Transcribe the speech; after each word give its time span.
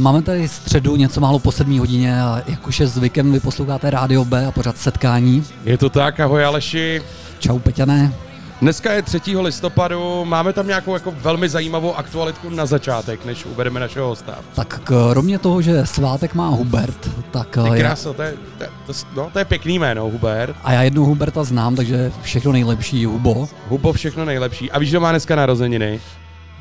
máme 0.00 0.22
tady 0.22 0.48
středu 0.48 0.96
něco 0.96 1.20
málo 1.20 1.38
po 1.38 1.52
sedmí 1.52 1.78
hodině 1.78 2.22
a 2.22 2.42
jak 2.46 2.66
už 2.68 2.80
je 2.80 2.86
zvykem, 2.86 3.32
vy 3.32 3.40
posloucháte 3.40 3.90
Rádio 3.90 4.24
B 4.24 4.46
a 4.46 4.50
pořád 4.50 4.78
setkání. 4.78 5.44
Je 5.64 5.78
to 5.78 5.90
tak, 5.90 6.20
ahoj 6.20 6.44
Aleši. 6.44 7.02
Čau 7.38 7.58
Peťané. 7.58 8.12
Dneska 8.60 8.92
je 8.92 9.02
3. 9.02 9.20
listopadu, 9.36 10.24
máme 10.24 10.52
tam 10.52 10.66
nějakou 10.66 10.94
jako 10.94 11.14
velmi 11.22 11.48
zajímavou 11.48 11.96
aktualitku 11.96 12.50
na 12.50 12.66
začátek, 12.66 13.24
než 13.24 13.44
uvedeme 13.44 13.80
našeho 13.80 14.08
hosta. 14.08 14.38
Tak 14.54 14.80
kromě 14.84 15.38
toho, 15.38 15.62
že 15.62 15.86
svátek 15.86 16.34
má 16.34 16.48
Hubert, 16.48 17.08
tak 17.30 17.58
eh, 17.58 17.62
Ty 17.62 17.68
já, 17.68 17.74
krása, 17.76 18.12
to 18.12 18.22
je, 18.22 18.34
to, 18.58 18.64
je- 18.64 18.70
to, 18.86 18.92
no, 19.16 19.30
to 19.32 19.38
je 19.38 19.44
pěkný 19.44 19.78
jméno, 19.78 20.02
Hubert. 20.10 20.56
a 20.64 20.72
já 20.72 20.82
jednou 20.82 21.04
Huberta 21.04 21.44
znám, 21.44 21.76
takže 21.76 22.12
všechno 22.22 22.52
nejlepší 22.52 23.04
Hubo 23.04 23.48
Hubo, 23.68 23.92
všechno 23.92 24.24
nejlepší. 24.24 24.70
A 24.70 24.78
víš, 24.78 24.90
kdo 24.90 25.00
má 25.00 25.10
dneska 25.10 25.36
narozeniny? 25.36 26.00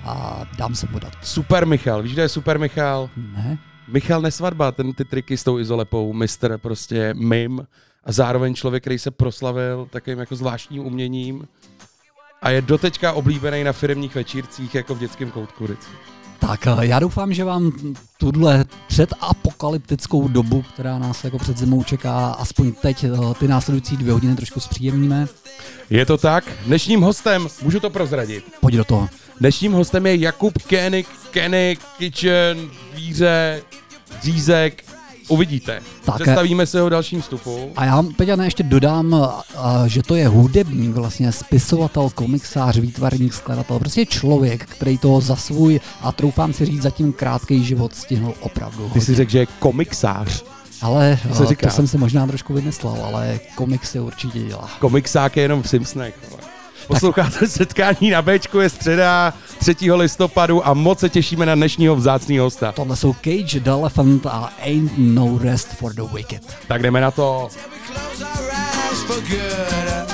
A 0.09 0.45
dám 0.57 0.75
se 0.75 0.87
podat. 0.87 1.13
Super 1.21 1.67
Michal, 1.67 2.03
víš, 2.03 2.13
kdo 2.13 2.21
je 2.21 2.29
Super 2.29 2.59
Michal? 2.59 3.09
Ne? 3.17 3.57
Michal 3.87 4.21
Nesvadba, 4.21 4.71
ten 4.71 4.93
ty 4.93 5.05
triky 5.05 5.37
s 5.37 5.43
tou 5.43 5.59
izolepou, 5.59 6.13
mistr 6.13 6.57
prostě 6.57 7.13
mim 7.13 7.67
a 8.03 8.11
zároveň 8.11 8.55
člověk, 8.55 8.83
který 8.83 8.99
se 8.99 9.11
proslavil 9.11 9.87
takovým 9.89 10.19
jako 10.19 10.35
zvláštním 10.35 10.85
uměním 10.85 11.47
a 12.41 12.49
je 12.49 12.61
doteďka 12.61 13.13
oblíbený 13.13 13.63
na 13.63 13.73
firmních 13.73 14.15
večírcích 14.15 14.75
jako 14.75 14.95
v 14.95 14.99
dětském 14.99 15.31
koutku 15.31 15.63
vždycky. 15.63 15.93
Tak 16.39 16.67
eh, 16.67 16.71
já 16.85 16.99
doufám, 16.99 17.33
že 17.33 17.43
vám 17.43 17.71
tuhle 18.17 18.65
předapokalyptickou 18.87 20.27
dobu, 20.27 20.61
která 20.73 20.99
nás 20.99 21.23
jako 21.23 21.37
před 21.37 21.57
zimou 21.57 21.83
čeká, 21.83 22.27
aspoň 22.31 22.71
teď 22.71 23.03
eh, 23.03 23.09
ty 23.39 23.47
následující 23.47 23.97
dvě 23.97 24.13
hodiny 24.13 24.35
trošku 24.35 24.59
zpříjemníme. 24.59 25.27
Je 25.89 26.05
to 26.05 26.17
tak? 26.17 26.43
Dnešním 26.65 27.01
hostem, 27.01 27.47
můžu 27.61 27.79
to 27.79 27.89
prozradit, 27.89 28.43
Pojď 28.61 28.75
do 28.75 28.83
toho. 28.83 29.09
dnešním 29.39 29.71
hostem 29.71 30.05
je 30.05 30.15
Jakub 30.15 30.53
Koenig, 30.69 31.07
Koenig, 31.33 31.79
Kitchen, 31.97 32.69
Víře, 32.95 33.61
Řízek, 34.21 34.83
uvidíte. 35.29 35.81
Tak, 36.05 36.15
Představíme 36.15 36.65
se 36.65 36.81
ho 36.81 36.89
dalším 36.89 37.21
vstupu. 37.21 37.71
A 37.75 37.85
já, 37.85 38.03
Peťa, 38.15 38.43
ještě 38.43 38.63
dodám, 38.63 39.31
že 39.87 40.03
to 40.03 40.15
je 40.15 40.27
hudebník, 40.27 40.95
vlastně 40.95 41.31
spisovatel, 41.31 42.09
komiksář, 42.15 42.77
výtvarník, 42.77 43.33
skladatel, 43.33 43.79
prostě 43.79 44.05
člověk, 44.05 44.65
který 44.65 44.97
to 44.97 45.21
za 45.21 45.35
svůj 45.35 45.79
a 46.01 46.11
troufám 46.11 46.53
si 46.53 46.65
říct 46.65 46.81
zatím 46.81 47.13
krátký 47.13 47.63
život 47.63 47.95
stihnul 47.95 48.33
opravdu. 48.39 48.89
Ty 48.93 49.01
jsi 49.01 49.15
řekl, 49.15 49.31
že 49.31 49.39
je 49.39 49.47
komiksář. 49.59 50.43
Ale 50.81 51.19
se 51.33 51.43
a, 51.43 51.45
říká? 51.45 51.67
to 51.67 51.73
jsem 51.73 51.87
si 51.87 51.97
možná 51.97 52.27
trošku 52.27 52.53
vymyslel, 52.53 52.97
ale 53.03 53.39
komiksy 53.55 53.99
určitě 53.99 54.39
dělá. 54.39 54.69
Komiksák 54.79 55.37
je 55.37 55.43
jenom 55.43 55.63
v 55.63 55.69
Simpsonech. 55.69 56.15
Posloucháte 56.89 57.47
setkání 57.47 58.09
na 58.09 58.21
Bčku, 58.21 58.59
je 58.59 58.69
středa 58.69 59.33
3. 59.59 59.91
listopadu 59.91 60.67
a 60.67 60.73
moc 60.73 60.99
se 60.99 61.09
těšíme 61.09 61.45
na 61.45 61.55
dnešního 61.55 61.95
vzácného 61.95 62.43
hosta. 62.45 62.71
Tohle 62.71 62.95
jsou 62.95 63.13
Cage 63.13 63.59
the 63.59 63.69
Elephant 63.69 64.25
a 64.25 64.53
Ain't 64.61 64.91
No 64.97 65.37
Rest 65.41 65.67
for 65.67 65.93
the 65.93 66.01
Wicked. 66.13 66.41
Tak 66.67 66.81
jdeme 66.81 67.01
na 67.01 67.11
to. 67.11 67.49
we 67.71 67.93
close 67.93 68.23
our 68.23 68.51
eyes 68.51 69.03
for 69.03 69.21
good. 69.21 70.08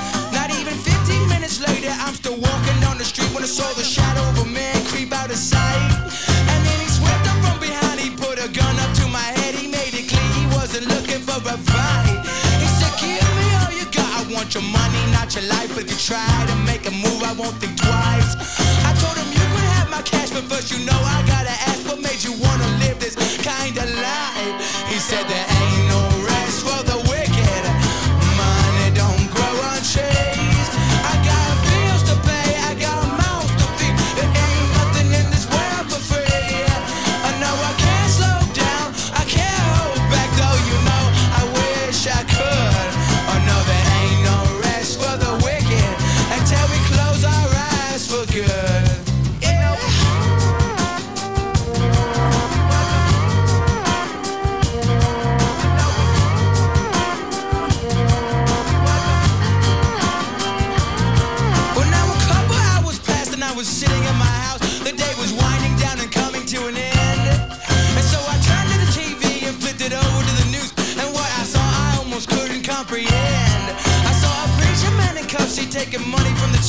Want 14.46 14.54
your 14.54 14.70
money, 14.70 15.02
not 15.10 15.34
your 15.34 15.42
life. 15.50 15.68
But 15.74 15.84
if 15.84 15.90
you 15.90 15.98
try 16.14 16.46
to 16.46 16.56
make 16.70 16.86
a 16.86 16.92
move, 16.92 17.22
I 17.22 17.32
won't 17.32 17.56
think 17.58 17.74
twice. 17.76 18.32
I 18.86 18.94
told 19.02 19.16
him 19.18 19.26
you 19.34 19.42
could 19.42 19.68
have 19.74 19.90
my 19.90 20.02
cash, 20.02 20.30
but 20.30 20.44
first 20.44 20.70
you 20.70 20.86
know 20.86 20.98
I 21.02 21.18
gotta 21.26 21.54
ask 21.66 21.82
what 21.88 22.00
made 22.00 22.22
you 22.22 22.32
wanna 22.38 22.68
live 22.78 22.98
this 23.00 23.16
kind 23.42 23.76
of 23.76 23.88
life. 23.90 24.54
He 24.86 24.98
said, 24.98 25.26
There 25.26 25.55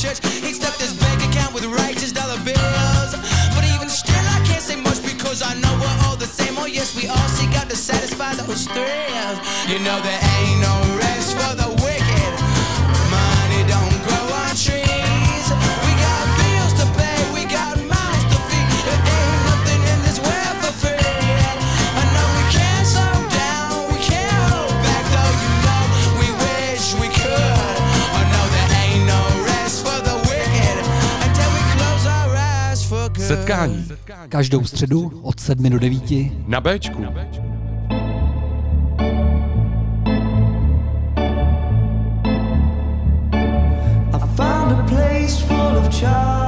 church. 0.01 0.19
He 0.45 0.53
stuffed 0.53 0.79
his 0.79 0.93
bank 0.93 1.19
account 1.25 1.53
with 1.53 1.65
righteous 1.65 2.11
dollar 2.11 2.37
bills. 2.45 3.11
But 3.55 3.63
even 3.73 3.89
still, 3.89 4.25
I 4.37 4.39
can't 4.45 4.61
say 4.61 4.75
much 4.75 5.01
because 5.01 5.41
I 5.41 5.53
know 5.57 5.73
we're 5.81 5.97
all 6.05 6.15
the 6.15 6.29
same. 6.29 6.53
Oh, 6.57 6.65
yes, 6.65 6.95
we 6.95 7.09
all 7.09 7.29
seek 7.33 7.57
out 7.57 7.69
to 7.69 7.75
satisfy 7.75 8.33
those 8.35 8.67
thrills. 8.67 9.37
You 9.65 9.79
know, 9.79 9.97
there 10.01 10.21
Setkání 33.27 33.87
Každou 34.29 34.65
středu 34.65 35.19
od 35.23 35.39
7 35.39 35.69
do 35.69 35.79
9. 35.79 36.03
na 36.47 36.61
Bčku. 36.61 37.05
I 44.13 44.19
found 44.35 44.71
a 44.71 44.85
place 44.87 45.41
full 45.47 45.77
of 45.77 45.99
charms, 45.99 46.46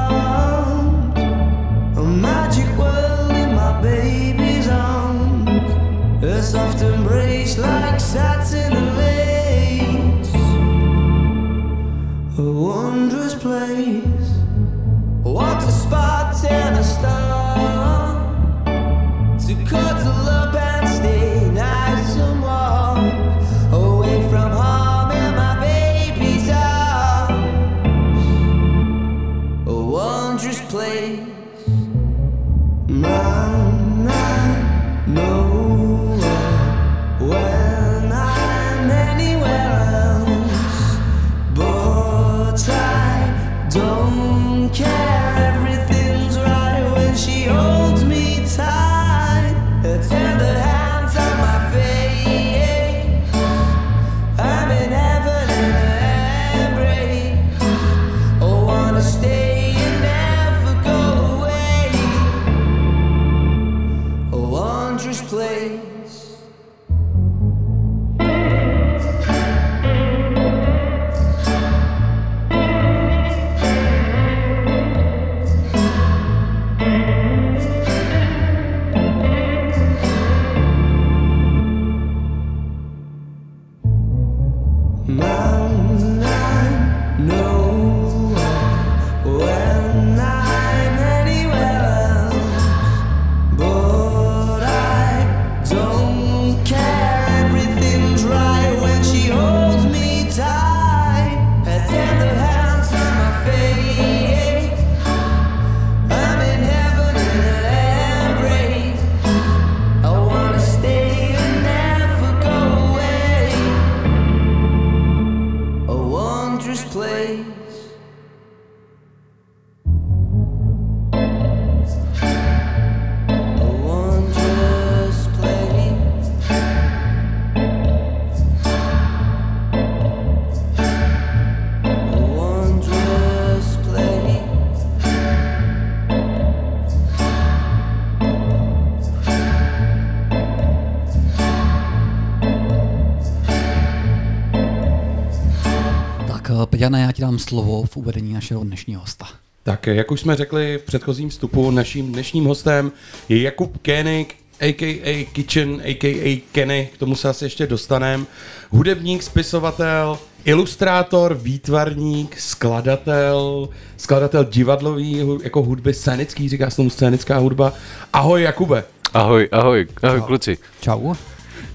Peťane, 146.90 147.06
já 147.06 147.12
ti 147.12 147.22
dám 147.22 147.40
slovo 147.40 147.84
v 147.84 147.98
uvedení 147.98 148.34
našeho 148.34 148.64
dnešního 148.64 149.02
hosta. 149.02 149.26
Tak 149.64 149.88
jak 149.88 150.12
už 150.12 150.19
jsme 150.19 150.36
řekli 150.36 150.78
v 150.78 150.84
předchozím 150.84 151.30
vstupu, 151.30 151.72
naším 151.72 152.12
dnešním 152.12 152.46
hostem 152.46 152.92
je 153.30 153.42
Jakub 153.42 153.78
Kénik, 153.78 154.36
a.k.a. 154.60 155.26
Kitchen, 155.34 155.81
a.k.a. 155.86 156.42
Kenny, 156.52 156.90
k 156.94 156.98
tomu 156.98 157.16
se 157.16 157.30
asi 157.30 157.46
ještě 157.46 157.68
dostanem. 157.68 158.28
Hudebník, 158.69 159.24
spisovatel, 159.24 160.19
ilustrátor, 160.46 161.34
výtvarník, 161.34 162.40
skladatel, 162.40 163.69
skladatel 163.98 164.44
divadlový, 164.44 165.24
jako 165.44 165.64
hudby 165.64 165.94
scénický, 165.94 166.50
říká 166.50 166.69
se 166.69 166.76
tomu 166.76 166.90
scénická 166.90 167.38
hudba. 167.38 167.74
Ahoj 168.14 168.42
Jakube. 168.42 168.84
Ahoj, 169.14 169.50
ahoj, 169.52 169.88
ahoj 170.04 170.22
kluci. 170.22 170.58
Čau. 170.81 171.14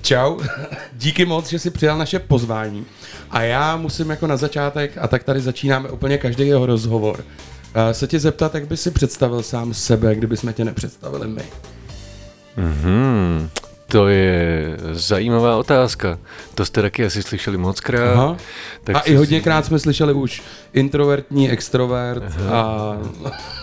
Čau, 0.05 0.39
díky 0.93 1.25
moc, 1.25 1.49
že 1.49 1.59
jsi 1.59 1.71
přijal 1.71 1.99
naše 1.99 2.19
pozvání. 2.19 2.87
A 3.31 3.43
já 3.43 3.77
musím 3.77 4.11
jako 4.11 4.27
na 4.27 4.37
začátek, 4.37 4.99
a 5.01 5.09
tak 5.09 5.25
tady 5.25 5.41
začínáme 5.41 5.89
úplně 5.89 6.19
každý 6.19 6.47
jeho 6.49 6.67
rozhovor, 6.67 7.25
eh, 7.75 7.95
se 7.95 8.07
tě 8.07 8.21
zeptat, 8.21 8.55
jak 8.55 8.67
by 8.67 8.77
si 8.77 8.91
představil 8.91 9.43
sám 9.43 9.75
sebe, 9.75 10.15
kdyby 10.15 10.37
jsme 10.37 10.53
tě 10.53 10.65
nepředstavili 10.65 11.29
my. 11.29 11.43
Hmm, 12.57 13.49
to 13.89 14.09
je 14.09 14.77
zajímavá 14.93 15.57
otázka. 15.57 16.19
To 16.55 16.65
jste 16.65 16.83
taky 16.83 17.05
asi 17.05 17.23
slyšeli 17.23 17.57
moc 17.59 17.81
krát. 17.81 18.13
Aha. 18.15 18.37
Tak 18.85 18.97
a 18.97 19.01
si- 19.01 19.11
i 19.11 19.15
hodněkrát 19.17 19.67
jsme 19.67 19.79
slyšeli 19.79 20.13
už 20.13 20.43
introvertní, 20.73 21.51
extrovert 21.51 22.25
a, 22.53 22.97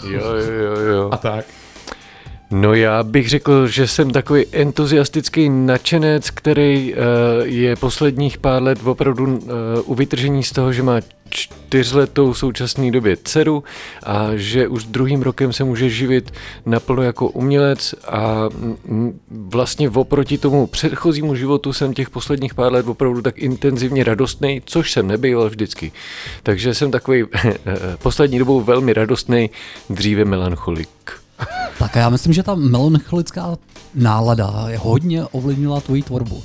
Jo, 0.09 0.21
jo, 0.25 0.75
jo, 0.75 0.79
jo. 0.93 1.09
a 1.11 1.17
tak. 1.17 1.45
No 2.51 2.73
já 2.73 3.03
bych 3.03 3.29
řekl, 3.29 3.67
že 3.67 3.87
jsem 3.87 4.11
takový 4.11 4.45
entuziastický 4.51 5.49
nadšenec, 5.49 6.29
který 6.29 6.93
uh, 6.93 6.99
je 7.43 7.75
posledních 7.75 8.37
pár 8.37 8.63
let 8.63 8.79
opravdu 8.85 9.25
uh, 9.25 9.39
u 9.85 9.95
vytržení 9.95 10.43
z 10.43 10.51
toho, 10.51 10.73
že 10.73 10.83
má 10.83 10.99
čtyřletou 11.29 12.31
v 12.31 12.37
současné 12.37 12.91
době 12.91 13.17
dceru 13.23 13.63
a 14.03 14.29
že 14.35 14.67
už 14.67 14.83
druhým 14.83 15.21
rokem 15.21 15.53
se 15.53 15.63
může 15.63 15.89
živit 15.89 16.31
naplno 16.65 17.03
jako 17.03 17.29
umělec 17.29 17.95
a 18.07 18.49
vlastně 19.29 19.89
oproti 19.89 20.37
tomu 20.37 20.67
předchozímu 20.67 21.35
životu 21.35 21.73
jsem 21.73 21.93
těch 21.93 22.09
posledních 22.09 22.53
pár 22.53 22.73
let 22.73 22.87
opravdu 22.87 23.21
tak 23.21 23.37
intenzivně 23.37 24.03
radostný, 24.03 24.61
což 24.65 24.91
jsem 24.91 25.07
nebýval 25.07 25.49
vždycky. 25.49 25.91
Takže 26.43 26.73
jsem 26.73 26.91
takový 26.91 27.23
poslední 28.03 28.39
dobou 28.39 28.61
velmi 28.61 28.93
radostný, 28.93 29.49
dříve 29.89 30.25
melancholik. 30.25 31.20
Tak 31.79 31.95
já 31.95 32.09
myslím, 32.09 32.33
že 32.33 32.43
ta 32.43 32.55
melancholická 32.55 33.57
nálada 33.95 34.65
je 34.67 34.77
hodně 34.77 35.25
ovlivnila 35.25 35.81
tvoji 35.81 36.03
tvorbu. 36.03 36.43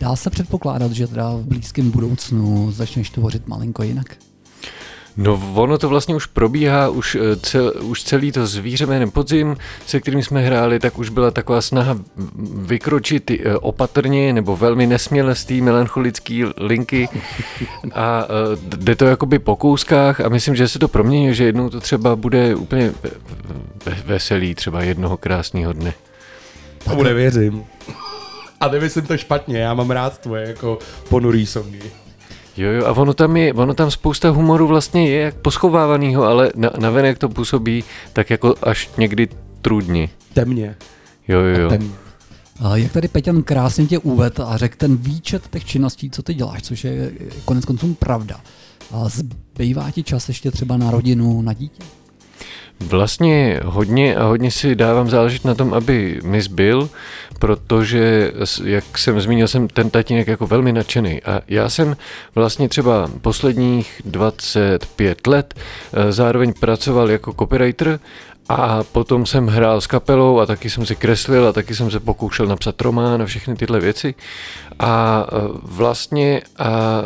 Dá 0.00 0.16
se 0.16 0.30
předpokládat, 0.30 0.92
že 0.92 1.06
teda 1.06 1.30
v 1.30 1.44
blízkém 1.44 1.90
budoucnu 1.90 2.72
začneš 2.72 3.10
tvořit 3.10 3.48
malinko 3.48 3.82
jinak? 3.82 4.16
No 5.16 5.52
ono 5.54 5.78
to 5.78 5.88
vlastně 5.88 6.14
už 6.14 6.26
probíhá, 6.26 6.88
už, 6.88 7.14
eh, 7.14 7.36
cel, 7.36 7.72
už 7.82 8.02
celý 8.02 8.32
to 8.32 8.46
zvíře 8.46 8.86
jménem 8.86 9.10
Podzim, 9.10 9.56
se 9.86 10.00
kterým 10.00 10.22
jsme 10.22 10.40
hráli, 10.40 10.78
tak 10.80 10.98
už 10.98 11.08
byla 11.08 11.30
taková 11.30 11.60
snaha 11.60 11.98
vykročit 12.54 13.30
eh, 13.30 13.56
opatrně 13.56 14.32
nebo 14.32 14.56
velmi 14.56 14.86
nesměle 14.86 15.34
z 15.34 15.44
té 15.44 15.54
melancholické 15.54 16.44
linky 16.56 17.08
a 17.94 18.24
eh, 18.24 18.76
jde 18.76 18.96
to 18.96 19.04
jakoby 19.04 19.38
po 19.38 19.56
kouskách 19.56 20.20
a 20.20 20.28
myslím, 20.28 20.56
že 20.56 20.68
se 20.68 20.78
to 20.78 20.88
promění, 20.88 21.34
že 21.34 21.44
jednou 21.44 21.70
to 21.70 21.80
třeba 21.80 22.16
bude 22.16 22.54
úplně 22.54 22.92
ve- 23.02 23.10
ve- 23.86 24.02
veselý, 24.06 24.54
třeba 24.54 24.82
jednoho 24.82 25.16
krásného 25.16 25.72
dne. 25.72 25.94
Tomu 26.84 27.02
nevěřím. 27.02 27.64
A 28.60 28.68
nemyslím 28.68 29.06
to 29.06 29.16
špatně, 29.16 29.58
já 29.58 29.74
mám 29.74 29.90
rád 29.90 30.18
tvoje 30.18 30.48
jako 30.48 30.78
ponurý 31.08 31.46
songy. 31.46 31.80
Jo, 32.56 32.70
jo, 32.70 32.86
a 32.86 32.92
ono 32.92 33.14
tam 33.14 33.36
je, 33.36 33.52
ono 33.54 33.74
tam 33.74 33.90
spousta 33.90 34.28
humoru 34.28 34.66
vlastně 34.66 35.08
je 35.08 35.20
jak 35.20 35.34
poschovávanýho, 35.34 36.24
ale 36.24 36.52
na, 36.56 36.70
navenek 36.78 37.18
to 37.18 37.28
působí 37.28 37.84
tak 38.12 38.30
jako 38.30 38.54
až 38.62 38.90
někdy 38.98 39.28
trudně. 39.62 40.08
Temně. 40.32 40.76
Jo, 41.28 41.40
jo, 41.40 41.60
jo. 41.60 41.68
Temně. 41.68 41.90
A 42.60 42.76
Jak 42.76 42.92
tady 42.92 43.08
Peťan 43.08 43.42
krásně 43.42 43.86
tě 43.86 43.98
uved 43.98 44.40
a 44.40 44.56
řekl 44.56 44.74
ten 44.78 44.96
výčet 44.96 45.48
těch 45.48 45.64
činností, 45.64 46.10
co 46.10 46.22
ty 46.22 46.34
děláš, 46.34 46.62
což 46.62 46.84
je 46.84 47.12
konec 47.44 47.64
konců 47.64 47.94
pravda. 47.94 48.40
A 48.92 49.08
zbývá 49.08 49.90
ti 49.90 50.02
čas 50.02 50.28
ještě 50.28 50.50
třeba 50.50 50.76
na 50.76 50.90
rodinu, 50.90 51.42
na 51.42 51.52
dítě? 51.52 51.82
Vlastně 52.80 53.60
hodně 53.64 54.16
a 54.16 54.24
hodně 54.24 54.50
si 54.50 54.74
dávám 54.74 55.10
záležet 55.10 55.44
na 55.44 55.54
tom, 55.54 55.74
aby 55.74 56.20
mi 56.24 56.42
zbyl, 56.42 56.90
protože, 57.38 58.32
jak 58.64 58.98
jsem 58.98 59.20
zmínil, 59.20 59.48
jsem 59.48 59.68
ten 59.68 59.90
tatínek 59.90 60.28
jako 60.28 60.46
velmi 60.46 60.72
nadšený. 60.72 61.22
A 61.22 61.40
já 61.48 61.68
jsem 61.68 61.96
vlastně 62.34 62.68
třeba 62.68 63.10
posledních 63.20 64.02
25 64.04 65.26
let 65.26 65.54
eh, 65.54 66.12
zároveň 66.12 66.52
pracoval 66.60 67.10
jako 67.10 67.32
copywriter 67.32 68.00
a 68.48 68.82
potom 68.82 69.26
jsem 69.26 69.46
hrál 69.46 69.80
s 69.80 69.86
kapelou 69.86 70.38
a 70.38 70.46
taky 70.46 70.70
jsem 70.70 70.86
si 70.86 70.96
kreslil 70.96 71.48
a 71.48 71.52
taky 71.52 71.74
jsem 71.74 71.90
se 71.90 72.00
pokoušel 72.00 72.46
napsat 72.46 72.80
román 72.80 73.22
a 73.22 73.26
všechny 73.26 73.56
tyhle 73.56 73.80
věci. 73.80 74.14
A 74.78 75.26
eh, 75.28 75.36
vlastně 75.62 76.42
a 76.58 77.02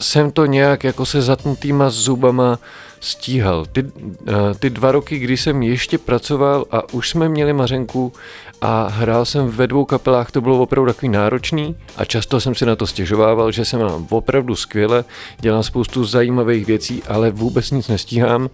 jsem 0.00 0.30
to 0.30 0.46
nějak 0.46 0.84
jako 0.84 1.06
se 1.06 1.22
zatnutýma 1.22 1.90
zubama 1.90 2.58
stíhal. 3.04 3.66
Ty, 3.72 3.84
eh, 4.28 4.32
ty 4.58 4.70
dva 4.70 4.92
roky, 4.92 5.18
kdy 5.18 5.36
jsem 5.36 5.62
ještě 5.62 5.98
pracoval 5.98 6.64
a 6.70 6.94
už 6.94 7.08
jsme 7.08 7.28
měli 7.28 7.52
Mařenku 7.52 8.12
a 8.60 8.88
hrál 8.88 9.24
jsem 9.24 9.48
ve 9.48 9.66
dvou 9.66 9.84
kapelách, 9.84 10.30
to 10.30 10.40
bylo 10.40 10.62
opravdu 10.62 10.92
takový 10.92 11.08
náročný 11.08 11.76
a 11.96 12.04
často 12.04 12.40
jsem 12.40 12.54
si 12.54 12.66
na 12.66 12.76
to 12.76 12.86
stěžovával, 12.86 13.52
že 13.52 13.64
se 13.64 13.78
mám 13.78 14.06
opravdu 14.10 14.56
skvěle, 14.56 15.04
dělám 15.40 15.62
spoustu 15.62 16.04
zajímavých 16.04 16.66
věcí, 16.66 17.02
ale 17.08 17.30
vůbec 17.30 17.70
nic 17.70 17.88
nestíhám. 17.88 18.50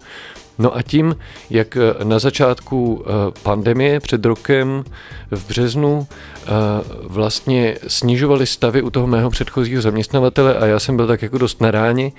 No 0.59 0.77
a 0.77 0.81
tím, 0.81 1.15
jak 1.49 1.77
eh, 1.77 2.03
na 2.03 2.19
začátku 2.19 3.05
eh, 3.05 3.11
pandemie 3.43 3.99
před 3.99 4.25
rokem 4.25 4.83
v 5.31 5.47
březnu 5.47 6.07
vlastně 7.03 7.77
snižovali 7.87 8.45
stavy 8.45 8.81
u 8.81 8.89
toho 8.89 9.07
mého 9.07 9.29
předchozího 9.29 9.81
zaměstnavatele 9.81 10.55
a 10.55 10.65
já 10.65 10.79
jsem 10.79 10.95
byl 10.95 11.07
tak 11.07 11.21
jako 11.21 11.37
dost 11.37 11.61
na 11.61 11.71
ráně, 11.71 12.11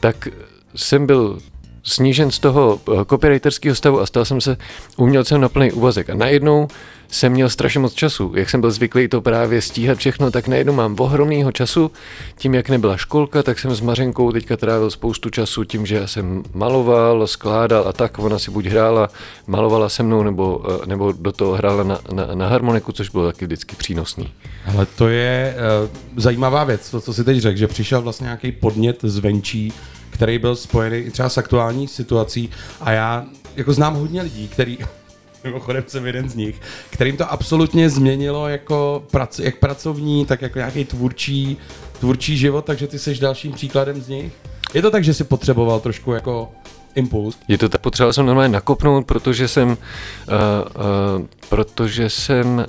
tak 0.00 0.28
jsem 0.76 1.06
byl 1.06 1.38
snížen 1.84 2.30
z 2.30 2.38
toho 2.38 2.80
eh, 2.88 3.04
copywriterského 3.04 3.74
stavu 3.74 4.00
a 4.00 4.06
stal 4.06 4.24
jsem 4.24 4.40
se 4.40 4.56
umělcem 4.96 5.40
na 5.40 5.48
plný 5.48 5.72
úvazek. 5.72 6.10
A 6.10 6.14
najednou 6.14 6.68
jsem 7.08 7.32
měl 7.32 7.50
strašně 7.50 7.80
moc 7.80 7.94
času. 7.94 8.32
Jak 8.36 8.50
jsem 8.50 8.60
byl 8.60 8.70
zvyklý 8.70 9.08
to 9.08 9.20
právě 9.20 9.62
stíhat 9.62 9.98
všechno, 9.98 10.30
tak 10.30 10.48
najednou 10.48 10.72
mám 10.72 10.96
ohromného 10.98 11.52
času. 11.52 11.90
Tím, 12.38 12.54
jak 12.54 12.68
nebyla 12.68 12.96
školka, 12.96 13.42
tak 13.42 13.58
jsem 13.58 13.74
s 13.74 13.80
Mařenkou 13.80 14.32
teďka 14.32 14.56
trávil 14.56 14.90
spoustu 14.90 15.30
času 15.30 15.64
tím, 15.64 15.86
že 15.86 15.94
já 15.94 16.06
jsem 16.06 16.42
maloval, 16.54 17.26
skládal 17.26 17.88
a 17.88 17.92
tak. 17.92 18.18
Ona 18.18 18.38
si 18.38 18.50
buď 18.50 18.66
hrála, 18.66 19.08
malovala 19.46 19.88
se 19.88 20.02
mnou, 20.02 20.22
nebo, 20.22 20.64
eh, 20.82 20.86
nebo 20.86 21.12
do 21.12 21.32
toho 21.32 21.52
hrála 21.52 21.82
na, 21.82 21.98
na, 22.12 22.34
na 22.34 22.48
harmoniku, 22.48 22.92
což 22.92 23.08
bylo 23.08 23.26
taky 23.26 23.44
vždycky 23.44 23.76
přínosný. 23.76 24.32
Ale 24.66 24.86
to 24.86 25.08
je 25.08 25.56
uh, 25.82 25.90
zajímavá 26.16 26.64
věc, 26.64 26.90
to, 26.90 27.00
co 27.00 27.14
si 27.14 27.24
teď 27.24 27.38
řekl, 27.38 27.58
že 27.58 27.68
přišel 27.68 28.02
vlastně 28.02 28.24
nějaký 28.24 28.52
podnět 28.52 28.98
zvenčí, 29.02 29.72
který 30.14 30.38
byl 30.38 30.56
spojený 30.56 31.10
třeba 31.10 31.28
s 31.28 31.38
aktuální 31.38 31.88
situací 31.88 32.50
a 32.80 32.92
já 32.92 33.24
jako 33.56 33.72
znám 33.72 33.94
hodně 33.94 34.22
lidí, 34.22 34.48
který 34.48 34.78
mimochodem 35.44 35.84
jsem 35.86 36.06
jeden 36.06 36.28
z 36.28 36.34
nich, 36.34 36.60
kterým 36.90 37.16
to 37.16 37.32
absolutně 37.32 37.90
změnilo 37.90 38.48
jako 38.48 39.04
prac, 39.10 39.38
jak 39.38 39.58
pracovní, 39.58 40.26
tak 40.26 40.42
jako 40.42 40.58
nějaký 40.58 40.84
tvůrčí, 40.84 41.56
tvůrčí 42.00 42.36
život, 42.36 42.64
takže 42.64 42.86
ty 42.86 42.98
jsi 42.98 43.14
dalším 43.14 43.52
příkladem 43.52 44.02
z 44.02 44.08
nich. 44.08 44.32
Je 44.74 44.82
to 44.82 44.90
tak, 44.90 45.04
že 45.04 45.14
jsi 45.14 45.24
potřeboval 45.24 45.80
trošku 45.80 46.12
jako 46.12 46.52
impuls. 46.94 47.36
Je 47.48 47.58
to 47.58 47.68
tak, 47.68 47.80
potřeboval 47.80 48.12
jsem 48.12 48.26
normálně 48.26 48.52
nakopnout, 48.52 49.06
protože 49.06 49.48
jsem, 49.48 49.68
uh, 49.68 49.76
uh, 49.76 51.26
protože 51.48 52.10
jsem 52.10 52.46
uh, 52.56 52.64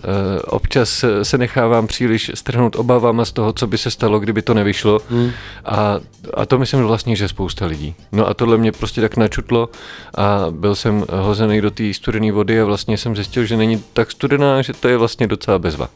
občas 0.46 1.06
se 1.24 1.38
nechávám 1.38 1.88
příliš 1.88 2.32
strhnout 2.34 2.76
obavama 2.76 3.26
z 3.26 3.32
toho, 3.32 3.54
co 3.54 3.68
by 3.68 3.78
se 3.78 3.92
stalo, 3.92 4.20
kdyby 4.20 4.42
to 4.42 4.54
nevyšlo. 4.54 5.00
Hmm. 5.10 5.32
A, 5.66 6.00
a 6.34 6.46
to 6.46 6.58
myslím 6.58 6.84
vlastně, 6.84 7.16
že 7.16 7.28
spousta 7.28 7.66
lidí. 7.66 7.96
No 8.12 8.28
a 8.28 8.34
tohle 8.34 8.58
mě 8.58 8.72
prostě 8.72 9.02
tak 9.02 9.18
načutlo 9.18 9.70
a 10.16 10.46
byl 10.52 10.76
jsem 10.76 11.04
hozený 11.12 11.62
do 11.62 11.72
té 11.72 11.94
studené 11.94 12.32
vody 12.32 12.62
a 12.62 12.66
vlastně 12.66 12.98
jsem 12.98 13.16
zjistil, 13.16 13.46
že 13.46 13.58
není 13.58 13.84
tak 13.94 14.12
studená, 14.12 14.62
že 14.62 14.74
to 14.74 14.88
je 14.88 14.98
vlastně 14.98 15.28
docela 15.28 15.60
bezva. 15.60 15.90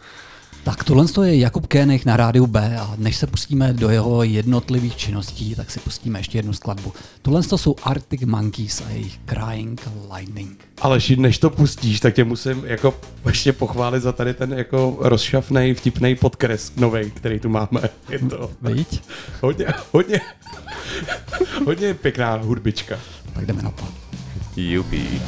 Tak 0.69 0.83
tohle 0.83 1.05
je 1.27 1.37
Jakub 1.37 1.67
Kénech 1.67 2.05
na 2.05 2.17
rádiu 2.17 2.47
B 2.47 2.77
a 2.77 2.93
než 2.97 3.15
se 3.15 3.27
pustíme 3.27 3.73
do 3.73 3.89
jeho 3.89 4.23
jednotlivých 4.23 4.95
činností, 4.95 5.55
tak 5.55 5.71
si 5.71 5.79
pustíme 5.79 6.19
ještě 6.19 6.37
jednu 6.37 6.53
skladbu. 6.53 6.93
Tohle 7.21 7.43
jsou 7.43 7.75
Arctic 7.83 8.21
Monkeys 8.21 8.81
a 8.81 8.89
jejich 8.89 9.19
Crying 9.25 9.81
Lightning. 10.15 10.65
Ale 10.81 10.99
než 11.17 11.37
to 11.37 11.49
pustíš, 11.49 11.99
tak 11.99 12.13
tě 12.13 12.23
musím 12.23 12.63
jako 12.65 12.93
ještě 13.25 13.53
pochválit 13.53 13.99
za 14.03 14.11
tady 14.11 14.33
ten 14.33 14.53
jako 14.53 14.97
rozšafnej, 14.99 15.73
vtipný 15.73 16.15
podkres 16.15 16.71
novej, 16.75 17.11
který 17.11 17.39
tu 17.39 17.49
máme. 17.49 17.81
Je 18.09 18.19
to 18.19 18.51
Víď? 18.61 19.03
hodně, 19.41 19.65
hodně, 19.91 20.21
hodně 21.65 21.93
pěkná 21.93 22.35
hudbička. 22.35 22.99
Tak 23.33 23.45
jdeme 23.45 23.61
na 23.61 23.71
to. 23.71 23.87
Jupi. 24.55 25.21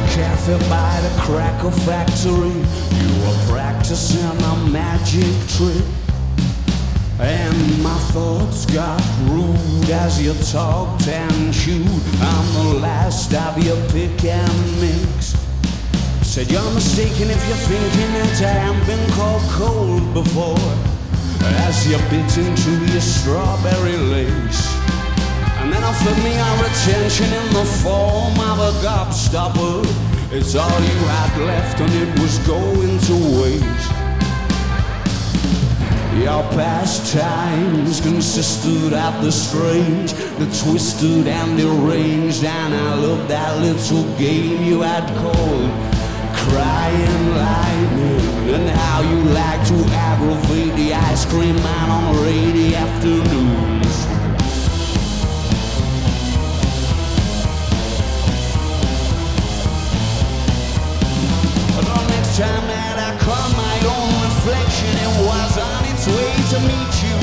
The 0.00 0.06
cafe 0.08 0.58
by 0.68 1.00
the 1.00 1.22
cracker 1.22 1.70
factory. 1.70 2.52
You 3.00 3.10
were 3.24 3.40
practicing 3.48 4.20
a 4.52 4.56
magic 4.68 5.32
trick. 5.56 5.84
And 7.18 7.82
my 7.82 7.98
thoughts 8.12 8.66
got 8.66 9.00
rude 9.30 9.88
as 9.88 10.20
you 10.20 10.34
talked 10.52 11.08
and 11.08 11.54
chewed. 11.54 12.02
I'm 12.20 12.46
the 12.52 12.78
last 12.80 13.32
of 13.32 13.56
your 13.64 13.80
pick 13.88 14.22
and 14.24 14.80
mix. 14.82 15.34
Said 16.20 16.50
you're 16.50 16.72
mistaken 16.74 17.30
if 17.30 17.42
you're 17.48 17.64
thinking 17.72 18.12
that 18.18 18.42
I 18.42 18.52
haven't 18.64 18.86
been 18.86 19.10
called 19.12 19.42
cold 19.52 20.12
before. 20.12 20.72
As 21.64 21.88
you 21.88 21.96
bit 22.10 22.36
into 22.36 22.92
your 22.92 23.00
strawberry 23.00 23.96
lace. 23.96 24.95
And 25.66 25.74
then 25.74 25.82
offered 25.82 26.22
me 26.22 26.38
our 26.38 26.64
attention 26.64 27.26
in 27.26 27.52
the 27.52 27.64
form 27.82 28.38
of 28.38 28.60
a 28.60 28.70
gobstopper. 28.86 29.82
It's 30.30 30.54
all 30.54 30.80
you 30.80 31.00
had 31.10 31.40
left 31.40 31.80
and 31.80 31.92
it 31.92 32.20
was 32.20 32.38
going 32.46 32.96
to 33.10 33.16
waste. 33.42 33.90
Your 36.22 36.44
pastimes 36.54 38.00
consisted 38.00 38.92
of 38.92 39.24
the 39.24 39.32
strange, 39.32 40.12
the 40.38 40.46
twisted 40.62 41.26
and 41.26 41.58
the 41.58 41.64
deranged, 41.64 42.44
and 42.44 42.72
I 42.72 42.94
loved 42.94 43.28
that 43.28 43.60
little 43.60 44.04
game 44.16 44.62
you 44.62 44.82
had 44.82 45.04
called 45.18 45.70
Crying 46.46 47.28
Lightning, 47.42 48.54
and 48.54 48.68
how 48.70 49.00
you 49.02 49.18
like 49.34 49.66
to 49.66 49.78
aggravate 49.92 50.76
the 50.76 50.94
ice 50.94 51.24
cream 51.26 51.56
man 51.56 51.90
on 51.90 52.14
a 52.14 52.22
rainy 52.22 52.76
afternoon. 52.76 53.45
To 66.56 66.62
meet 66.64 66.94
you. 67.04 67.18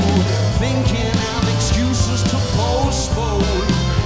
Thinking 0.62 1.16
of 1.34 1.42
excuses 1.54 2.22
to 2.30 2.38
postpone. 2.54 3.42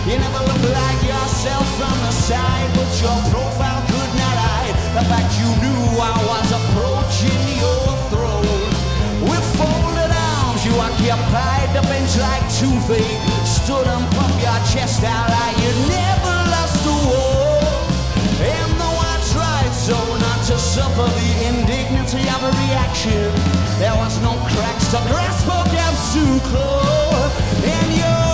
You 0.09 0.17
never 0.17 0.41
looked 0.49 0.69
like 0.73 1.01
yourself 1.05 1.67
from 1.77 1.97
the 2.07 2.13
side, 2.13 2.71
but 2.73 2.89
your 3.03 3.19
profile 3.29 3.83
could 3.93 4.13
not 4.23 4.37
hide 4.49 4.77
the 4.97 5.05
fact 5.11 5.29
you 5.37 5.49
knew 5.63 5.83
I 6.01 6.17
was 6.33 6.49
approaching 6.59 7.43
your 7.61 7.89
throne. 8.09 8.69
With 9.29 9.47
folded 9.61 10.13
arms, 10.33 10.65
you 10.65 10.73
occupied 10.81 11.69
the 11.77 11.83
bench 11.93 12.17
like 12.17 12.47
feet. 12.89 13.21
Stood 13.45 13.87
and 13.87 14.07
pumped 14.17 14.41
your 14.41 14.61
chest 14.73 15.05
out 15.05 15.29
like 15.29 15.57
you 15.61 15.73
never 15.93 16.18
suffer 20.79 21.09
the 21.21 21.31
indignity 21.51 22.23
of 22.35 22.41
a 22.49 22.53
reaction. 22.63 23.27
There 23.83 23.97
was 23.97 24.15
no 24.23 24.35
cracks 24.51 24.87
to 24.93 25.01
grasp 25.11 25.47
or 25.57 25.65
gaps 25.75 26.15
to 26.15 26.25
claw. 26.49 27.31
And 27.75 27.91
your 28.01 28.28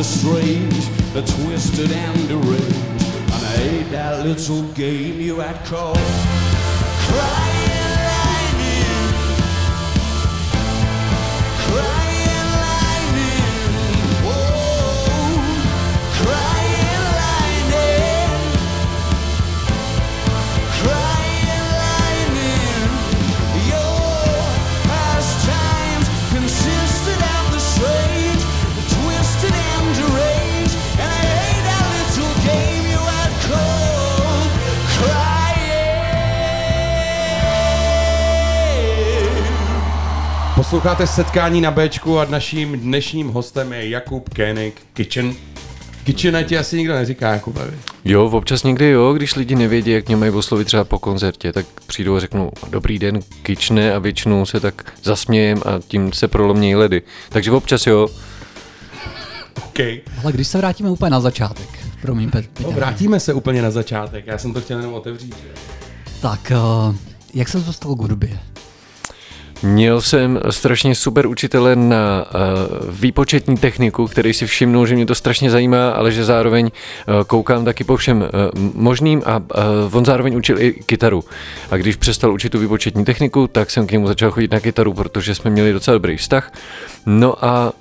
the 0.00 0.04
strange, 0.04 0.88
the 1.12 1.20
twisted 1.20 1.92
and 1.92 2.26
deranged. 2.26 3.04
And 3.34 3.44
I 3.44 3.56
hate 3.58 3.90
that 3.90 4.24
little 4.24 4.62
game 4.72 5.20
you 5.20 5.40
had 5.40 5.62
called 5.66 5.98
Crying 5.98 7.49
Posloucháte 40.80 41.06
setkání 41.06 41.60
na 41.60 41.70
Bčku 41.70 42.18
a 42.18 42.24
naším 42.24 42.80
dnešním 42.80 43.28
hostem 43.28 43.72
je 43.72 43.88
Jakub 43.88 44.34
Koenig 44.34 44.74
Kitchen. 44.92 45.34
Kitchen 46.04 46.44
ti 46.44 46.58
asi 46.58 46.76
nikdo 46.76 46.94
neříká, 46.94 47.32
Jakubovi. 47.32 47.72
Jo, 48.04 48.24
občas 48.26 48.62
někdy 48.62 48.90
jo, 48.90 49.12
když 49.12 49.36
lidi 49.36 49.56
nevědí, 49.56 49.90
jak 49.90 50.06
mě 50.06 50.16
mají 50.16 50.32
oslovit 50.32 50.66
třeba 50.66 50.84
po 50.84 50.98
koncertě, 50.98 51.52
tak 51.52 51.66
přijdou 51.86 52.16
a 52.16 52.20
řeknou 52.20 52.50
dobrý 52.70 52.98
den, 52.98 53.20
kyčne 53.42 53.94
a 53.94 53.98
většinou 53.98 54.46
se 54.46 54.60
tak 54.60 54.92
zasmějem 55.02 55.62
a 55.66 55.78
tím 55.88 56.12
se 56.12 56.28
prolomnějí 56.28 56.74
ledy. 56.74 57.02
Takže 57.28 57.50
občas 57.50 57.86
jo. 57.86 58.08
OK. 59.56 59.78
Ale 60.22 60.32
když 60.32 60.48
se 60.48 60.58
vrátíme 60.58 60.90
úplně 60.90 61.10
na 61.10 61.20
začátek, 61.20 61.68
promiň, 62.02 62.30
Pet, 62.30 62.44
No, 62.60 62.64
Petr, 62.64 62.76
vrátíme 62.76 63.20
se 63.20 63.34
úplně 63.34 63.62
na 63.62 63.70
začátek, 63.70 64.26
já 64.26 64.38
jsem 64.38 64.54
to 64.54 64.60
chtěl 64.60 64.78
jenom 64.78 64.94
otevřít. 64.94 65.34
tak 66.20 66.52
uh, 66.88 66.96
jak 67.34 67.48
se 67.48 67.60
dostal 67.60 67.94
k 67.94 67.98
hudbě? 67.98 68.38
Měl 69.62 70.00
jsem 70.00 70.40
strašně 70.50 70.94
super 70.94 71.26
učitele 71.26 71.76
na 71.76 72.24
uh, 72.24 72.94
výpočetní 73.00 73.56
techniku, 73.56 74.06
který 74.06 74.34
si 74.34 74.46
všimnul, 74.46 74.86
že 74.86 74.94
mě 74.94 75.06
to 75.06 75.14
strašně 75.14 75.50
zajímá, 75.50 75.90
ale 75.90 76.12
že 76.12 76.24
zároveň 76.24 76.64
uh, 76.64 77.24
koukám 77.24 77.64
taky 77.64 77.84
po 77.84 77.96
všem 77.96 78.20
uh, 78.20 78.28
možným 78.74 79.22
a 79.26 79.42
on 79.92 80.04
zároveň 80.04 80.36
učil 80.36 80.62
i 80.62 80.72
kytaru. 80.72 81.24
A 81.70 81.76
když 81.76 81.96
přestal 81.96 82.32
učit 82.32 82.52
tu 82.52 82.58
výpočetní 82.58 83.04
techniku, 83.04 83.46
tak 83.46 83.70
jsem 83.70 83.86
k 83.86 83.92
němu 83.92 84.06
začal 84.06 84.30
chodit 84.30 84.52
na 84.52 84.60
kytaru, 84.60 84.94
protože 84.94 85.34
jsme 85.34 85.50
měli 85.50 85.72
docela 85.72 85.92
dobrý 85.94 86.16
vztah. 86.16 86.52
No 87.06 87.44
a 87.44 87.72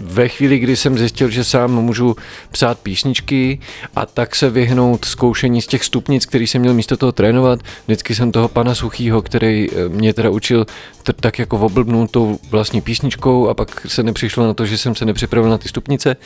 ve 0.00 0.28
chvíli, 0.28 0.58
kdy 0.58 0.76
jsem 0.76 0.98
zjistil, 0.98 1.30
že 1.30 1.44
sám 1.44 1.70
můžu 1.70 2.16
psát 2.50 2.78
písničky 2.78 3.60
a 3.96 4.06
tak 4.06 4.36
se 4.36 4.50
vyhnout 4.50 5.04
zkoušení 5.04 5.62
z 5.62 5.66
těch 5.66 5.84
stupnic, 5.84 6.26
který 6.26 6.46
jsem 6.46 6.60
měl 6.60 6.74
místo 6.74 6.96
toho 6.96 7.12
trénovat, 7.12 7.60
vždycky 7.86 8.14
jsem 8.14 8.32
toho 8.32 8.48
pana 8.48 8.74
Suchýho, 8.74 9.22
který 9.22 9.68
eh, 9.70 9.88
mě 9.88 10.14
teda 10.14 10.30
učil 10.30 10.61
t- 11.02 11.12
tak 11.12 11.38
jako 11.38 11.58
oblbnul 11.58 12.06
tou 12.06 12.38
vlastní 12.50 12.80
písničkou 12.80 13.48
a 13.48 13.54
pak 13.54 13.86
se 13.88 14.02
nepřišlo 14.02 14.46
na 14.46 14.54
to, 14.54 14.66
že 14.66 14.78
jsem 14.78 14.94
se 14.94 15.04
nepřipravil 15.04 15.50
na 15.50 15.58
ty 15.58 15.68
stupnice. 15.68 16.16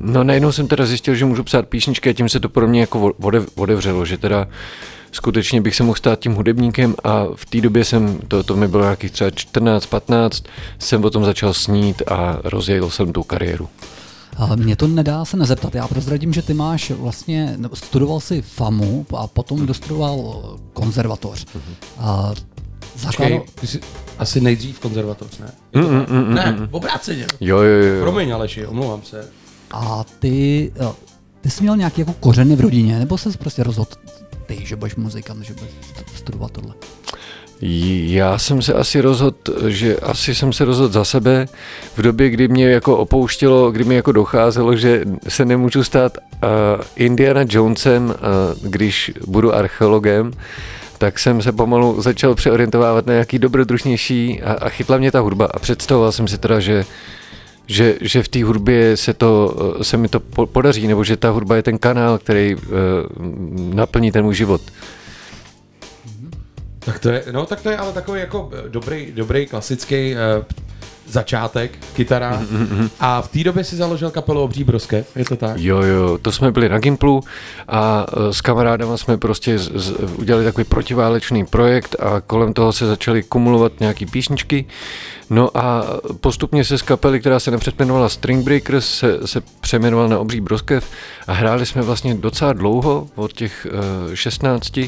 No 0.00 0.24
najednou 0.24 0.52
jsem 0.52 0.68
teda 0.68 0.86
zjistil, 0.86 1.14
že 1.14 1.24
můžu 1.24 1.44
psát 1.44 1.68
písničky 1.68 2.10
a 2.10 2.12
tím 2.12 2.28
se 2.28 2.40
to 2.40 2.48
pro 2.48 2.68
mě 2.68 2.80
jako 2.80 2.98
odev- 3.08 3.46
otevřelo, 3.56 4.04
že 4.04 4.18
teda 4.18 4.48
skutečně 5.12 5.60
bych 5.60 5.76
se 5.76 5.82
mohl 5.82 5.96
stát 5.96 6.18
tím 6.18 6.34
hudebníkem 6.34 6.94
a 7.04 7.24
v 7.34 7.46
té 7.46 7.60
době 7.60 7.84
jsem, 7.84 8.18
to, 8.28 8.42
to 8.42 8.56
mi 8.56 8.68
bylo 8.68 8.82
nějakých 8.82 9.10
třeba 9.10 9.30
14-15, 9.30 10.44
jsem 10.78 11.04
o 11.04 11.10
tom 11.10 11.24
začal 11.24 11.54
snít 11.54 12.02
a 12.08 12.38
rozjel 12.44 12.90
jsem 12.90 13.12
tu 13.12 13.22
kariéru. 13.22 13.68
Mě 14.56 14.76
to 14.76 14.86
nedá 14.86 15.24
se 15.24 15.36
nezeptat. 15.36 15.74
Já 15.74 15.88
prozradím, 15.88 16.32
že 16.32 16.42
ty 16.42 16.54
máš 16.54 16.90
vlastně, 16.90 17.58
studoval 17.74 18.20
si 18.20 18.42
FAMu 18.42 19.06
a 19.16 19.26
potom 19.26 19.66
dostudoval 19.66 20.42
konzervatoř. 20.72 21.46
Uh, 21.98 22.34
Počkej, 23.02 23.42
ty 23.60 23.66
jsi 23.66 23.80
asi 24.18 24.40
nejdřív 24.40 24.80
konzervatoř, 24.80 25.38
ne? 25.38 25.52
Je 25.74 25.82
to 25.82 25.88
tak? 25.88 26.08
ne, 26.28 26.68
obráceně. 26.70 27.26
Jo, 27.40 27.58
jo, 27.58 27.84
jo. 27.84 28.02
Promiň, 28.02 28.34
Aleši, 28.34 28.66
omlouvám 28.66 29.02
se. 29.02 29.28
A 29.70 30.04
ty, 30.18 30.72
ty 31.40 31.50
jsi 31.50 31.62
měl 31.62 31.76
nějaký 31.76 32.00
jako 32.00 32.12
kořeny 32.12 32.56
v 32.56 32.60
rodině, 32.60 32.98
nebo 32.98 33.18
jsi 33.18 33.38
prostě 33.38 33.62
rozhodl 33.62 33.90
ty, 34.46 34.58
že 34.66 34.76
budeš 34.76 34.96
muzikant, 34.96 35.44
že 35.44 35.54
budeš 35.54 35.70
studovat 36.14 36.50
tohle? 36.50 36.74
Já 37.60 38.38
jsem 38.38 38.62
se 38.62 38.72
asi 38.74 39.00
rozhodl, 39.00 39.36
že 39.68 39.96
asi 39.96 40.34
jsem 40.34 40.52
se 40.52 40.64
rozhodl 40.64 40.92
za 40.92 41.04
sebe 41.04 41.46
v 41.96 42.02
době, 42.02 42.30
kdy 42.30 42.48
mě 42.48 42.68
jako 42.70 42.96
opouštělo, 42.96 43.70
kdy 43.70 43.84
mi 43.84 43.94
jako 43.94 44.12
docházelo, 44.12 44.76
že 44.76 45.04
se 45.28 45.44
nemůžu 45.44 45.84
stát 45.84 46.18
uh, 46.18 46.48
Indiana 46.96 47.40
Jonesem, 47.48 48.04
uh, 48.04 48.14
když 48.70 49.12
budu 49.26 49.54
archeologem, 49.54 50.32
tak 50.98 51.18
jsem 51.18 51.42
se 51.42 51.52
pomalu 51.52 52.02
začal 52.02 52.34
přeorientovávat 52.34 53.06
na 53.06 53.12
nějaký 53.12 53.38
dobrodružnější 53.38 54.42
a, 54.42 54.52
a 54.52 54.68
chytla 54.68 54.98
mě 54.98 55.12
ta 55.12 55.20
hudba 55.20 55.46
a 55.46 55.58
představoval 55.58 56.12
jsem 56.12 56.28
si 56.28 56.38
teda, 56.38 56.60
že 56.60 56.84
že, 57.68 57.94
že 58.00 58.22
v 58.22 58.28
té 58.28 58.44
hudbě 58.44 58.96
se, 58.96 59.14
to, 59.14 59.56
se 59.82 59.96
mi 59.96 60.08
to 60.08 60.20
po- 60.20 60.46
podaří, 60.46 60.86
nebo 60.86 61.04
že 61.04 61.16
ta 61.16 61.30
hudba 61.30 61.56
je 61.56 61.62
ten 61.62 61.78
kanál, 61.78 62.18
který 62.18 62.54
uh, 62.54 62.62
naplní 63.74 64.12
ten 64.12 64.24
můj 64.24 64.34
život. 64.34 64.60
Tak 66.78 66.98
to 66.98 67.08
je, 67.08 67.24
no 67.32 67.46
tak 67.46 67.60
to 67.60 67.70
je 67.70 67.76
ale 67.76 67.92
takový 67.92 68.20
jako 68.20 68.50
dobrý, 68.68 69.12
dobrý 69.14 69.46
klasický 69.46 70.14
uh, 70.14 70.44
začátek, 71.08 71.78
kytara. 71.94 72.42
A 73.00 73.22
v 73.22 73.28
té 73.28 73.44
době 73.44 73.64
si 73.64 73.76
založil 73.76 74.10
kapelu 74.10 74.42
Obří 74.42 74.64
broskev, 74.64 75.16
je 75.16 75.24
to 75.24 75.36
tak? 75.36 75.56
Jo, 75.60 75.82
jo, 75.82 76.18
to 76.22 76.32
jsme 76.32 76.52
byli 76.52 76.68
na 76.68 76.78
Gimplu 76.78 77.22
a 77.68 78.06
eh, 78.08 78.32
s 78.32 78.40
kamarádama 78.40 78.96
jsme 78.96 79.16
prostě 79.16 79.58
z, 79.58 79.70
z, 79.74 79.90
udělali 80.16 80.44
takový 80.44 80.64
protiválečný 80.64 81.46
projekt 81.46 81.96
a 81.98 82.20
kolem 82.20 82.52
toho 82.52 82.72
se 82.72 82.86
začaly 82.86 83.22
kumulovat 83.22 83.72
nějaký 83.80 84.06
písničky. 84.06 84.64
No 85.30 85.56
a 85.56 85.84
postupně 86.20 86.64
se 86.64 86.78
z 86.78 86.82
kapely, 86.82 87.20
která 87.20 87.40
se 87.40 87.50
napřed 87.50 87.74
jmenovala 87.80 88.08
String 88.08 88.44
Breakers, 88.44 88.98
se, 88.98 89.26
se 89.26 89.42
přeměnovala 89.60 90.08
na 90.08 90.18
Obří 90.18 90.40
broskev 90.40 90.90
a 91.26 91.32
hráli 91.32 91.66
jsme 91.66 91.82
vlastně 91.82 92.14
docela 92.14 92.52
dlouho, 92.52 93.08
od 93.14 93.32
těch 93.32 93.66
uh, 94.06 94.14
16 94.14 94.80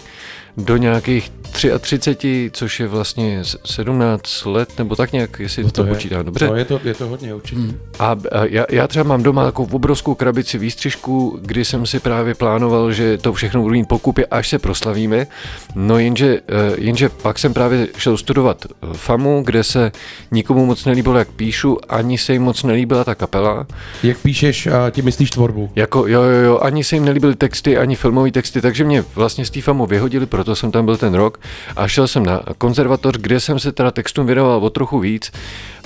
do 0.59 0.77
nějakých 0.77 1.33
33, 1.81 2.51
což 2.53 2.81
je 2.81 2.87
vlastně 2.87 3.45
s- 3.45 3.59
17 3.65 4.45
let, 4.45 4.69
nebo 4.79 4.97
tak 4.97 5.13
nějak, 5.13 5.41
jestli 5.41 5.65
to, 5.65 5.71
to 5.71 5.85
je, 5.85 5.95
počítám 5.95 6.25
dobře. 6.25 6.47
No, 6.47 6.57
je 6.57 6.65
to, 6.65 6.81
je 6.85 6.95
to 6.95 7.09
hodně 7.09 7.35
určitě. 7.35 7.61
Hmm. 7.61 7.79
A, 7.99 8.07
a 8.33 8.45
já, 8.45 8.65
já 8.71 8.87
třeba 8.89 9.03
mám 9.03 9.23
doma 9.23 9.45
takovou 9.45 9.69
obrovskou 9.77 10.15
krabici 10.15 10.59
výstřižků, 10.59 11.39
kdy 11.43 11.65
jsem 11.65 11.87
si 11.87 12.01
právě 12.01 12.35
plánoval, 12.35 12.93
že 12.93 13.19
to 13.19 13.33
všechno 13.33 13.63
budu 13.63 13.73
mít 13.75 13.89
pokupě, 13.89 14.27
až 14.27 14.49
se 14.49 14.59
proslavíme. 14.59 15.27
No 15.75 15.99
jenže, 15.99 16.41
eh, 16.49 16.75
jenže 16.79 17.09
pak 17.09 17.39
jsem 17.39 17.55
právě 17.55 17.89
šel 17.97 18.17
studovat 18.17 18.67
eh, 18.67 18.87
FAMu, 18.93 19.43
kde 19.45 19.65
se 19.65 19.93
nikomu 20.31 20.67
moc 20.67 20.85
nelíbilo, 20.85 21.19
jak 21.19 21.29
píšu, 21.29 21.79
ani 21.89 22.19
se 22.19 22.33
jim 22.33 22.43
moc 22.43 22.63
nelíbila 22.63 23.05
ta 23.05 23.15
kapela. 23.15 23.67
Jak 24.03 24.19
píšeš, 24.19 24.67
uh, 24.67 24.73
ti 24.91 25.03
myslíš 25.03 25.31
tvorbu? 25.31 25.71
Jako 25.77 26.07
jo, 26.07 26.23
jo, 26.23 26.39
jo, 26.45 26.59
ani 26.59 26.85
se 26.85 26.97
jim 26.97 27.05
nelíbily 27.05 27.37
texty, 27.37 27.77
ani 27.79 27.97
filmové 27.97 28.31
texty, 28.31 28.61
takže 28.61 28.85
mě 28.85 29.05
vlastně 29.15 29.45
z 29.45 29.51
té 29.51 29.61
FAMu 29.63 29.87
vyhodili, 29.87 30.27
proto 30.27 30.48
jsem 30.55 30.71
tam 30.71 30.85
byl 30.85 30.97
ten 30.97 31.15
rok 31.15 31.41
a 31.77 31.89
šel 31.89 32.09
jsem 32.09 32.27
na 32.27 32.41
konzervatoř, 32.59 33.17
kde 33.17 33.41
jsem 33.41 33.59
se 33.59 33.73
teda 33.73 33.91
textům 33.91 34.27
věnoval 34.27 34.65
o 34.65 34.71
trochu 34.71 34.99
víc, 34.99 35.33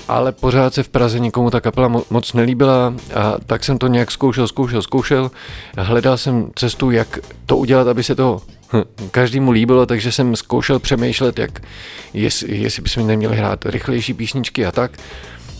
ale 0.08 0.32
pořád 0.32 0.74
se 0.74 0.82
v 0.82 0.88
Praze 0.88 1.18
nikomu 1.20 1.50
ta 1.50 1.60
kapela 1.60 1.88
mo- 1.88 2.04
moc 2.10 2.32
nelíbila 2.32 2.94
a 3.14 3.36
tak 3.46 3.64
jsem 3.64 3.78
to 3.78 3.86
nějak 3.86 4.10
zkoušel, 4.10 4.48
zkoušel, 4.48 4.82
zkoušel. 4.82 5.30
Hledal 5.78 6.18
jsem 6.18 6.50
cestu, 6.54 6.90
jak 6.90 7.18
to 7.46 7.56
udělat, 7.56 7.88
aby 7.88 8.02
se 8.04 8.14
to 8.14 8.40
hm, 8.72 8.82
každému 9.10 9.50
líbilo, 9.50 9.86
takže 9.86 10.12
jsem 10.12 10.36
zkoušel 10.36 10.78
přemýšlet, 10.78 11.38
jak, 11.38 11.60
jestli, 12.14 12.56
jestli 12.56 12.82
bychom 12.82 13.06
neměli 13.06 13.36
hrát 13.36 13.66
rychlejší 13.66 14.14
písničky 14.14 14.66
a 14.66 14.72
tak. 14.72 14.90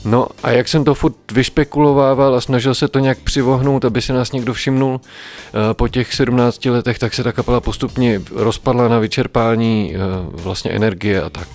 No 0.04 0.26
a 0.42 0.50
jak 0.50 0.68
jsem 0.68 0.84
to 0.84 0.94
furt 0.94 1.32
vyšpekulovával 1.32 2.34
a 2.34 2.40
snažil 2.40 2.74
se 2.74 2.88
to 2.88 2.98
nějak 2.98 3.18
přivohnout, 3.18 3.84
aby 3.84 4.02
se 4.02 4.12
nás 4.12 4.32
někdo 4.32 4.54
všimnul 4.54 5.00
eh, 5.00 5.74
po 5.74 5.88
těch 5.88 6.14
17 6.14 6.64
letech, 6.64 6.98
tak 6.98 7.14
se 7.14 7.22
ta 7.22 7.32
kapela 7.32 7.60
postupně 7.60 8.22
rozpadla 8.30 8.88
na 8.88 8.98
vyčerpání 8.98 9.94
eh, 9.94 9.98
vlastně 10.32 10.70
energie 10.70 11.22
a 11.22 11.30
tak. 11.30 11.48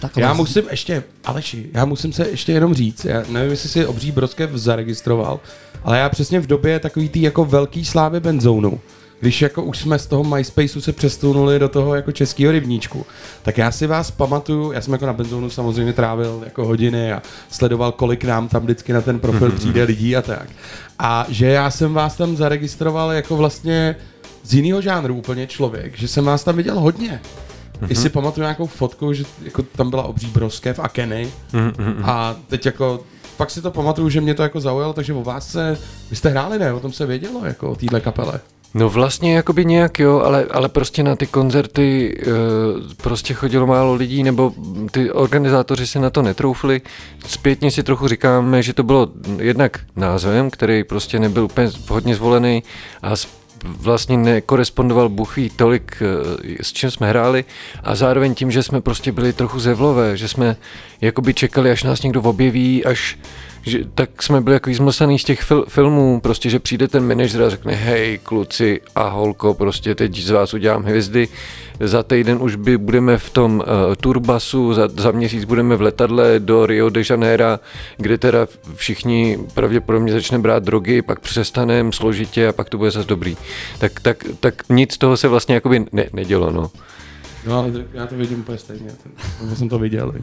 Tak 0.00 0.16
Já 0.16 0.32
musím 0.32 0.62
ještě, 0.70 1.02
Aleši, 1.24 1.70
já 1.72 1.84
musím 1.84 2.12
se 2.12 2.28
ještě 2.28 2.52
jenom 2.52 2.74
říct, 2.74 3.04
já 3.04 3.22
nevím, 3.28 3.50
jestli 3.50 3.68
si 3.68 3.86
Obří 3.86 4.12
broskev 4.12 4.50
zaregistroval, 4.50 5.40
ale 5.84 5.98
já 5.98 6.08
přesně 6.08 6.40
v 6.40 6.46
době 6.46 6.80
takový 6.80 7.08
tý 7.08 7.22
jako 7.22 7.44
velký 7.44 7.84
slávy 7.84 8.20
benzónu, 8.20 8.80
když 9.20 9.42
jako 9.42 9.62
už 9.62 9.78
jsme 9.78 9.98
z 9.98 10.06
toho 10.06 10.24
MySpaceu 10.24 10.80
se 10.80 10.92
přesunuli 10.92 11.58
do 11.58 11.68
toho 11.68 11.94
jako 11.94 12.12
českého 12.12 12.52
rybníčku, 12.52 13.06
tak 13.42 13.58
já 13.58 13.70
si 13.70 13.86
vás 13.86 14.10
pamatuju, 14.10 14.72
já 14.72 14.80
jsem 14.80 14.92
jako 14.92 15.06
na 15.06 15.12
benzónu 15.12 15.50
samozřejmě 15.50 15.92
trávil 15.92 16.42
jako 16.44 16.66
hodiny 16.66 17.12
a 17.12 17.22
sledoval, 17.50 17.92
kolik 17.92 18.24
nám 18.24 18.48
tam 18.48 18.62
vždycky 18.62 18.92
na 18.92 19.00
ten 19.00 19.20
profil 19.20 19.50
přijde 19.50 19.82
lidí 19.82 20.16
a 20.16 20.22
tak. 20.22 20.48
A 20.98 21.26
že 21.28 21.46
já 21.46 21.70
jsem 21.70 21.94
vás 21.94 22.16
tam 22.16 22.36
zaregistroval 22.36 23.12
jako 23.12 23.36
vlastně 23.36 23.96
z 24.44 24.54
jiného 24.54 24.80
žánru 24.80 25.14
úplně 25.14 25.46
člověk, 25.46 25.98
že 25.98 26.08
jsem 26.08 26.24
vás 26.24 26.44
tam 26.44 26.56
viděl 26.56 26.80
hodně. 26.80 27.20
Mm-hmm. 27.80 27.86
Jestli 27.88 28.08
pamatuju 28.08 28.42
nějakou 28.42 28.66
fotku, 28.66 29.12
že 29.12 29.24
jako 29.44 29.62
tam 29.62 29.90
byla 29.90 30.02
obří 30.02 30.26
broskev 30.26 30.78
a 30.78 30.88
Kenny. 30.88 31.28
Mm-hmm. 31.52 31.94
A 32.04 32.36
teď 32.46 32.66
jako 32.66 33.00
pak 33.36 33.50
si 33.50 33.62
to 33.62 33.70
pamatuju, 33.70 34.08
že 34.08 34.20
mě 34.20 34.34
to 34.34 34.42
jako 34.42 34.60
zaujalo, 34.60 34.92
takže 34.92 35.12
o 35.12 35.22
vás 35.22 35.50
se, 35.50 35.78
vy 36.10 36.16
jste 36.16 36.28
hráli, 36.28 36.58
ne? 36.58 36.72
O 36.72 36.80
tom 36.80 36.92
se 36.92 37.06
vědělo, 37.06 37.44
jako 37.44 37.70
o 37.70 37.76
téhle 37.76 38.00
kapele. 38.00 38.40
No 38.74 38.88
vlastně 38.88 39.36
jakoby 39.36 39.64
nějak 39.64 39.98
jo, 39.98 40.20
ale, 40.20 40.46
ale 40.50 40.68
prostě 40.68 41.02
na 41.02 41.16
ty 41.16 41.26
koncerty 41.26 42.16
e, 42.20 42.24
prostě 43.02 43.34
chodilo 43.34 43.66
málo 43.66 43.94
lidí, 43.94 44.22
nebo 44.22 44.52
ty 44.90 45.10
organizátoři 45.10 45.86
se 45.86 45.98
na 45.98 46.10
to 46.10 46.22
netroufli. 46.22 46.80
Zpětně 47.26 47.70
si 47.70 47.82
trochu 47.82 48.08
říkáme, 48.08 48.62
že 48.62 48.72
to 48.72 48.82
bylo 48.82 49.08
jednak 49.38 49.80
názvem, 49.96 50.50
který 50.50 50.84
prostě 50.84 51.18
nebyl 51.18 51.44
úplně 51.44 51.70
hodně 51.88 52.14
zvolený 52.14 52.62
a 53.02 53.14
vlastně 53.64 54.16
nekorespondoval 54.16 55.08
buchví 55.08 55.50
tolik, 55.50 56.02
eh, 56.02 56.62
s 56.62 56.72
čím 56.72 56.90
jsme 56.90 57.08
hráli 57.08 57.44
a 57.82 57.94
zároveň 57.94 58.34
tím, 58.34 58.50
že 58.50 58.62
jsme 58.62 58.80
prostě 58.80 59.12
byli 59.12 59.32
trochu 59.32 59.60
zevlové, 59.60 60.16
že 60.16 60.28
jsme 60.28 60.56
jakoby 61.00 61.34
čekali, 61.34 61.70
až 61.70 61.82
nás 61.82 62.02
někdo 62.02 62.22
objeví, 62.22 62.84
až 62.84 63.18
že, 63.62 63.78
tak 63.94 64.22
jsme 64.22 64.40
byli 64.40 64.54
jako 64.54 64.70
zmlsaný 64.74 65.18
z 65.18 65.24
těch 65.24 65.42
fil, 65.42 65.64
filmů, 65.68 66.20
prostě, 66.20 66.50
že 66.50 66.58
přijde 66.58 66.88
ten 66.88 67.08
manažer 67.08 67.42
a 67.42 67.50
řekne, 67.50 67.74
hej 67.74 68.18
kluci 68.22 68.80
a 68.94 69.08
holko, 69.08 69.54
prostě 69.54 69.94
teď 69.94 70.16
z 70.18 70.30
vás 70.30 70.54
udělám 70.54 70.82
hvězdy, 70.82 71.28
za 71.80 72.02
týden 72.02 72.38
už 72.40 72.56
by 72.56 72.78
budeme 72.78 73.18
v 73.18 73.30
tom 73.30 73.58
uh, 73.58 73.94
turbasu, 73.94 74.74
za, 74.74 74.88
za 74.88 75.10
měsíc 75.10 75.44
budeme 75.44 75.76
v 75.76 75.80
letadle 75.80 76.40
do 76.40 76.66
Rio 76.66 76.88
de 76.88 77.02
Janeiro, 77.10 77.58
kde 77.96 78.18
teda 78.18 78.46
všichni 78.74 79.38
pravděpodobně 79.54 80.12
začne 80.12 80.38
brát 80.38 80.62
drogy, 80.62 81.02
pak 81.02 81.20
přestaneme 81.20 81.92
složitě 81.92 82.48
a 82.48 82.52
pak 82.52 82.68
to 82.68 82.78
bude 82.78 82.90
zase 82.90 83.08
dobrý. 83.08 83.36
Tak, 83.78 84.00
tak, 84.00 84.24
tak 84.40 84.62
nic 84.68 84.98
toho 84.98 85.16
se 85.16 85.28
vlastně 85.28 85.54
jakoby 85.54 85.84
ne, 85.92 86.04
nedělo, 86.12 86.50
no. 86.50 86.70
No 87.46 87.58
ale 87.58 87.72
já 87.92 88.06
to 88.06 88.14
vidím 88.14 88.40
úplně 88.40 88.58
stejně, 88.58 88.90
to 89.48 89.56
jsem 89.56 89.68
to 89.68 89.78
viděl. 89.78 90.14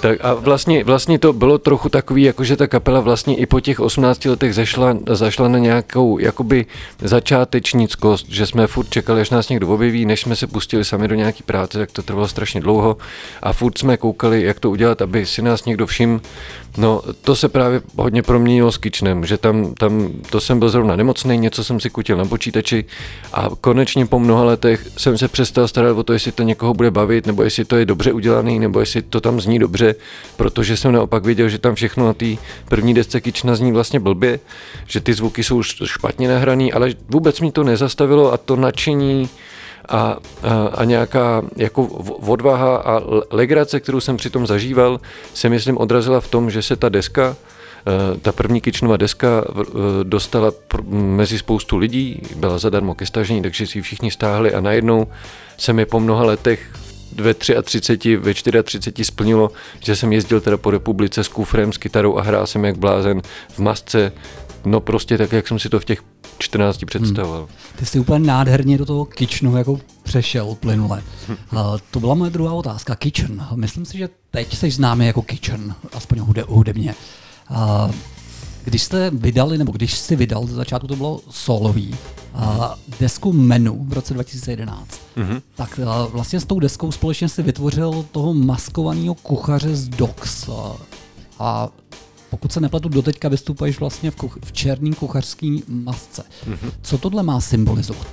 Tak 0.00 0.18
a 0.24 0.34
vlastně, 0.34 0.84
vlastně 0.84 1.18
to 1.18 1.32
bylo 1.32 1.58
trochu 1.58 1.88
takový, 1.88 2.22
jako 2.22 2.44
že 2.44 2.56
ta 2.56 2.66
kapela 2.66 3.00
vlastně 3.00 3.36
i 3.36 3.46
po 3.46 3.60
těch 3.60 3.80
18 3.80 4.24
letech 4.24 4.54
zašla, 4.54 4.96
zašla 5.10 5.48
na 5.48 5.58
nějakou 5.58 6.18
jakoby 6.18 6.66
začátečnickost, 6.98 8.28
že 8.28 8.46
jsme 8.46 8.66
furt 8.66 8.90
čekali, 8.90 9.20
až 9.20 9.30
nás 9.30 9.48
někdo 9.48 9.68
objeví, 9.68 10.06
než 10.06 10.20
jsme 10.20 10.36
se 10.36 10.46
pustili 10.46 10.84
sami 10.84 11.08
do 11.08 11.14
nějaký 11.14 11.42
práce, 11.42 11.78
tak 11.78 11.92
to 11.92 12.02
trvalo 12.02 12.28
strašně 12.28 12.60
dlouho 12.60 12.96
a 13.42 13.52
furt 13.52 13.78
jsme 13.78 13.96
koukali, 13.96 14.42
jak 14.42 14.60
to 14.60 14.70
udělat, 14.70 15.02
aby 15.02 15.26
si 15.26 15.42
nás 15.42 15.64
někdo 15.64 15.86
všim. 15.86 16.20
No, 16.76 17.02
to 17.22 17.36
se 17.36 17.48
právě 17.48 17.80
hodně 17.96 18.22
proměnilo 18.22 18.72
s 18.72 18.78
Kitchenem, 18.78 19.24
že 19.24 19.38
tam, 19.38 19.74
tam 19.74 20.08
to 20.30 20.40
jsem 20.40 20.58
byl 20.58 20.68
zrovna 20.68 20.96
nemocný, 20.96 21.38
něco 21.38 21.64
jsem 21.64 21.80
si 21.80 21.90
kutil 21.90 22.16
na 22.16 22.24
počítači 22.24 22.84
a 23.32 23.48
konečně 23.60 24.06
po 24.06 24.18
mnoha 24.18 24.44
letech 24.44 24.88
jsem 24.96 25.18
se 25.18 25.28
přestal 25.28 25.68
starat 25.68 25.96
o 25.96 26.02
to, 26.02 26.12
jestli 26.12 26.32
to 26.32 26.42
někoho 26.42 26.74
bude 26.74 26.90
bavit, 26.90 27.26
nebo 27.26 27.42
jestli 27.42 27.64
to 27.64 27.76
je 27.76 27.86
dobře 27.86 28.12
udělaný, 28.12 28.58
nebo 28.58 28.80
jestli 28.80 29.02
to 29.02 29.20
tam 29.20 29.40
zní 29.40 29.58
dobře 29.58 29.87
protože 30.36 30.76
jsem 30.76 30.92
naopak 30.92 31.24
viděl, 31.24 31.48
že 31.48 31.58
tam 31.58 31.74
všechno 31.74 32.06
na 32.06 32.12
té 32.12 32.26
první 32.68 32.94
desce 32.94 33.20
Kična 33.20 33.54
zní 33.54 33.72
vlastně 33.72 34.00
blbě, 34.00 34.40
že 34.86 35.00
ty 35.00 35.14
zvuky 35.14 35.44
jsou 35.44 35.62
špatně 35.62 36.28
nahraný, 36.28 36.72
ale 36.72 36.94
vůbec 37.08 37.40
mi 37.40 37.52
to 37.52 37.64
nezastavilo 37.64 38.32
a 38.32 38.36
to 38.36 38.56
nadšení 38.56 39.28
a, 39.88 39.98
a, 39.98 40.16
a 40.74 40.84
nějaká 40.84 41.42
jako 41.56 41.84
odvaha 42.26 42.76
a 42.76 43.00
legrace, 43.30 43.80
kterou 43.80 44.00
jsem 44.00 44.16
přitom 44.16 44.46
zažíval, 44.46 45.00
se 45.34 45.48
myslím 45.48 45.78
odrazila 45.78 46.20
v 46.20 46.28
tom, 46.28 46.50
že 46.50 46.62
se 46.62 46.76
ta 46.76 46.88
deska 46.88 47.36
eh, 47.86 48.18
ta 48.18 48.32
první 48.32 48.60
Kitchenová 48.60 48.96
deska 48.96 49.44
eh, 49.48 49.62
dostala 50.02 50.52
mezi 50.90 51.38
spoustu 51.38 51.76
lidí, 51.76 52.22
byla 52.36 52.58
zadarmo 52.58 52.94
ke 52.94 53.06
stažení, 53.06 53.42
takže 53.42 53.66
si 53.66 53.78
ji 53.78 53.82
všichni 53.82 54.10
stáhli 54.10 54.54
a 54.54 54.60
najednou 54.60 55.06
se 55.56 55.72
mi 55.72 55.86
po 55.86 56.00
mnoha 56.00 56.24
letech 56.24 56.60
ve 57.12 57.34
33, 57.34 58.16
ve 58.16 58.34
34 58.34 59.04
splnilo, 59.04 59.50
že 59.80 59.96
jsem 59.96 60.12
jezdil 60.12 60.40
teda 60.40 60.56
po 60.56 60.70
republice 60.70 61.24
s 61.24 61.28
kufrem, 61.28 61.72
s 61.72 61.78
kytarou 61.78 62.16
a 62.16 62.22
hrál 62.22 62.46
jsem 62.46 62.64
jak 62.64 62.78
blázen 62.78 63.22
v 63.48 63.58
masce, 63.58 64.12
no 64.64 64.80
prostě 64.80 65.18
tak, 65.18 65.32
jak 65.32 65.48
jsem 65.48 65.58
si 65.58 65.68
to 65.68 65.80
v 65.80 65.84
těch 65.84 66.02
14 66.38 66.84
představoval. 66.84 67.40
Hmm. 67.40 67.48
Ty 67.76 67.86
jsi 67.86 67.98
úplně 67.98 68.26
nádherně 68.26 68.78
do 68.78 68.86
toho 68.86 69.04
kitchenu 69.04 69.56
jako 69.56 69.80
přešel 70.02 70.56
plynule. 70.60 71.02
Uh, 71.28 71.58
to 71.90 72.00
byla 72.00 72.14
moje 72.14 72.30
druhá 72.30 72.52
otázka. 72.52 72.94
Kitchen. 72.94 73.46
Myslím 73.54 73.84
si, 73.84 73.98
že 73.98 74.08
teď 74.30 74.56
jsi 74.56 74.70
známý 74.70 75.06
jako 75.06 75.22
Kitchen, 75.22 75.74
aspoň 75.92 76.18
hudebně. 76.48 76.94
Uh, 77.50 77.90
když 78.64 78.82
jste 78.82 79.10
vydali, 79.10 79.58
nebo 79.58 79.72
když 79.72 79.94
jsi 79.94 80.16
vydal, 80.16 80.46
ze 80.46 80.54
začátku 80.54 80.86
to 80.86 80.96
bylo 80.96 81.20
solový, 81.30 81.94
desku 83.00 83.32
Menu 83.32 83.84
v 83.84 83.92
roce 83.92 84.14
2011, 84.14 85.00
mm-hmm. 85.16 85.42
tak 85.54 85.80
uh, 85.82 86.12
vlastně 86.12 86.40
s 86.40 86.44
tou 86.44 86.60
deskou 86.60 86.92
společně 86.92 87.28
si 87.28 87.42
vytvořil 87.42 88.04
toho 88.12 88.34
maskovaného 88.34 89.14
kuchaře 89.14 89.76
z 89.76 89.88
Dox. 89.88 90.50
A 91.38 91.68
pokud 92.30 92.52
se 92.52 92.60
nepletu, 92.60 92.88
doteďka 92.88 93.28
vystupuješ 93.28 93.80
vlastně 93.80 94.10
v, 94.10 94.16
kuch- 94.16 94.38
v 94.44 94.52
černý 94.52 94.94
kuchařský 94.94 95.64
masce. 95.68 96.22
Mm-hmm. 96.22 96.70
Co 96.82 96.98
tohle 96.98 97.22
má 97.22 97.40
symbolizovat? 97.40 98.06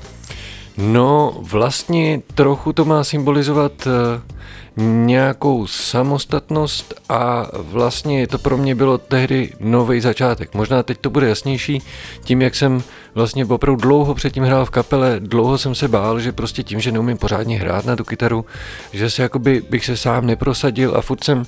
No, 0.78 1.38
vlastně 1.42 2.22
trochu 2.34 2.74
to 2.74 2.86
má 2.86 3.04
symbolizovat 3.04 3.88
uh 3.88 4.36
nějakou 4.78 5.68
samostatnost 5.68 6.94
a 7.10 7.48
vlastně 7.54 8.28
to 8.28 8.38
pro 8.38 8.58
mě 8.58 8.76
bylo 8.76 8.98
tehdy 8.98 9.54
nový 9.60 10.02
začátek. 10.02 10.54
Možná 10.54 10.84
teď 10.84 10.98
to 10.98 11.10
bude 11.10 11.30
jasnější 11.30 11.82
tím, 12.24 12.42
jak 12.42 12.56
jsem 12.56 12.84
vlastně 13.16 13.46
opravdu 13.46 13.82
dlouho 13.82 14.16
předtím 14.16 14.44
hrál 14.44 14.66
v 14.66 14.70
kapele, 14.70 15.20
dlouho 15.20 15.58
jsem 15.58 15.76
se 15.76 15.88
bál, 15.88 16.20
že 16.20 16.32
prostě 16.32 16.64
tím, 16.64 16.80
že 16.80 16.92
neumím 16.92 17.18
pořádně 17.18 17.60
hrát 17.60 17.86
na 17.86 17.96
tu 17.96 18.04
kytaru, 18.04 18.46
že 18.94 19.10
se 19.10 19.22
jakoby 19.22 19.64
bych 19.70 19.86
se 19.86 19.98
sám 19.98 20.26
neprosadil 20.26 20.96
a 20.98 21.02
furt 21.02 21.24
jsem 21.24 21.46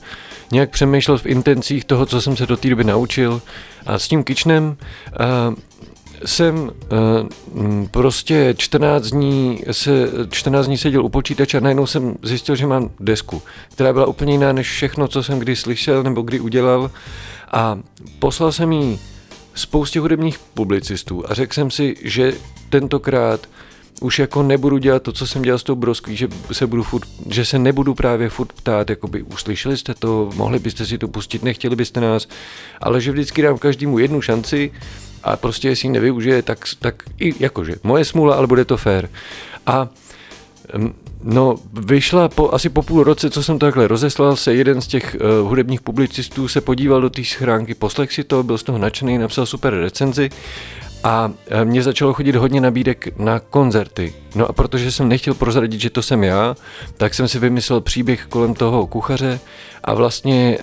nějak 0.52 0.70
přemýšlel 0.70 1.18
v 1.18 1.26
intencích 1.26 1.86
toho, 1.86 2.06
co 2.06 2.22
jsem 2.22 2.38
se 2.38 2.46
do 2.46 2.58
té 2.58 2.70
doby 2.70 2.84
naučil 2.84 3.42
a 3.86 4.00
s 4.00 4.08
tím 4.08 4.24
Kitchenem 4.24 4.78
uh, 5.48 5.56
jsem 6.25 6.56
uh, 6.58 7.88
prostě 7.91 8.53
14 8.58 9.03
dní, 9.03 9.63
se, 9.71 10.10
14 10.30 10.65
dní 10.65 10.77
seděl 10.77 11.06
u 11.06 11.10
počítače 11.10 11.58
a 11.58 11.62
najednou 11.62 11.88
jsem 11.88 12.15
zjistil, 12.23 12.56
že 12.56 12.67
mám 12.67 12.89
desku, 12.99 13.41
která 13.71 13.93
byla 13.93 14.06
úplně 14.06 14.34
jiná 14.34 14.53
než 14.53 14.71
všechno, 14.71 15.08
co 15.08 15.23
jsem 15.23 15.39
kdy 15.39 15.56
slyšel 15.56 16.03
nebo 16.03 16.21
kdy 16.21 16.39
udělal. 16.39 16.91
A 17.51 17.80
poslal 18.19 18.51
jsem 18.51 18.71
jí 18.71 18.99
spoustě 19.56 19.99
hudebních 19.99 20.39
publicistů 20.39 21.23
a 21.30 21.34
řekl 21.34 21.53
jsem 21.53 21.71
si, 21.71 21.95
že 22.03 22.34
tentokrát 22.69 23.47
už 24.01 24.19
jako 24.19 24.43
nebudu 24.43 24.77
dělat 24.77 25.03
to, 25.03 25.12
co 25.12 25.27
jsem 25.27 25.41
dělal 25.41 25.60
s 25.60 25.63
tou 25.63 25.75
broskví, 25.75 26.15
že 26.15 26.27
se, 26.51 26.67
budu 26.67 26.84
furt, 26.84 27.08
že 27.30 27.45
se 27.45 27.60
nebudu 27.60 27.95
právě 27.95 28.30
furt 28.30 28.53
ptát, 28.53 28.89
jakoby 28.89 29.23
uslyšeli 29.23 29.77
jste 29.77 29.93
to, 29.93 30.30
mohli 30.36 30.60
byste 30.60 30.86
si 30.86 30.97
to 30.97 31.08
pustit, 31.08 31.43
nechtěli 31.43 31.75
byste 31.75 32.01
nás, 32.01 32.27
ale 32.82 33.01
že 33.01 33.12
vždycky 33.12 33.41
dám 33.41 33.58
každému 33.58 33.99
jednu 33.99 34.21
šanci 34.21 34.71
a 35.23 35.36
prostě 35.36 35.67
jestli 35.67 35.88
ji 35.88 35.91
nevyužije, 35.91 36.41
tak, 36.41 36.60
tak 36.80 37.03
i 37.19 37.34
jakože 37.43 37.75
moje 37.84 38.06
smůla, 38.06 38.36
ale 38.36 38.47
bude 38.47 38.65
to 38.65 38.77
fér. 38.77 39.10
A 39.65 39.89
No, 41.23 41.56
vyšla 41.73 42.30
po, 42.30 42.53
asi 42.53 42.69
po 42.69 42.82
půl 42.82 43.03
roce, 43.03 43.30
co 43.30 43.43
jsem 43.43 43.60
takhle 43.60 43.88
rozeslal, 43.88 44.36
se 44.36 44.53
jeden 44.53 44.82
z 44.82 44.88
těch 44.88 45.17
uh, 45.19 45.49
hudebních 45.49 45.82
publicistů 45.82 46.47
se 46.47 46.62
podíval 46.62 47.01
do 47.01 47.10
té 47.10 47.23
schránky, 47.23 47.73
poslech 47.73 48.13
si 48.13 48.23
to, 48.23 48.43
byl 48.43 48.58
z 48.58 48.63
toho 48.63 48.77
nadšený, 48.77 49.17
napsal 49.17 49.45
super 49.45 49.73
recenzi 49.73 50.30
a 51.08 51.32
eh, 51.48 51.65
mě 51.65 51.84
začalo 51.84 52.13
chodit 52.13 52.36
hodně 52.36 52.62
nabídek 52.62 53.20
na 53.20 53.39
koncerty. 53.39 54.13
No 54.36 54.50
a 54.50 54.54
protože 54.54 54.91
jsem 54.91 55.10
nechtěl 55.10 55.34
prozradit, 55.34 55.82
že 55.82 55.89
to 55.89 56.02
jsem 56.02 56.24
já, 56.24 56.56
tak 56.98 57.13
jsem 57.13 57.28
si 57.28 57.39
vymyslel 57.39 57.82
příběh 57.82 58.26
kolem 58.26 58.54
toho 58.54 58.88
kuchaře 58.88 59.39
a 59.84 59.93
vlastně 59.93 60.58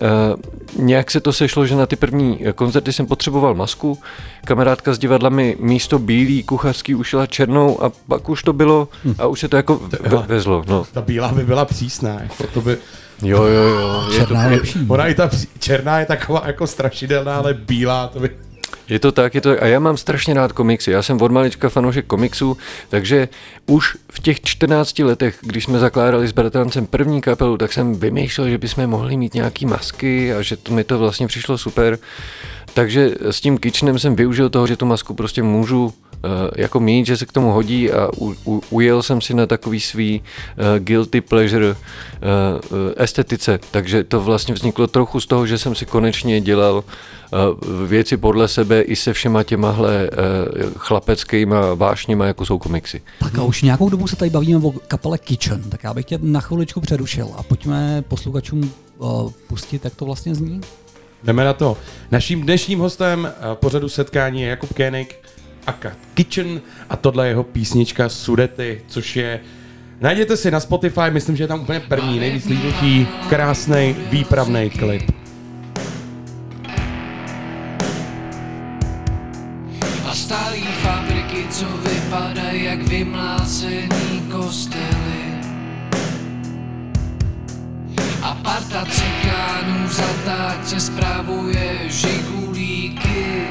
uh, 0.76 0.85
nějak 0.85 1.11
se 1.11 1.20
to 1.20 1.33
sešlo, 1.33 1.66
že 1.66 1.76
na 1.76 1.87
ty 1.87 1.96
první 1.96 2.40
koncerty 2.54 2.92
jsem 2.92 3.07
potřeboval 3.07 3.54
masku. 3.54 3.98
Kamarádka 4.44 4.94
z 4.94 4.98
divadla 4.98 5.28
mi 5.28 5.57
místo 5.61 5.98
bílý 5.98 6.42
kuchařský 6.42 6.94
ušila 6.94 7.26
černou 7.26 7.83
a 7.85 7.92
pak 8.09 8.28
už 8.28 8.42
to 8.42 8.52
bylo 8.52 8.88
a 9.18 9.26
už 9.26 9.40
se 9.40 9.48
to 9.48 9.57
jako 9.57 9.80
ve- 10.00 10.18
vezlo. 10.26 10.64
No. 10.68 10.85
Ta 10.92 11.00
bílá 11.00 11.33
by 11.33 11.44
byla 11.44 11.64
přísná, 11.64 12.20
jako 12.20 12.46
to 12.54 12.61
by... 12.61 12.78
Jo, 13.22 13.42
jo, 13.42 13.62
jo. 13.62 14.04
Černá 14.16 14.44
je 14.44 14.50
lepší. 14.50 14.78
Ona 14.88 15.07
i 15.07 15.14
ta 15.14 15.30
černá 15.59 16.00
je 16.00 16.07
taková 16.07 16.42
jako 16.46 16.66
strašidelná, 16.66 17.37
ale 17.37 17.54
bílá 17.54 18.09
to 18.09 18.20
by... 18.20 18.30
Je 18.88 18.98
to 18.98 19.12
tak, 19.12 19.34
je 19.34 19.40
to 19.40 19.62
A 19.62 19.66
já 19.66 19.80
mám 19.80 19.96
strašně 19.96 20.34
rád 20.34 20.52
komiksy. 20.52 20.90
Já 20.90 21.02
jsem 21.02 21.22
od 21.22 21.32
malička 21.32 21.68
fanoušek 21.68 22.06
komiksů, 22.06 22.56
takže 22.88 23.28
už 23.66 23.96
v 24.12 24.20
těch 24.20 24.40
14 24.40 24.98
letech, 24.98 25.38
když 25.40 25.64
jsme 25.64 25.78
zakládali 25.78 26.28
s 26.28 26.32
bratrancem 26.32 26.86
první 26.86 27.20
kapelu, 27.20 27.56
tak 27.56 27.72
jsem 27.72 27.94
vymýšlel, 27.94 28.48
že 28.48 28.58
bychom 28.58 28.86
mohli 28.86 29.16
mít 29.16 29.34
nějaký 29.34 29.66
masky 29.66 30.34
a 30.34 30.42
že 30.42 30.56
to, 30.56 30.72
mi 30.72 30.84
to 30.84 30.98
vlastně 30.98 31.26
přišlo 31.26 31.58
super. 31.58 31.98
Takže 32.74 33.14
s 33.20 33.40
tím 33.40 33.58
Kitchenem 33.58 33.98
jsem 33.98 34.16
využil 34.16 34.50
toho, 34.50 34.66
že 34.66 34.76
tu 34.76 34.86
masku 34.86 35.14
prostě 35.14 35.42
můžu 35.42 35.92
jako 36.56 36.80
mít, 36.80 37.06
že 37.06 37.16
se 37.16 37.26
k 37.26 37.32
tomu 37.32 37.52
hodí 37.52 37.92
a 37.92 38.08
u, 38.18 38.34
u, 38.44 38.62
ujel 38.70 39.02
jsem 39.02 39.20
si 39.20 39.34
na 39.34 39.46
takový 39.46 39.80
svý 39.80 40.20
uh, 40.20 40.64
guilty 40.78 41.20
pleasure 41.20 41.70
uh, 41.70 41.76
uh, 41.76 42.78
estetice, 42.96 43.60
takže 43.70 44.04
to 44.04 44.20
vlastně 44.20 44.54
vzniklo 44.54 44.87
trochu 44.87 45.20
z 45.20 45.26
toho, 45.26 45.46
že 45.46 45.58
jsem 45.58 45.74
si 45.74 45.87
konečně 45.87 46.40
dělal 46.40 46.76
uh, 46.76 47.88
věci 47.88 48.16
podle 48.16 48.48
sebe 48.48 48.82
i 48.82 48.96
se 48.96 49.12
všema 49.12 49.42
těmahle 49.42 50.10
uh, 50.10 50.72
chlapeckýma 50.76 51.74
vášněma, 51.74 52.26
jako 52.26 52.46
jsou 52.46 52.58
komiksy. 52.58 53.02
Tak 53.20 53.38
a 53.38 53.42
už 53.42 53.62
nějakou 53.62 53.88
dobu 53.88 54.06
se 54.06 54.16
tady 54.16 54.30
bavíme 54.30 54.66
o 54.66 54.70
kapele 54.88 55.18
Kitchen, 55.18 55.62
tak 55.70 55.84
já 55.84 55.94
bych 55.94 56.04
tě 56.04 56.18
na 56.22 56.40
chviličku 56.40 56.80
přerušil 56.80 57.28
a 57.37 57.42
pojďme 57.42 58.04
posluchačům 58.08 58.72
uh, 58.98 59.30
pustit, 59.48 59.84
jak 59.84 59.94
to 59.94 60.04
vlastně 60.04 60.34
zní. 60.34 60.60
Jdeme 61.24 61.44
na 61.44 61.52
to. 61.52 61.76
Naším 62.10 62.42
dnešním 62.42 62.78
hostem 62.78 63.28
eh, 63.28 63.54
pořadu 63.54 63.88
setkání 63.88 64.42
je 64.42 64.48
Jakub 64.48 64.72
Kénik 64.72 65.16
a 65.66 65.72
Kat 65.72 65.98
Kitchen 66.14 66.61
a 66.90 66.96
tohle 66.96 67.27
je 67.27 67.31
jeho 67.31 67.42
písnička 67.42 68.09
Sudety, 68.09 68.83
což 68.87 69.16
je 69.16 69.40
Najděte 70.00 70.37
si 70.37 70.50
na 70.50 70.61
Spotify, 70.61 71.11
myslím, 71.11 71.37
že 71.37 71.44
je 71.44 71.48
tam 71.48 71.61
úplně 71.61 71.81
první, 71.81 72.18
nejvíc 72.20 72.46
líbnutí, 72.46 73.09
krásný, 73.29 73.96
výpravný 74.11 74.70
klip. 74.70 75.03
A 80.07 80.14
starý 80.14 80.62
fabriky, 80.62 81.46
co 81.50 81.64
vypadají 81.64 82.64
jak 82.64 82.83
vymlácený 82.83 84.22
kostely. 84.33 85.24
A 88.22 88.35
parta 88.35 88.85
cikánů 88.90 89.88
v 89.88 89.92
zatáčce 89.92 90.81
zpravuje 90.81 91.79
žigulíky. 91.88 93.46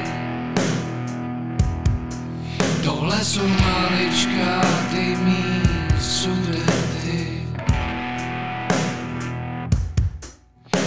Tohle 2.84 3.24
jsou 3.24 3.48
maličká 3.48 4.60
ty 4.90 5.16
mý 5.16 5.44
sudety. 6.00 7.46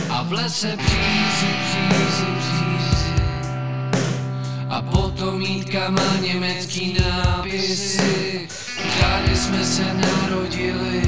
A 0.09 0.23
v 0.23 0.31
lese 0.31 0.77
břízy, 0.77 1.47
břízy, 1.63 2.25
břízy. 2.37 3.13
A 4.69 4.81
potom 4.81 5.41
jítkama 5.41 6.15
německý 6.21 6.97
nápisy 6.99 8.47
Tady 9.01 9.35
jsme 9.35 9.65
se 9.65 9.93
narodili 9.93 11.01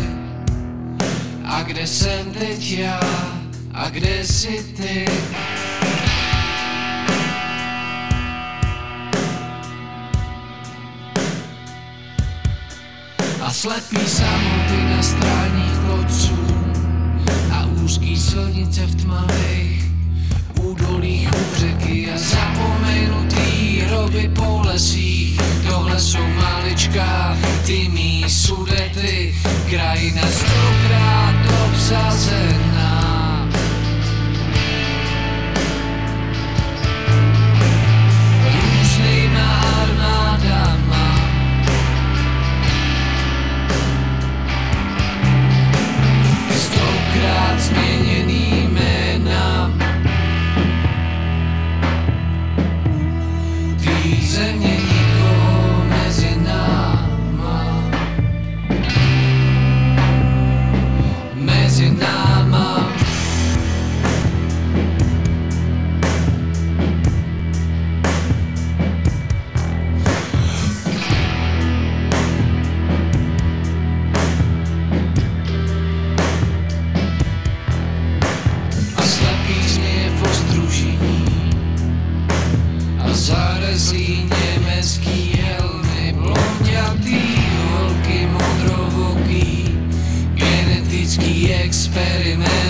A 1.46 1.64
kde 1.64 1.88
jsem 1.88 2.32
teď 2.32 2.72
já 2.72 3.00
A 3.74 3.90
kde 3.90 4.24
jsi 4.24 4.74
ty 4.78 5.06
A 13.50 13.52
slepý 13.52 13.98
samoty 14.06 14.84
na 14.96 15.04
stráních 15.04 15.78
kloců 15.86 16.38
A 17.52 17.66
úzký 17.84 18.18
silnice 18.18 18.86
v 18.86 18.96
tmavých 18.96 19.86
údolích 20.62 21.30
u 21.30 21.56
řeky 21.56 22.12
a 22.12 22.18
zapomenutý 22.18 23.80
hroby 23.80 24.32
po 24.36 24.62
lesích. 24.66 25.42
Tohle 25.68 26.00
jsou 26.00 26.28
maličká, 26.28 27.38
ty 27.66 27.90
mý 27.90 28.26
sudety, 28.30 29.36
krajina 29.70 30.28
stokrát 30.32 31.36
obsazená. 31.66 33.09
Stokrát 47.20 47.60
změněný 47.60 48.09
zarezlý 83.80 84.30
německý 84.58 85.40
helmy, 85.42 86.14
blondětý 86.14 87.22
holky 87.64 88.28
modrovoký, 88.32 89.78
genetický 90.34 91.54
experimenty 91.54 92.69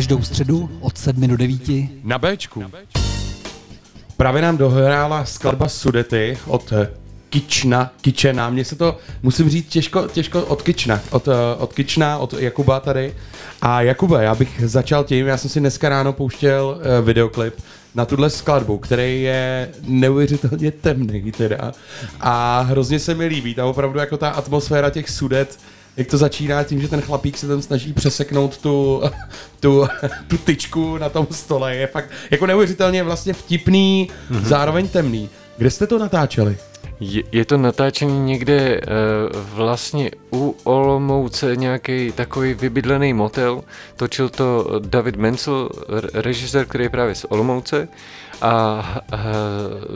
Každou 0.00 0.22
středu 0.22 0.70
od 0.80 0.98
7 0.98 1.26
do 1.26 1.36
9 1.36 1.60
na 2.04 2.18
Bčku. 2.18 2.64
Právě 4.16 4.42
nám 4.42 4.56
dohrála 4.56 5.24
skladba 5.24 5.68
Sudety 5.68 6.38
od 6.46 6.72
eh, 6.72 6.88
Kična, 7.30 7.92
Kičena. 8.00 8.50
Mně 8.50 8.64
se 8.64 8.76
to, 8.76 8.98
musím 9.22 9.48
říct, 9.50 9.68
těžko, 9.68 10.08
těžko 10.08 10.42
od 10.42 10.62
Kična, 10.62 11.00
od, 11.10 11.28
eh, 11.28 11.32
od 11.58 11.72
Kična, 11.72 12.18
od 12.18 12.32
Jakuba 12.32 12.80
tady. 12.80 13.14
A 13.62 13.82
Jakube, 13.82 14.24
já 14.24 14.34
bych 14.34 14.62
začal 14.64 15.04
tím, 15.04 15.26
já 15.26 15.36
jsem 15.36 15.50
si 15.50 15.60
dneska 15.60 15.88
ráno 15.88 16.12
pouštěl 16.12 16.78
uh, 16.78 17.06
videoklip 17.06 17.54
na 17.94 18.04
tuhle 18.04 18.30
skladbu, 18.30 18.78
který 18.78 19.22
je 19.22 19.68
neuvěřitelně 19.82 20.70
temný 20.70 21.32
teda. 21.32 21.72
A 22.20 22.60
hrozně 22.60 22.98
se 22.98 23.14
mi 23.14 23.26
líbí, 23.26 23.54
ta 23.54 23.66
opravdu 23.66 23.98
jako 23.98 24.16
ta 24.16 24.28
atmosféra 24.28 24.90
těch 24.90 25.10
sudet, 25.10 25.58
jak 25.96 26.06
to 26.06 26.18
začíná 26.18 26.64
tím, 26.64 26.80
že 26.80 26.88
ten 26.88 27.00
chlapík 27.00 27.38
se 27.38 27.48
tam 27.48 27.62
snaží 27.62 27.92
přeseknout 27.92 28.58
tu, 28.58 29.02
tu, 29.60 29.86
tu 30.28 30.38
tyčku 30.38 30.98
na 30.98 31.08
tom 31.08 31.26
stole, 31.30 31.76
je 31.76 31.86
fakt 31.86 32.10
jako 32.30 32.46
neuvěřitelně 32.46 33.02
vlastně 33.02 33.32
vtipný, 33.32 34.08
mm-hmm. 34.30 34.42
zároveň 34.44 34.88
temný. 34.88 35.28
Kde 35.60 35.70
jste 35.70 35.86
to 35.86 35.98
natáčeli? 35.98 36.56
Je, 37.00 37.22
je 37.32 37.44
to 37.44 37.56
natáčení 37.56 38.20
někde 38.24 38.80
uh, 38.80 39.40
vlastně 39.54 40.10
u 40.32 40.56
Olomouce, 40.64 41.56
nějaký 41.56 42.12
takový 42.12 42.54
vybydlený 42.54 43.12
motel. 43.12 43.62
Točil 43.96 44.28
to 44.28 44.66
David 44.78 45.16
Menzel, 45.16 45.68
režisér, 46.14 46.66
který 46.66 46.84
je 46.84 46.90
právě 46.90 47.14
z 47.14 47.26
Olomouce. 47.28 47.88
A 48.42 48.84
uh, 49.12 49.18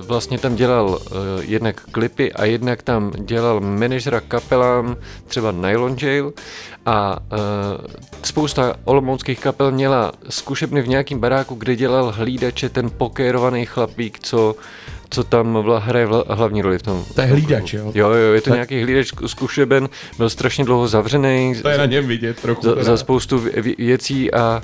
vlastně 0.06 0.38
tam 0.38 0.54
dělal 0.54 0.86
uh, 0.88 0.98
jednak 1.40 1.80
klipy 1.80 2.32
a 2.32 2.44
jednak 2.44 2.82
tam 2.82 3.12
dělal 3.18 3.60
manažera 3.60 4.20
kapelám, 4.20 4.96
třeba 5.26 5.52
Nylon 5.52 5.96
Jail. 6.00 6.32
A 6.86 7.18
uh, 7.18 7.38
spousta 8.22 8.74
olomouckých 8.84 9.40
kapel 9.40 9.72
měla 9.72 10.12
zkušebny 10.28 10.82
v 10.82 10.88
nějakém 10.88 11.18
baráku, 11.18 11.54
kde 11.54 11.76
dělal 11.76 12.12
hlídače 12.16 12.68
ten 12.68 12.90
pokérovaný 12.90 13.66
chlapík, 13.66 14.18
co 14.18 14.54
co 15.14 15.24
tam 15.24 15.52
vla, 15.62 15.78
hraje 15.78 16.06
vla, 16.06 16.24
hlavní 16.28 16.62
roli 16.62 16.78
v 16.78 16.82
tom. 16.82 17.04
To 17.14 17.20
je 17.20 17.26
hlídač, 17.26 17.72
jo? 17.72 17.92
Jo, 17.94 18.10
jo, 18.10 18.32
je 18.32 18.40
to 18.40 18.50
Tak- 18.50 18.54
nějaký 18.56 18.82
hlídač 18.82 19.08
zkušeben, 19.26 19.88
byl 20.18 20.30
strašně 20.30 20.64
dlouho 20.64 20.88
zavřený 20.88 21.54
To 21.62 21.68
je 21.68 21.78
na 21.78 21.86
něm 21.86 22.06
vidět 22.06 22.40
trochu. 22.42 22.62
za, 22.62 22.70
teda. 22.72 22.84
za 22.84 22.96
spoustu 22.96 23.38
vě- 23.38 23.62
vě- 23.62 23.74
věcí 23.78 24.32
a 24.32 24.62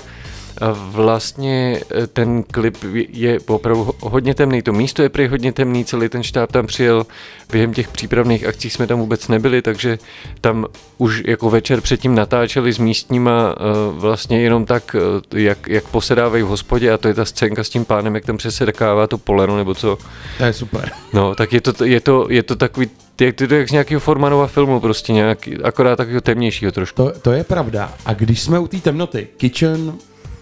vlastně 0.91 1.79
eh, 1.91 2.07
ten 2.07 2.43
klip 2.43 2.77
je 3.09 3.39
opravdu 3.47 3.83
ho- 3.83 3.93
hodně 4.01 4.35
temný. 4.35 4.61
To 4.61 4.73
místo 4.73 5.01
je 5.01 5.09
prý 5.09 5.27
hodně 5.27 5.51
temný, 5.53 5.85
celý 5.85 6.09
ten 6.09 6.23
štáb 6.23 6.51
tam 6.51 6.67
přijel. 6.67 7.05
Během 7.51 7.73
těch 7.73 7.87
přípravných 7.87 8.45
akcí 8.45 8.69
jsme 8.69 8.87
tam 8.87 8.99
vůbec 8.99 9.27
nebyli, 9.27 9.61
takže 9.61 9.99
tam 10.41 10.65
už 10.97 11.23
jako 11.25 11.49
večer 11.49 11.81
předtím 11.81 12.15
natáčeli 12.15 12.73
s 12.73 12.77
místníma 12.77 13.55
eh, 13.55 13.61
vlastně 13.91 14.41
jenom 14.41 14.65
tak, 14.65 14.95
eh, 15.35 15.39
jak, 15.39 15.67
jak 15.67 15.83
posedávají 15.83 16.43
v 16.43 16.47
hospodě 16.47 16.91
a 16.91 16.97
to 16.97 17.07
je 17.07 17.13
ta 17.13 17.25
scénka 17.25 17.63
s 17.63 17.69
tím 17.69 17.85
pánem, 17.85 18.15
jak 18.15 18.25
tam 18.25 18.37
přesedkává 18.37 19.07
to 19.07 19.17
poleno 19.17 19.57
nebo 19.57 19.75
co. 19.75 19.97
To 20.37 20.43
je 20.43 20.53
super. 20.53 20.91
No, 21.13 21.35
tak 21.35 21.53
je 21.53 21.61
to, 21.61 21.85
je 21.85 21.99
to, 22.01 22.27
je 22.29 22.43
to 22.43 22.55
takový, 22.55 22.89
jak 23.21 23.35
to 23.35 23.55
jak 23.55 23.69
z 23.69 23.71
nějakého 23.71 23.99
Formanova 23.99 24.47
filmu 24.47 24.79
prostě 24.79 25.13
nějaký, 25.13 25.57
akorát 25.63 25.95
takového 25.95 26.21
temnějšího 26.21 26.71
trošku. 26.71 26.95
To, 26.95 27.11
to 27.21 27.31
je 27.31 27.43
pravda. 27.43 27.93
A 28.05 28.13
když 28.13 28.41
jsme 28.41 28.59
u 28.59 28.67
té 28.67 28.77
temnoty, 28.77 29.27
Kitchen 29.37 29.93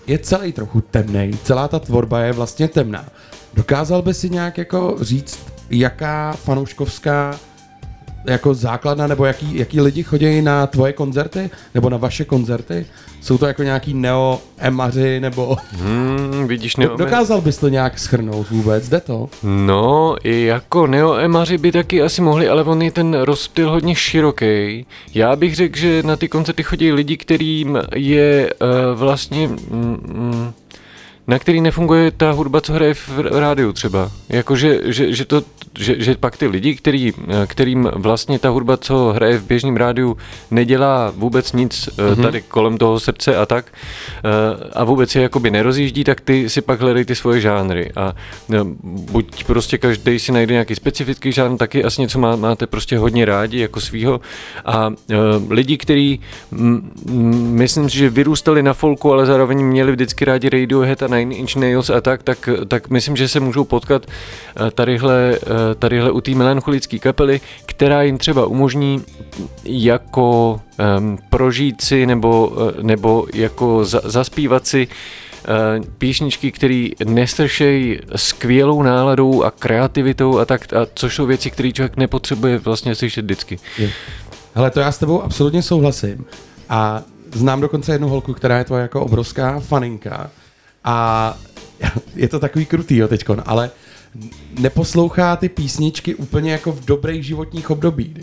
je 0.10 0.20
celý 0.20 0.54
trochu 0.54 0.82
temný, 0.82 1.32
celá 1.44 1.68
ta 1.68 1.80
tvorba 1.80 2.20
je 2.20 2.34
vlastně 2.34 2.68
temná. 2.68 3.06
Dokázal 3.54 4.02
by 4.02 4.14
si 4.14 4.30
nějak 4.30 4.58
jako 4.58 4.98
říct, 5.02 5.40
jaká 5.70 6.34
fanouškovská 6.34 7.40
jako 8.26 8.54
základna, 8.54 9.08
nebo 9.08 9.26
jaký, 9.26 9.58
jaký 9.58 9.82
lidi 9.82 10.04
chodí 10.04 10.42
na 10.42 10.68
tvoje 10.68 10.94
koncerty, 10.94 11.50
nebo 11.76 11.90
na 11.90 11.98
vaše 11.98 12.26
koncerty? 12.26 12.86
Jsou 13.22 13.38
to 13.38 13.46
jako 13.46 13.64
nějaký 13.64 13.94
neo-emaři, 13.94 15.20
nebo... 15.20 15.58
Hmm, 15.72 16.48
vidíš, 16.48 16.76
ne, 16.76 16.88
Dokázal 16.98 17.42
bys 17.42 17.58
to 17.58 17.70
nějak 17.70 18.00
schrnout 18.00 18.50
vůbec, 18.50 18.90
jde 18.90 19.00
to? 19.00 19.30
No, 19.44 20.16
i 20.24 20.44
jako 20.44 20.88
neoemaři 20.88 21.58
by 21.58 21.72
taky 21.72 22.02
asi 22.02 22.22
mohli, 22.22 22.50
ale 22.50 22.64
on 22.64 22.82
je 22.82 22.92
ten 22.92 23.14
rozptyl 23.14 23.70
hodně 23.70 23.96
široký. 23.96 24.86
Já 25.14 25.36
bych 25.36 25.56
řekl, 25.56 25.78
že 25.78 26.04
na 26.04 26.16
ty 26.16 26.28
koncerty 26.28 26.64
chodí 26.64 26.92
lidi, 26.92 27.18
kterým 27.18 27.80
je 27.96 28.54
uh, 28.62 29.00
vlastně... 29.00 29.48
Mm, 29.48 29.58
mm, 30.08 30.54
na 31.30 31.40
který 31.40 31.62
nefunguje 31.62 32.12
ta 32.12 32.32
hudba, 32.32 32.62
co 32.62 32.74
hraje 32.74 32.94
v 32.94 33.10
rádiu 33.40 33.74
třeba. 33.74 34.12
Jakože, 34.30 34.80
že, 34.84 35.14
že, 35.14 35.26
to, 35.26 35.42
že, 35.78 35.96
že 35.98 36.16
pak 36.16 36.38
ty 36.38 36.48
lidi, 36.48 36.76
který, 36.76 37.14
kterým 37.48 37.92
vlastně 37.96 38.40
ta 38.40 38.50
hudba, 38.50 38.78
co 38.78 39.12
hraje 39.16 39.38
v 39.38 39.44
běžném 39.44 39.78
rádiu, 39.78 40.18
nedělá 40.52 41.14
vůbec 41.16 41.54
nic 41.54 41.90
mm-hmm. 41.90 42.22
tady 42.22 42.42
kolem 42.42 42.78
toho 42.78 43.00
srdce 43.00 43.36
a 43.36 43.46
tak 43.46 43.66
eh, 43.70 44.70
a 44.74 44.84
vůbec 44.84 45.16
je 45.16 45.22
jakoby 45.22 45.52
nerozjíždí, 45.52 46.04
tak 46.04 46.22
ty 46.22 46.50
si 46.50 46.62
pak 46.62 46.82
hledají 46.82 47.06
ty 47.06 47.16
svoje 47.16 47.42
žánry 47.42 47.92
a 47.96 48.14
eh, 48.54 48.58
buď 48.84 49.44
prostě 49.44 49.78
každý 49.78 50.20
si 50.20 50.32
najde 50.32 50.54
nějaký 50.54 50.76
specifický 50.76 51.32
žánr, 51.32 51.58
taky 51.58 51.84
asi 51.84 52.02
něco 52.02 52.20
má, 52.20 52.36
máte 52.36 52.68
prostě 52.68 52.98
hodně 52.98 53.26
rádi 53.26 53.60
jako 53.60 53.82
svýho 53.82 54.22
a 54.66 54.94
lidi, 55.50 55.78
kteří 55.78 56.20
mm, 56.52 56.92
mm, 57.06 57.52
myslím 57.54 57.90
si, 57.90 57.98
že 57.98 58.10
vyrůstali 58.10 58.64
na 58.64 58.74
folku, 58.74 59.14
ale 59.14 59.26
zároveň 59.26 59.66
měli 59.66 59.92
vždycky 59.92 60.26
rádi 60.26 60.50
Radiohead 60.50 61.04
a 61.04 61.19
Nine 61.20 61.36
Inch 61.36 61.56
Nails 61.56 61.90
a 61.90 62.02
tak, 62.02 62.24
tak, 62.24 62.50
tak 62.68 62.90
myslím, 62.90 63.16
že 63.16 63.28
se 63.28 63.40
můžou 63.40 63.64
potkat 63.64 64.06
eh, 64.06 64.72
tadyhle, 64.72 65.36
eh, 65.36 65.76
tadyhle 65.76 66.12
u 66.12 66.22
té 66.22 66.32
melancholické 66.32 67.00
kapely, 67.00 67.42
která 67.66 68.02
jim 68.04 68.18
třeba 68.18 68.46
umožní 68.46 69.04
jako 69.64 70.62
um, 70.98 71.18
prožít 71.30 71.82
si 71.82 72.06
nebo, 72.06 72.52
eh, 72.70 72.84
nebo 72.84 73.28
jako 73.34 73.86
za, 73.86 74.02
zaspívat 74.04 74.68
si 74.68 74.88
písničky, 75.98 76.52
které 76.52 76.88
nestršejí 77.06 78.00
skvělou 78.16 78.84
náladou 78.84 79.44
a 79.44 79.52
kreativitou 79.52 80.40
a 80.40 80.46
tak, 80.46 80.74
a 80.74 80.88
což 80.94 81.16
jsou 81.16 81.26
věci, 81.26 81.52
které 81.52 81.72
člověk 81.72 81.98
nepotřebuje 81.98 82.58
vlastně 82.58 82.96
slyšet 82.96 83.22
vždycky. 83.22 83.60
Hele, 84.54 84.72
to 84.72 84.80
já 84.80 84.92
s 84.92 84.98
tebou 84.98 85.22
absolutně 85.22 85.62
souhlasím. 85.62 86.26
A 86.70 87.02
znám 87.34 87.62
dokonce 87.62 87.92
jednu 87.92 88.08
holku, 88.10 88.34
která 88.34 88.58
je 88.58 88.64
tvoje 88.64 88.82
jako 88.82 89.02
obrovská 89.02 89.60
faninka. 89.60 90.30
A 90.90 91.38
je 92.16 92.28
to 92.28 92.40
takový 92.40 92.66
krutý, 92.66 92.98
jo, 92.98 93.08
teďkon, 93.08 93.44
ale 93.46 93.72
neposlouchá 94.60 95.36
ty 95.36 95.50
písničky 95.50 96.16
úplně 96.16 96.52
jako 96.52 96.72
v 96.72 96.86
dobrých 96.86 97.24
životních 97.24 97.70
období. 97.70 98.14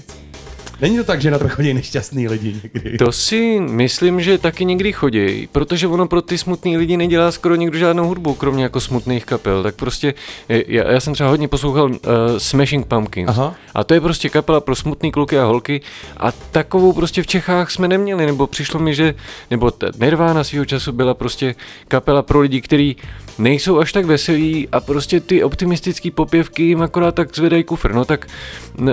Není 0.81 0.97
to 0.97 1.05
tak, 1.05 1.21
že 1.21 1.31
na 1.31 1.39
to 1.39 1.49
chodí 1.49 1.75
nešťastný 1.75 2.29
lidi 2.29 2.55
někdy. 2.63 2.99
To 2.99 3.13
si 3.13 3.61
myslím, 3.61 4.21
že 4.21 4.39
taky 4.39 4.65
někdy 4.65 4.93
chodí, 4.93 5.49
protože 5.53 5.87
ono 5.87 6.07
pro 6.07 6.23
ty 6.23 6.39
smutný 6.39 6.77
lidi 6.77 6.97
nedělá 6.97 7.33
skoro 7.33 7.55
nikdo 7.55 7.79
žádnou 7.79 8.09
hudbu, 8.09 8.35
kromě 8.35 8.63
jako 8.63 8.81
smutných 8.81 9.25
kapel. 9.25 9.63
Tak 9.63 9.75
prostě, 9.75 10.15
já, 10.49 10.93
já 10.93 11.01
jsem 11.01 11.15
třeba 11.15 11.29
hodně 11.29 11.49
poslouchal 11.49 11.91
uh, 11.91 11.97
Smashing 12.39 12.87
Pumpkins. 12.87 13.29
Aha. 13.29 13.55
A 13.75 13.85
to 13.85 13.95
je 13.95 14.01
prostě 14.01 14.29
kapela 14.29 14.61
pro 14.61 14.77
smutný 14.77 15.13
kluky 15.13 15.39
a 15.39 15.45
holky 15.45 15.81
a 16.17 16.33
takovou 16.33 16.93
prostě 16.93 17.23
v 17.23 17.27
Čechách 17.27 17.71
jsme 17.71 17.89
neměli, 17.89 18.27
nebo 18.27 18.47
přišlo 18.47 18.81
mi, 18.81 18.95
že, 18.95 19.15
nebo 19.51 19.71
ta 19.71 19.87
Nirvana 20.01 20.45
svého 20.45 20.65
času 20.65 20.93
byla 20.93 21.15
prostě 21.15 21.55
kapela 21.89 22.23
pro 22.23 22.41
lidi, 22.41 22.61
kteří 22.61 22.97
nejsou 23.39 23.79
až 23.79 23.93
tak 23.93 24.05
veselí 24.05 24.69
a 24.73 24.81
prostě 24.81 25.21
ty 25.21 25.45
optimistické 25.45 26.11
popěvky 26.11 26.63
jim 26.63 26.83
akorát 26.83 27.15
tak 27.15 27.37
zvedají 27.37 27.65
kufr. 27.65 27.93
No 27.93 28.05
tak, 28.05 28.27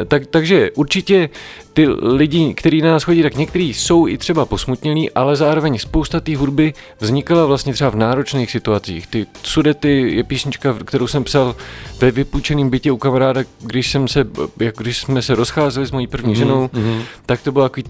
tak, 0.08 0.26
takže 0.26 0.72
určitě 0.72 1.30
ty 1.74 1.88
lidi, 1.88 2.54
kteří 2.54 2.82
na 2.82 2.92
nás 2.92 3.04
chodí, 3.04 3.24
tak 3.24 3.36
někteří 3.36 3.74
jsou 3.74 4.08
i 4.08 4.18
třeba 4.18 4.46
posmutnělí, 4.46 5.12
ale 5.12 5.36
zároveň 5.36 5.78
spousta 5.78 6.20
té 6.20 6.38
hudby 6.38 6.74
vznikala 7.00 7.46
vlastně 7.46 7.74
třeba 7.74 7.90
v 7.90 7.96
náročných 7.96 8.52
situacích. 8.52 9.08
Ty 9.08 9.26
Sudety 9.44 10.16
je 10.16 10.24
písnička, 10.24 10.76
kterou 10.86 11.08
jsem 11.08 11.24
psal 11.24 11.56
ve 12.00 12.12
vypůjčeném 12.12 12.70
bytě 12.70 12.92
u 12.92 12.98
kamaráda, 12.98 13.42
když, 13.62 13.92
jsem 13.92 14.08
se, 14.08 14.26
jak 14.60 14.76
když 14.78 14.98
jsme 14.98 15.22
se 15.22 15.36
rozcházeli 15.36 15.86
s 15.86 15.92
mojí 15.92 16.08
první 16.08 16.36
ženou, 16.36 16.68
mm-hmm. 16.68 17.02
tak 17.26 17.42
to 17.42 17.52
bylo 17.52 17.66
takový 17.66 17.84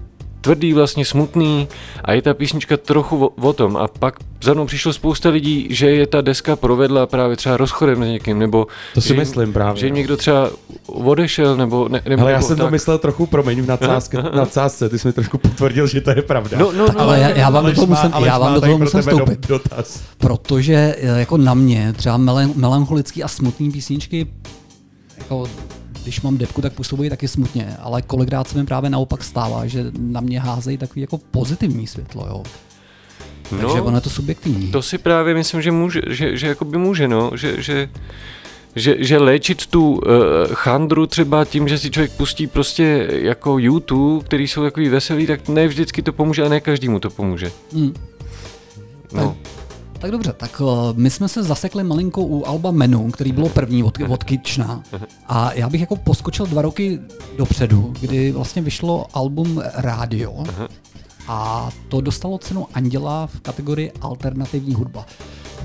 tvrdý, 0.44 0.74
vlastně 0.74 1.06
smutný 1.06 1.68
a 2.06 2.14
je 2.14 2.22
ta 2.22 2.34
písnička 2.34 2.78
trochu 2.78 3.26
o, 3.26 3.30
o 3.50 3.54
tom 3.54 3.78
a 3.78 3.88
pak 3.88 4.16
za 4.44 4.54
mnou 4.54 4.66
přišlo 4.66 4.94
spousta 4.94 5.30
lidí, 5.30 5.68
že 5.70 5.90
je 5.92 6.08
ta 6.08 6.22
deska 6.22 6.56
provedla 6.56 7.06
právě 7.06 7.36
třeba 7.36 7.58
rozchodem 7.58 8.04
s 8.04 8.08
někým, 8.08 8.40
nebo 8.40 8.68
To 8.94 9.02
si 9.02 9.08
že 9.08 9.14
jim- 9.14 9.20
myslím 9.20 9.54
právě, 9.54 9.80
že 9.80 9.86
jim 9.86 9.94
no. 9.94 9.98
někdo 9.98 10.18
třeba 10.18 10.50
odešel, 10.88 11.58
nebo 11.58 11.90
ne, 11.90 12.02
nebo, 12.10 12.22
Ale 12.22 12.32
já 12.32 12.38
nebo 12.38 12.48
jsem 12.48 12.58
to 12.58 12.64
tak. 12.64 12.72
myslel 12.72 12.98
trochu, 12.98 13.26
promiň, 13.26 13.62
v 13.62 13.68
nadsázce, 13.68 14.18
nadsázce, 14.36 14.90
ty 14.90 15.00
jsi 15.00 15.08
mi 15.08 15.14
trošku 15.14 15.38
potvrdil, 15.38 15.88
že 15.88 16.02
to 16.02 16.10
je 16.10 16.22
pravda. 16.22 16.58
No, 16.60 16.72
no, 16.72 16.86
no, 16.94 17.02
Ale 17.02 17.20
já, 17.20 17.30
já 17.30 17.50
vám 17.50 17.66
do 17.66 17.74
toho 17.74 17.88
musím, 17.88 18.12
já 18.26 18.38
vám 18.38 18.54
do 18.54 18.62
toho 18.62 18.78
musím 18.78 19.00
tebe 19.00 19.12
do- 19.12 19.18
vstoupit. 19.18 19.48
Dotaz. 19.48 20.02
Protože 20.18 20.96
eh, 20.98 21.20
jako 21.20 21.38
na 21.38 21.54
mě 21.54 21.94
třeba 21.94 22.18
melancholický 22.56 23.24
a 23.24 23.28
smutný 23.28 23.72
písničky, 23.72 24.28
jako 25.18 25.44
když 26.04 26.22
mám 26.22 26.38
depku, 26.38 26.62
tak 26.62 26.74
působí 26.74 27.10
taky 27.10 27.28
smutně, 27.28 27.78
ale 27.80 28.02
kolikrát 28.02 28.48
se 28.48 28.58
mi 28.58 28.66
právě 28.66 28.90
naopak 28.90 29.24
stává, 29.24 29.68
že 29.68 29.86
na 29.98 30.22
mě 30.22 30.40
házejí 30.40 30.78
takový 30.78 31.02
jako 31.02 31.18
pozitivní 31.18 31.88
světlo, 31.88 32.28
jo. 32.30 32.44
Takže 33.50 33.78
No, 33.78 33.84
ono 33.84 33.98
je 33.98 34.02
to 34.02 34.10
subjektivní. 34.10 34.72
To 34.72 34.82
si 34.82 34.98
právě 34.98 35.34
myslím, 35.34 35.62
že 35.62 35.72
může, 35.72 36.02
že, 36.10 36.38
že 36.38 36.48
jakoby 36.48 36.78
může, 36.78 37.08
no, 37.08 37.32
že, 37.36 37.62
že, 37.62 37.90
že, 38.76 38.96
že 39.00 39.18
léčit 39.18 39.66
tu 39.66 39.92
uh, 39.92 40.02
chandru 40.54 41.08
třeba 41.08 41.46
tím, 41.46 41.68
že 41.68 41.78
si 41.78 41.92
člověk 41.92 42.12
pustí 42.12 42.48
prostě 42.48 43.08
jako 43.12 43.60
YouTube, 43.60 44.26
který 44.26 44.48
jsou 44.48 44.64
takový 44.64 44.90
veselý, 44.90 45.28
tak 45.28 45.48
ne 45.48 45.68
vždycky 45.68 46.02
to 46.02 46.14
pomůže 46.14 46.44
a 46.44 46.50
ne 46.50 46.60
každému 46.60 47.00
to 47.00 47.10
pomůže. 47.10 47.52
Hmm. 47.74 47.94
No. 49.14 49.38
Tak 49.46 49.63
dobře, 50.12 50.34
tak 50.34 50.62
uh, 50.62 50.70
my 50.94 51.10
jsme 51.10 51.28
se 51.28 51.44
zasekli 51.44 51.84
malinko 51.84 52.22
u 52.22 52.46
Alba 52.46 52.72
Menu, 52.72 53.12
který 53.12 53.32
bylo 53.32 53.50
první 53.50 53.84
od, 53.84 53.98
od 54.10 54.24
Kitchna. 54.24 54.84
A 55.28 55.54
já 55.54 55.70
bych 55.70 55.82
jako 55.82 55.96
poskočil 55.96 56.46
dva 56.46 56.62
roky 56.62 57.00
dopředu, 57.38 57.94
kdy 58.02 58.32
vlastně 58.32 58.62
vyšlo 58.62 59.06
album 59.14 59.62
Radio. 59.76 60.44
A 61.28 61.70
to 61.90 62.02
dostalo 62.02 62.38
cenu 62.38 62.68
Anděla 62.74 63.28
v 63.28 63.40
kategorii 63.40 63.92
alternativní 64.02 64.74
hudba. 64.74 65.06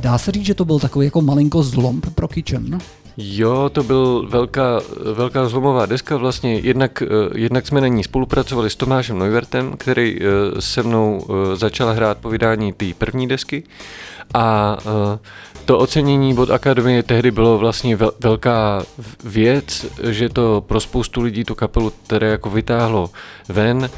Dá 0.01 0.19
se 0.19 0.33
říct, 0.33 0.47
že 0.47 0.55
to 0.55 0.65
byl 0.65 0.79
takový 0.79 1.07
jako 1.07 1.21
malinko 1.21 1.63
zlom 1.63 2.01
pro 2.01 2.29
Kitchen? 2.29 2.79
Jo, 3.21 3.71
to 3.73 3.83
byl 3.83 4.27
velká, 4.29 4.81
velká 5.15 5.49
zlomová 5.49 5.87
deska 5.87 6.17
vlastně. 6.17 6.55
Jednak, 6.55 7.03
eh, 7.03 7.07
jednak 7.35 7.67
jsme 7.67 7.81
na 7.81 7.89
ní 7.89 8.05
spolupracovali 8.05 8.71
s 8.71 8.77
Tomášem 8.77 9.19
Neuwertem, 9.19 9.77
který 9.77 10.19
eh, 10.21 10.61
se 10.61 10.83
mnou 10.83 11.27
eh, 11.29 11.57
začal 11.57 11.93
hrát 11.93 12.19
po 12.19 12.29
vydání 12.29 12.73
té 12.73 12.87
první 12.99 13.29
desky. 13.29 13.63
A 14.35 14.77
to 15.65 15.79
ocenění 15.79 16.39
od 16.39 16.51
Akademie 16.51 17.03
tehdy 17.03 17.31
bylo 17.31 17.59
vlastně 17.59 17.97
vel, 17.97 18.13
velká 18.21 18.83
věc, 19.25 19.87
že 20.11 20.29
to 20.29 20.65
pro 20.67 20.81
spoustu 20.81 21.21
lidí 21.21 21.45
tu 21.45 21.55
kapelu 21.55 21.93
tedy 22.07 22.27
jako 22.27 22.51
vytáhlo 22.51 23.11
ven, 23.49 23.91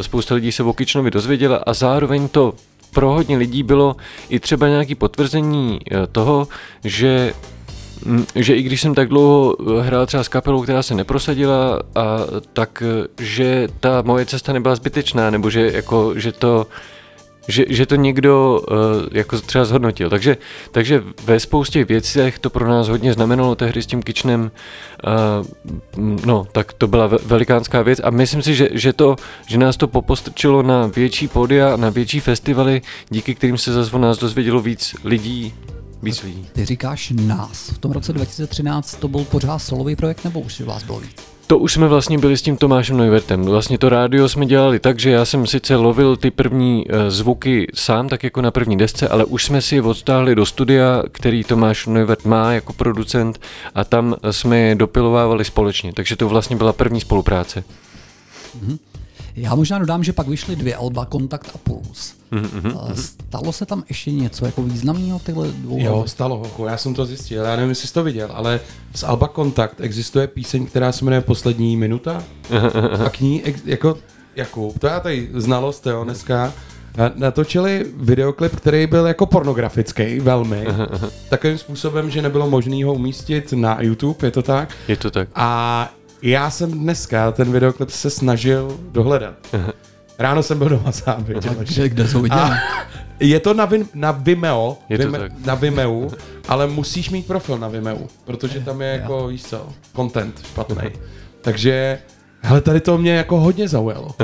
spousta 0.00 0.34
lidí 0.34 0.52
se 0.52 0.62
o 0.62 0.72
Kičnovi 0.72 1.10
dozvěděla 1.10 1.56
a 1.56 1.74
zároveň 1.74 2.28
to 2.28 2.54
pro 2.94 3.12
hodně 3.12 3.36
lidí 3.36 3.62
bylo 3.62 3.96
i 4.28 4.40
třeba 4.40 4.68
nějaké 4.68 4.94
potvrzení 4.94 5.80
toho, 6.12 6.48
že 6.84 7.32
že 8.34 8.54
i 8.54 8.62
když 8.62 8.80
jsem 8.80 8.94
tak 8.94 9.08
dlouho 9.08 9.56
hrál 9.80 10.06
třeba 10.06 10.24
s 10.24 10.28
kapelou, 10.28 10.62
která 10.62 10.82
se 10.82 10.94
neprosadila, 10.94 11.82
a 11.94 12.18
tak 12.52 12.82
že 13.20 13.68
ta 13.80 14.02
moje 14.02 14.26
cesta 14.26 14.52
nebyla 14.52 14.74
zbytečná, 14.74 15.30
nebo 15.30 15.50
že, 15.50 15.70
jako, 15.72 16.12
že 16.16 16.32
to 16.32 16.66
že, 17.48 17.64
že 17.68 17.86
to 17.86 17.96
někdo 17.96 18.60
uh, 18.70 18.76
jako 19.12 19.40
třeba 19.40 19.64
zhodnotil. 19.64 20.10
Takže, 20.10 20.36
takže 20.70 21.02
ve 21.24 21.40
spoustě 21.40 21.84
věcech 21.84 22.38
to 22.38 22.50
pro 22.50 22.68
nás 22.68 22.88
hodně 22.88 23.12
znamenalo. 23.12 23.54
Tehdy 23.54 23.82
s 23.82 23.86
tím 23.86 24.02
Kitchenem, 24.02 24.50
uh, 25.96 26.16
no, 26.26 26.46
tak 26.52 26.72
to 26.72 26.86
byla 26.86 27.10
velikánská 27.26 27.82
věc. 27.82 28.00
A 28.04 28.10
myslím 28.10 28.42
si, 28.42 28.54
že, 28.54 28.68
že, 28.72 28.92
to, 28.92 29.16
že 29.46 29.58
nás 29.58 29.76
to 29.76 29.88
popostrčilo 29.88 30.62
na 30.62 30.86
větší 30.86 31.28
podia, 31.28 31.76
na 31.76 31.90
větší 31.90 32.20
festivaly, 32.20 32.82
díky 33.10 33.34
kterým 33.34 33.58
se 33.58 33.72
zase 33.72 33.96
o 33.96 33.98
nás 33.98 34.18
dozvědělo 34.18 34.60
víc 34.60 34.94
lidí, 35.04 35.54
víc 36.02 36.22
lidí. 36.22 36.46
Ty 36.52 36.64
říkáš 36.64 37.12
nás. 37.16 37.70
V 37.70 37.78
tom 37.78 37.92
roce 37.92 38.12
2013 38.12 38.94
to 38.94 39.08
byl 39.08 39.24
pořád 39.24 39.58
solový 39.58 39.96
projekt 39.96 40.24
nebo 40.24 40.40
už 40.40 40.60
vás 40.60 40.82
bylo 40.82 41.00
víc? 41.00 41.36
To 41.46 41.58
už 41.58 41.72
jsme 41.72 41.88
vlastně 41.88 42.18
byli 42.18 42.36
s 42.36 42.42
tím 42.42 42.56
Tomášem 42.56 42.96
Neuvertem. 42.96 43.42
Vlastně 43.42 43.78
to 43.78 43.88
rádio 43.88 44.28
jsme 44.28 44.46
dělali 44.46 44.78
tak, 44.78 44.98
že 44.98 45.10
já 45.10 45.24
jsem 45.24 45.46
sice 45.46 45.76
lovil 45.76 46.16
ty 46.16 46.30
první 46.30 46.84
uh, 46.86 46.96
zvuky 47.08 47.66
sám, 47.74 48.08
tak 48.08 48.24
jako 48.24 48.42
na 48.42 48.50
první 48.50 48.76
desce, 48.76 49.08
ale 49.08 49.24
už 49.24 49.44
jsme 49.44 49.62
si 49.62 49.74
je 49.74 49.82
odstáhli 49.82 50.34
do 50.34 50.46
studia, 50.46 51.02
který 51.12 51.44
Tomáš 51.44 51.86
Neuvert 51.86 52.24
má 52.24 52.52
jako 52.52 52.72
producent 52.72 53.40
a 53.74 53.84
tam 53.84 54.16
jsme 54.30 54.58
je 54.58 54.74
dopilovávali 54.74 55.44
společně. 55.44 55.92
Takže 55.92 56.16
to 56.16 56.28
vlastně 56.28 56.56
byla 56.56 56.72
první 56.72 57.00
spolupráce. 57.00 57.64
Mm-hmm. 58.58 58.78
Já 59.36 59.54
možná 59.54 59.78
dodám, 59.78 60.04
že 60.04 60.12
pak 60.12 60.28
vyšly 60.28 60.56
dvě 60.56 60.76
alba, 60.76 61.04
Kontakt 61.04 61.50
a 61.54 61.58
Puls. 61.58 62.14
Mm-hmm. 62.32 62.94
Stalo 62.94 63.52
se 63.52 63.66
tam 63.66 63.84
ještě 63.88 64.12
něco 64.12 64.46
jako 64.46 64.62
významného 64.62 65.18
v 65.18 65.24
těchto 65.24 65.44
dvou 65.44 65.78
Jo, 65.80 66.04
stalo, 66.06 66.38
hochu, 66.38 66.64
já 66.64 66.76
jsem 66.76 66.94
to 66.94 67.06
zjistil, 67.06 67.44
já 67.44 67.56
nevím, 67.56 67.68
jestli 67.68 67.88
jsi 67.88 67.94
to 67.94 68.04
viděl, 68.04 68.28
ale 68.32 68.60
z 68.94 69.04
Alba 69.04 69.28
Kontakt 69.28 69.80
existuje 69.80 70.26
píseň, 70.26 70.66
která 70.66 70.92
se 70.92 71.04
jmenuje 71.04 71.20
Poslední 71.20 71.76
minuta 71.76 72.22
a 73.06 73.10
k 73.10 73.20
ní, 73.20 73.42
jako 73.64 73.98
Jakub, 74.36 74.78
to 74.78 74.86
já 74.86 75.00
tady 75.00 75.28
znalost, 75.34 75.86
jo, 75.86 76.04
dneska, 76.04 76.52
natočili 77.14 77.86
videoklip, 77.96 78.56
který 78.56 78.86
byl 78.86 79.06
jako 79.06 79.26
pornografický, 79.26 80.20
velmi, 80.20 80.66
takovým 81.28 81.58
způsobem, 81.58 82.10
že 82.10 82.22
nebylo 82.22 82.50
možné 82.50 82.84
ho 82.84 82.94
umístit 82.94 83.52
na 83.52 83.78
YouTube, 83.80 84.26
je 84.26 84.30
to 84.30 84.42
tak? 84.42 84.74
Je 84.88 84.96
to 84.96 85.10
tak. 85.10 85.28
A 85.34 85.90
já 86.22 86.50
jsem 86.50 86.70
dneska 86.70 87.32
ten 87.32 87.52
videoklip 87.52 87.90
se 87.90 88.10
snažil 88.10 88.78
dohledat. 88.92 89.34
Ráno 90.18 90.42
jsem 90.42 90.58
byl 90.58 90.68
doma 90.68 90.92
sám, 90.92 91.24
viděl. 91.24 91.54
Kde, 91.58 91.88
kde 91.88 92.08
jsou 92.08 92.22
viděl? 92.22 92.50
Je 93.20 93.40
to 93.40 93.54
na, 93.54 93.64
Vim, 93.64 93.88
na 93.94 94.10
Vimeo, 94.10 94.78
je 94.88 94.98
Vime, 94.98 95.28
na 95.44 95.54
Vimeo, 95.54 96.10
ale 96.48 96.66
musíš 96.66 97.10
mít 97.10 97.26
profil 97.26 97.58
na 97.58 97.68
Vimeo, 97.68 97.98
protože 98.24 98.60
tam 98.60 98.82
je 98.82 98.88
jako, 98.88 99.26
víš 99.26 99.44
co, 99.44 99.68
content 99.96 100.46
špatný. 100.46 100.90
Takže, 101.40 101.98
hele, 102.40 102.60
tady 102.60 102.80
to 102.80 102.98
mě 102.98 103.12
jako 103.12 103.40
hodně 103.40 103.68
zaujalo. 103.68 104.14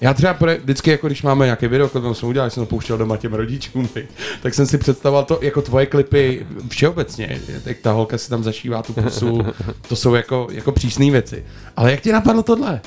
Já 0.00 0.14
třeba 0.14 0.34
pre, 0.34 0.58
vždycky, 0.58 0.90
jako 0.90 1.06
když 1.06 1.22
máme 1.22 1.44
nějaký 1.44 1.66
video, 1.66 1.88
který 1.88 2.04
jsem 2.12 2.28
udělal, 2.28 2.50
jsem 2.50 2.62
to 2.62 2.66
pouštěl 2.66 2.98
doma 2.98 3.16
těm 3.16 3.34
rodičům, 3.34 3.88
tak 4.42 4.54
jsem 4.54 4.66
si 4.66 4.78
představoval 4.78 5.24
to 5.24 5.38
jako 5.42 5.62
tvoje 5.62 5.86
klipy 5.86 6.46
všeobecně. 6.68 7.40
Jak 7.64 7.78
ta 7.78 7.92
holka 7.92 8.18
si 8.18 8.30
tam 8.30 8.44
zašívá 8.44 8.82
tu 8.82 8.92
pusu, 8.92 9.40
to 9.88 9.96
jsou 9.96 10.14
jako, 10.14 10.48
jako 10.50 10.72
přísné 10.72 11.10
věci. 11.10 11.44
Ale 11.76 11.90
jak 11.90 12.00
ti 12.00 12.12
napadlo 12.12 12.42
tohle? 12.42 12.80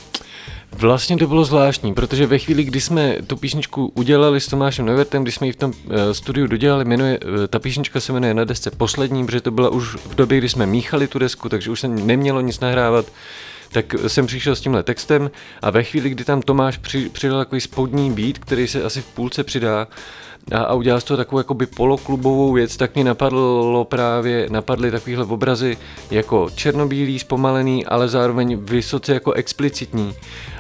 Vlastně 0.71 1.17
to 1.17 1.27
bylo 1.27 1.45
zvláštní, 1.45 1.93
protože 1.93 2.27
ve 2.27 2.37
chvíli, 2.37 2.63
kdy 2.63 2.81
jsme 2.81 3.15
tu 3.27 3.37
písničku 3.37 3.91
udělali 3.95 4.39
s 4.39 4.47
Tomášem 4.47 4.85
Nevertem, 4.85 5.23
když 5.23 5.35
jsme 5.35 5.47
ji 5.47 5.53
v 5.53 5.55
tom 5.55 5.71
uh, 5.71 5.93
studiu 6.11 6.47
dodělali, 6.47 6.85
jmenuje, 6.85 7.19
uh, 7.19 7.47
ta 7.47 7.59
písnička 7.59 7.99
se 7.99 8.13
jmenuje 8.13 8.33
na 8.33 8.43
desce 8.43 8.71
Poslední, 8.71 9.25
protože 9.25 9.41
to 9.41 9.51
byla 9.51 9.69
už 9.69 9.95
v 9.95 10.15
době, 10.15 10.37
kdy 10.37 10.49
jsme 10.49 10.65
míchali 10.65 11.07
tu 11.07 11.19
desku, 11.19 11.49
takže 11.49 11.71
už 11.71 11.79
se 11.79 11.87
nemělo 11.87 12.41
nic 12.41 12.59
nahrávat 12.59 13.05
tak 13.71 13.95
jsem 14.07 14.27
přišel 14.27 14.55
s 14.55 14.61
tímhle 14.61 14.83
textem 14.83 15.31
a 15.61 15.69
ve 15.69 15.83
chvíli, 15.83 16.09
kdy 16.09 16.23
tam 16.23 16.41
Tomáš 16.41 16.77
při, 16.77 17.09
přidal 17.09 17.39
takový 17.39 17.61
spodní 17.61 18.11
beat, 18.11 18.37
který 18.37 18.67
se 18.67 18.83
asi 18.83 19.01
v 19.01 19.05
půlce 19.05 19.43
přidá, 19.43 19.87
a, 20.51 20.57
a 20.57 20.73
udělal 20.73 21.01
z 21.01 21.03
toho 21.03 21.17
takovou 21.17 21.39
jakoby 21.39 21.65
poloklubovou 21.65 22.53
věc, 22.53 22.77
tak 22.77 22.95
mi 22.95 23.03
napadlo 23.03 23.85
právě, 23.85 24.47
napadly 24.49 24.91
takovýhle 24.91 25.25
obrazy 25.25 25.77
jako 26.11 26.49
černobílý, 26.55 27.19
zpomalený, 27.19 27.85
ale 27.85 28.07
zároveň 28.07 28.57
vysoce 28.57 29.13
jako 29.13 29.31
explicitní. 29.31 30.13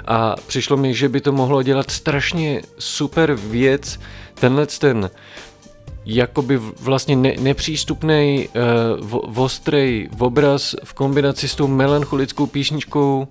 A 0.05 0.35
přišlo 0.47 0.77
mi, 0.77 0.93
že 0.93 1.09
by 1.09 1.21
to 1.21 1.31
mohlo 1.31 1.63
dělat 1.63 1.91
strašně 1.91 2.61
super 2.79 3.33
věc, 3.33 3.99
tenhle 4.33 4.65
ten 4.65 5.09
jakoby 6.15 6.57
vlastně 6.81 7.15
ne, 7.15 7.33
nepřístupný, 7.39 8.49
uh, 9.11 9.39
ostrý 9.39 10.09
obraz 10.19 10.75
v 10.83 10.93
kombinaci 10.93 11.47
s 11.47 11.55
tou 11.55 11.67
melancholickou 11.67 12.45
písničkou, 12.45 13.27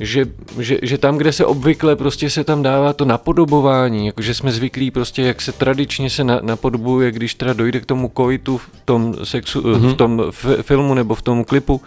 že, 0.00 0.26
že, 0.58 0.78
že 0.82 0.98
tam, 0.98 1.16
kde 1.16 1.32
se 1.32 1.44
obvykle 1.44 1.96
prostě 1.96 2.30
se 2.30 2.44
tam 2.44 2.62
dává 2.62 2.92
to 2.92 3.04
napodobování, 3.04 4.06
jakože 4.06 4.34
jsme 4.34 4.52
zvyklí 4.52 4.90
prostě, 4.90 5.22
jak 5.22 5.40
se 5.40 5.52
tradičně 5.52 6.10
se 6.10 6.24
na, 6.24 6.40
napodobuje, 6.42 7.12
když 7.12 7.34
teda 7.34 7.52
dojde 7.52 7.80
k 7.80 7.86
tomu 7.86 8.08
koitu 8.08 8.58
v 8.58 8.70
tom, 8.84 9.16
sexu, 9.24 9.60
mm-hmm. 9.60 9.78
v 9.78 9.82
mhm. 9.82 9.94
tom 9.94 10.22
f- 10.28 10.62
filmu 10.62 10.94
nebo 10.94 11.14
v 11.14 11.22
tom 11.22 11.44
klipu, 11.44 11.80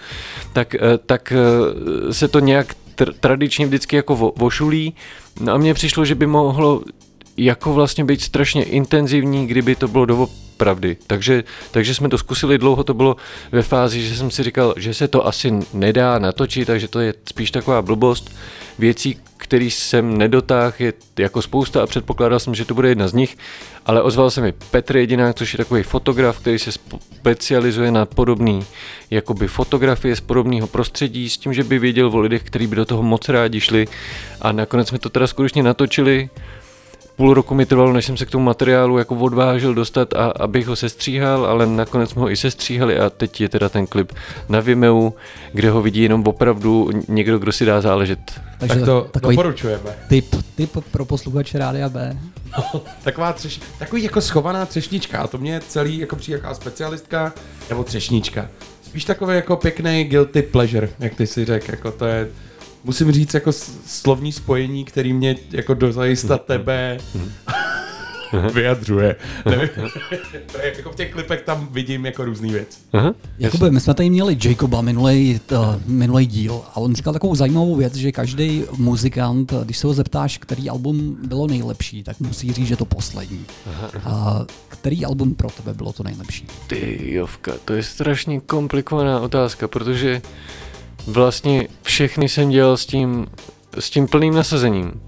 tak, 0.54 0.76
eh, 0.76 0.80
tak 1.06 1.34
eh, 1.36 2.14
se 2.14 2.28
to 2.28 2.40
nějak 2.40 2.76
tr- 2.96 3.14
tradičně 3.20 3.66
vždycky 3.66 3.96
jako 3.96 4.16
vo, 4.16 4.34
vošulí. 4.38 4.94
No 5.42 5.54
a 5.54 5.58
mně 5.58 5.74
přišlo, 5.74 6.06
že 6.06 6.16
by 6.16 6.28
mohlo 6.28 6.82
jako 7.38 7.74
vlastně 7.74 8.06
být 8.06 8.22
strašně 8.22 8.64
intenzivní, 8.64 9.48
kdyby 9.48 9.76
to 9.76 9.88
bylo 9.88 10.06
doopravdy. 10.06 10.98
Takže, 11.08 11.44
takže 11.72 11.96
jsme 11.96 12.10
to 12.10 12.18
zkusili, 12.18 12.58
dlouho 12.58 12.84
to 12.84 12.94
bylo 12.94 13.16
ve 13.52 13.62
fázi, 13.62 14.02
že 14.02 14.16
jsem 14.16 14.32
si 14.32 14.44
říkal, 14.44 14.74
že 14.78 14.94
se 14.94 15.08
to 15.08 15.28
asi 15.28 15.54
nedá 15.74 16.20
natočit, 16.20 16.68
takže 16.68 16.88
to 16.88 17.00
je 17.00 17.14
spíš 17.30 17.52
taková 17.52 17.82
blbost. 17.82 18.36
Věcí, 18.80 19.18
který 19.38 19.72
jsem 19.72 20.18
nedotáhl, 20.18 20.74
je 20.80 20.94
jako 21.20 21.42
spousta 21.42 21.84
a 21.84 21.88
předpokládal 21.88 22.40
jsem, 22.40 22.56
že 22.56 22.66
to 22.66 22.74
bude 22.74 22.90
jedna 22.90 23.08
z 23.08 23.14
nich, 23.14 23.38
ale 23.86 24.02
ozval 24.02 24.32
se 24.32 24.42
mi 24.42 24.52
Petr 24.52 24.98
Jedinák, 24.98 25.36
což 25.36 25.54
je 25.54 25.58
takový 25.58 25.84
fotograf, 25.84 26.40
který 26.40 26.60
se 26.60 26.72
specializuje 26.72 27.92
na 27.92 28.06
podobný 28.06 28.66
jakoby 29.12 29.48
fotografie 29.48 30.16
z 30.16 30.22
podobného 30.22 30.68
prostředí, 30.68 31.30
s 31.30 31.38
tím, 31.38 31.54
že 31.54 31.64
by 31.64 31.80
věděl 31.80 32.08
o 32.08 32.20
lidech, 32.20 32.44
kteří 32.44 32.68
by 32.68 32.76
do 32.76 32.86
toho 32.86 33.04
moc 33.04 33.30
rádi 33.30 33.60
šli 33.60 33.88
a 34.42 34.52
nakonec 34.52 34.88
jsme 34.88 35.00
to 35.00 35.10
teda 35.10 35.28
skutečně 35.28 35.64
natočili, 35.64 36.30
půl 37.16 37.34
roku 37.34 37.56
mi 37.56 37.66
trvalo, 37.66 37.94
než 37.94 38.06
jsem 38.06 38.18
se 38.18 38.26
k 38.26 38.32
tomu 38.32 38.46
materiálu 38.46 38.98
jako 38.98 39.16
odvážil 39.16 39.74
dostat 39.74 40.14
a 40.14 40.26
abych 40.26 40.68
ho 40.68 40.76
sestříhal, 40.76 41.46
ale 41.46 41.68
nakonec 41.68 42.10
jsme 42.10 42.22
ho 42.22 42.32
i 42.32 42.36
sestříhali 42.36 43.00
a 43.00 43.10
teď 43.10 43.42
je 43.42 43.50
teda 43.50 43.70
ten 43.70 43.88
klip 43.88 44.14
na 44.50 44.60
Vimeo, 44.60 45.14
kde 45.54 45.70
ho 45.70 45.82
vidí 45.82 46.02
jenom 46.02 46.24
opravdu 46.28 46.90
někdo, 47.08 47.40
kdo 47.40 47.52
si 47.52 47.66
dá 47.66 47.82
záležet. 47.82 48.20
Takže 48.60 48.76
tak 48.76 48.86
to 48.86 49.08
takový 49.12 49.36
doporučujeme. 49.36 49.90
Tip, 50.10 50.36
tip 50.56 50.78
pro 50.92 51.06
posluchače 51.06 51.58
Rádia 51.58 51.90
B. 51.90 52.18
No, 52.58 52.82
taková 53.04 53.34
třeš, 53.34 53.60
takový 53.80 54.04
jako 54.04 54.22
schovaná 54.22 54.66
třešnička 54.66 55.20
a 55.20 55.28
to 55.28 55.38
mě 55.38 55.62
celý 55.68 55.98
jako 55.98 56.16
přijde 56.16 56.38
jaká 56.38 56.54
specialistka 56.54 57.34
nebo 57.70 57.84
třešnička. 57.84 58.48
Spíš 58.82 59.06
takový 59.06 59.36
jako 59.36 59.56
pěkný 59.56 60.04
guilty 60.04 60.42
pleasure, 60.42 60.90
jak 61.00 61.16
ty 61.16 61.28
si 61.28 61.46
řekl, 61.46 61.72
jako 61.72 61.92
to 61.92 62.06
je 62.06 62.28
musím 62.84 63.12
říct 63.12 63.34
jako 63.34 63.52
slovní 63.86 64.32
spojení, 64.32 64.86
který 64.86 65.14
mě 65.14 65.36
jako 65.52 65.74
dozajista 65.74 66.38
tebe 66.38 66.98
vyjadřuje. 68.54 69.16
Nevím, 69.46 69.70
jako 70.64 70.92
v 70.92 70.96
těch 70.96 71.12
klipech 71.12 71.42
tam 71.42 71.68
vidím 71.72 72.06
jako 72.06 72.26
různý 72.26 72.52
věc. 72.52 72.80
Jakube, 73.40 73.72
my 73.72 73.80
jsme 73.80 73.94
tady 73.94 74.10
měli 74.10 74.38
Jacoba 74.44 74.82
minulý, 74.82 75.40
minulý 75.86 76.26
díl 76.26 76.62
a 76.74 76.78
on 76.78 76.96
říkal 76.96 77.14
takovou 77.14 77.36
zajímavou 77.36 77.76
věc, 77.76 77.96
že 77.96 78.12
každý 78.12 78.64
muzikant, 78.78 79.54
když 79.64 79.78
se 79.78 79.88
ho 79.88 79.94
zeptáš, 79.94 80.38
který 80.38 80.70
album 80.70 81.18
bylo 81.28 81.48
nejlepší, 81.48 82.04
tak 82.04 82.20
musí 82.20 82.54
říct, 82.54 82.68
že 82.68 82.76
to 82.78 82.86
poslední. 82.86 83.46
A 84.04 84.46
který 84.68 85.06
album 85.06 85.36
pro 85.36 85.50
tebe 85.50 85.74
bylo 85.74 85.94
to 85.94 86.04
nejlepší? 86.04 86.48
Ty 86.68 87.14
Jovka, 87.14 87.52
to 87.66 87.74
je 87.74 87.84
strašně 87.84 88.40
komplikovaná 88.40 89.20
otázka, 89.20 89.68
protože 89.68 90.22
vlastně 91.08 91.68
všechny 91.82 92.30
jsem 92.30 92.50
dělal 92.50 92.78
s 92.78 92.86
tím, 92.86 93.28
s 93.80 93.90
tím 93.90 94.08
plným 94.08 94.34
nasazením. 94.34 95.02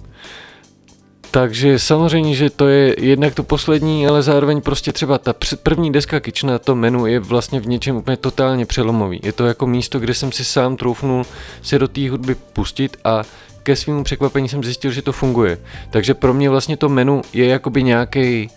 Takže 1.32 1.80
samozřejmě, 1.80 2.36
že 2.36 2.50
to 2.50 2.68
je 2.68 2.96
jednak 3.00 3.36
to 3.36 3.44
poslední, 3.44 4.08
ale 4.08 4.24
zároveň 4.24 4.62
prostě 4.62 4.94
třeba 4.94 5.18
ta 5.18 5.34
první 5.64 5.92
deska 5.92 6.20
Kitchena, 6.20 6.60
to 6.60 6.76
menu 6.76 7.06
je 7.06 7.20
vlastně 7.20 7.60
v 7.60 7.68
něčem 7.68 7.96
úplně 7.96 8.18
totálně 8.18 8.66
přelomový. 8.66 9.20
Je 9.24 9.32
to 9.32 9.46
jako 9.46 9.68
místo, 9.68 10.00
kde 10.00 10.14
jsem 10.14 10.32
si 10.32 10.46
sám 10.46 10.78
troufnul 10.78 11.26
se 11.62 11.80
do 11.80 11.88
té 11.88 12.10
hudby 12.10 12.36
pustit 12.54 12.98
a 13.04 13.24
ke 13.64 13.76
svému 13.76 14.04
překvapení 14.04 14.50
jsem 14.50 14.64
zjistil, 14.64 14.92
že 14.92 15.02
to 15.02 15.12
funguje. 15.12 15.58
Takže 15.90 16.14
pro 16.14 16.34
mě 16.34 16.50
vlastně 16.50 16.78
to 16.78 16.90
menu 16.90 17.22
je 17.34 17.46
jakoby 17.46 17.84
nějaký 17.84 18.50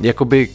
jakoby 0.00 0.48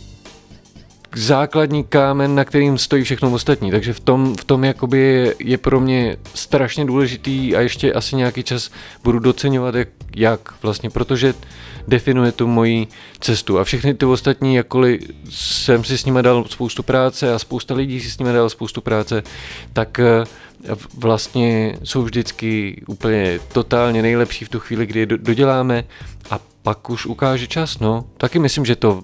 základní 1.16 1.84
kámen, 1.84 2.36
na 2.36 2.46
kterým 2.46 2.78
stojí 2.78 3.04
všechno 3.04 3.32
ostatní. 3.32 3.72
Takže 3.72 3.94
v 3.94 4.00
tom, 4.00 4.36
v 4.36 4.44
tom 4.44 4.64
jakoby 4.64 5.00
je, 5.00 5.36
je 5.40 5.58
pro 5.58 5.80
mě 5.80 6.18
strašně 6.34 6.86
důležitý 6.86 7.56
a 7.56 7.62
ještě 7.62 7.94
asi 7.94 8.16
nějaký 8.16 8.44
čas 8.44 8.72
budu 9.04 9.20
doceňovat, 9.20 9.76
jak, 9.76 9.90
jak 10.16 10.54
vlastně, 10.64 10.90
protože 10.90 11.34
definuje 11.88 12.32
tu 12.32 12.48
moji 12.48 12.88
cestu. 13.20 13.60
A 13.60 13.64
všechny 13.64 13.94
ty 13.94 14.06
ostatní, 14.06 14.56
jakkoliv 14.56 15.02
jsem 15.30 15.84
si 15.84 15.98
s 15.98 16.06
nimi 16.06 16.24
dal 16.24 16.46
spoustu 16.46 16.84
práce 16.84 17.34
a 17.34 17.40
spousta 17.40 17.74
lidí 17.74 18.00
si 18.00 18.12
s 18.12 18.18
nimi 18.18 18.34
dal 18.34 18.50
spoustu 18.50 18.82
práce, 18.82 19.24
tak 19.74 20.00
eh, 20.00 20.24
vlastně 20.98 21.78
jsou 21.84 22.02
vždycky 22.02 22.82
úplně 22.88 23.40
totálně 23.54 24.02
nejlepší 24.02 24.46
v 24.46 24.50
tu 24.50 24.60
chvíli, 24.60 24.86
kdy 24.86 25.00
je 25.00 25.06
doděláme 25.06 25.84
a 26.30 26.40
pak 26.64 26.90
už 26.90 27.06
ukáže 27.06 27.48
čas, 27.48 27.80
no. 27.80 28.06
Taky 28.18 28.40
myslím, 28.40 28.66
že 28.66 28.76
to 28.76 29.02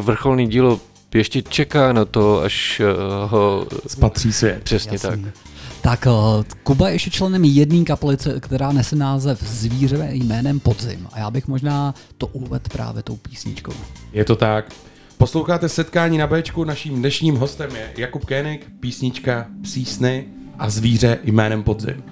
vrcholný 0.00 0.46
dílo 0.46 0.80
ještě 1.18 1.42
čeká 1.42 1.92
na 1.92 2.04
to, 2.04 2.40
až 2.40 2.80
eh, 2.80 2.86
ho... 3.26 3.66
Spatří 3.86 4.32
svět. 4.32 4.62
Přesně 4.62 4.92
Jasný. 4.92 5.22
tak. 5.24 5.34
Tak 5.82 6.06
uh, 6.06 6.44
Kuba 6.62 6.88
je 6.88 6.94
ještě 6.94 7.10
členem 7.10 7.44
jedné 7.44 7.84
kaplice, 7.84 8.40
která 8.40 8.72
nese 8.72 8.96
název 8.96 9.42
Zvíře 9.42 10.08
jménem 10.12 10.60
Podzim. 10.60 11.08
A 11.12 11.18
já 11.18 11.30
bych 11.30 11.48
možná 11.48 11.94
to 12.18 12.26
uvedl 12.26 12.64
právě 12.72 13.02
tou 13.02 13.16
písničkou. 13.16 13.72
Je 14.12 14.24
to 14.24 14.36
tak. 14.36 14.74
Posloucháte 15.18 15.68
setkání 15.68 16.18
na 16.18 16.26
Bčku, 16.26 16.64
naším 16.64 16.96
dnešním 16.96 17.36
hostem 17.36 17.76
je 17.76 17.92
Jakub 17.96 18.24
Kénik, 18.24 18.66
písnička 18.80 19.46
Psí 19.62 19.84
sny 19.84 20.26
a 20.58 20.70
zvíře 20.70 21.18
jménem 21.24 21.62
Podzim. 21.62 22.11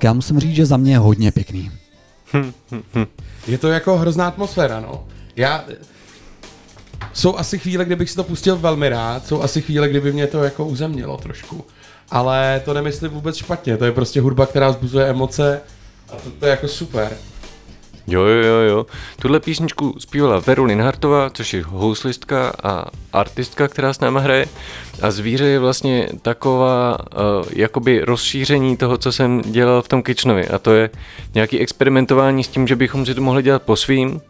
Tak 0.00 0.04
já 0.04 0.12
musím 0.12 0.40
říct, 0.40 0.54
že 0.54 0.66
za 0.66 0.76
mě 0.76 0.92
je 0.92 0.98
hodně 0.98 1.32
pěkný. 1.32 1.70
Je 3.46 3.58
to 3.58 3.68
jako 3.68 3.98
hrozná 3.98 4.28
atmosféra, 4.28 4.80
no. 4.80 5.04
Já... 5.36 5.64
Jsou 7.12 7.36
asi 7.36 7.58
chvíle, 7.58 7.84
kdybych 7.84 8.10
si 8.10 8.16
to 8.16 8.24
pustil 8.24 8.56
velmi 8.56 8.88
rád, 8.88 9.26
jsou 9.26 9.42
asi 9.42 9.62
chvíle, 9.62 9.88
kdyby 9.88 10.12
mě 10.12 10.26
to 10.26 10.42
jako 10.42 10.66
uzemnilo 10.66 11.16
trošku. 11.16 11.64
Ale 12.10 12.62
to 12.64 12.74
nemyslím 12.74 13.10
vůbec 13.10 13.36
špatně, 13.36 13.76
to 13.76 13.84
je 13.84 13.92
prostě 13.92 14.20
hudba, 14.20 14.46
která 14.46 14.68
vzbuzuje 14.68 15.06
emoce 15.06 15.60
a 16.12 16.16
to, 16.16 16.30
to 16.30 16.46
je 16.46 16.50
jako 16.50 16.68
super. 16.68 17.16
Jo, 18.10 18.22
jo, 18.22 18.44
jo, 18.44 18.60
jo. 18.60 18.86
Tuhle 19.22 19.40
písničku 19.40 19.94
zpívala 19.98 20.38
Veru 20.38 20.64
Linhartová, 20.64 21.30
což 21.30 21.54
je 21.54 21.62
houslistka 21.66 22.52
a 22.62 22.84
artistka, 23.12 23.68
která 23.68 23.92
s 23.92 24.00
náma 24.00 24.20
hraje. 24.20 24.46
A 25.02 25.10
Zvíře 25.10 25.44
je 25.44 25.58
vlastně 25.58 26.08
taková 26.22 26.98
uh, 26.98 27.46
jakoby 27.56 28.00
rozšíření 28.04 28.76
toho, 28.76 28.98
co 28.98 29.12
jsem 29.12 29.42
dělal 29.42 29.82
v 29.82 29.88
tom 29.88 30.02
Kitchenovi. 30.02 30.48
A 30.48 30.58
to 30.58 30.72
je 30.72 30.90
nějaký 31.34 31.58
experimentování 31.58 32.44
s 32.44 32.48
tím, 32.48 32.66
že 32.66 32.76
bychom 32.76 33.06
si 33.06 33.14
to 33.14 33.20
mohli 33.20 33.42
dělat 33.42 33.62
po 33.62 33.76
svým. 33.76 34.20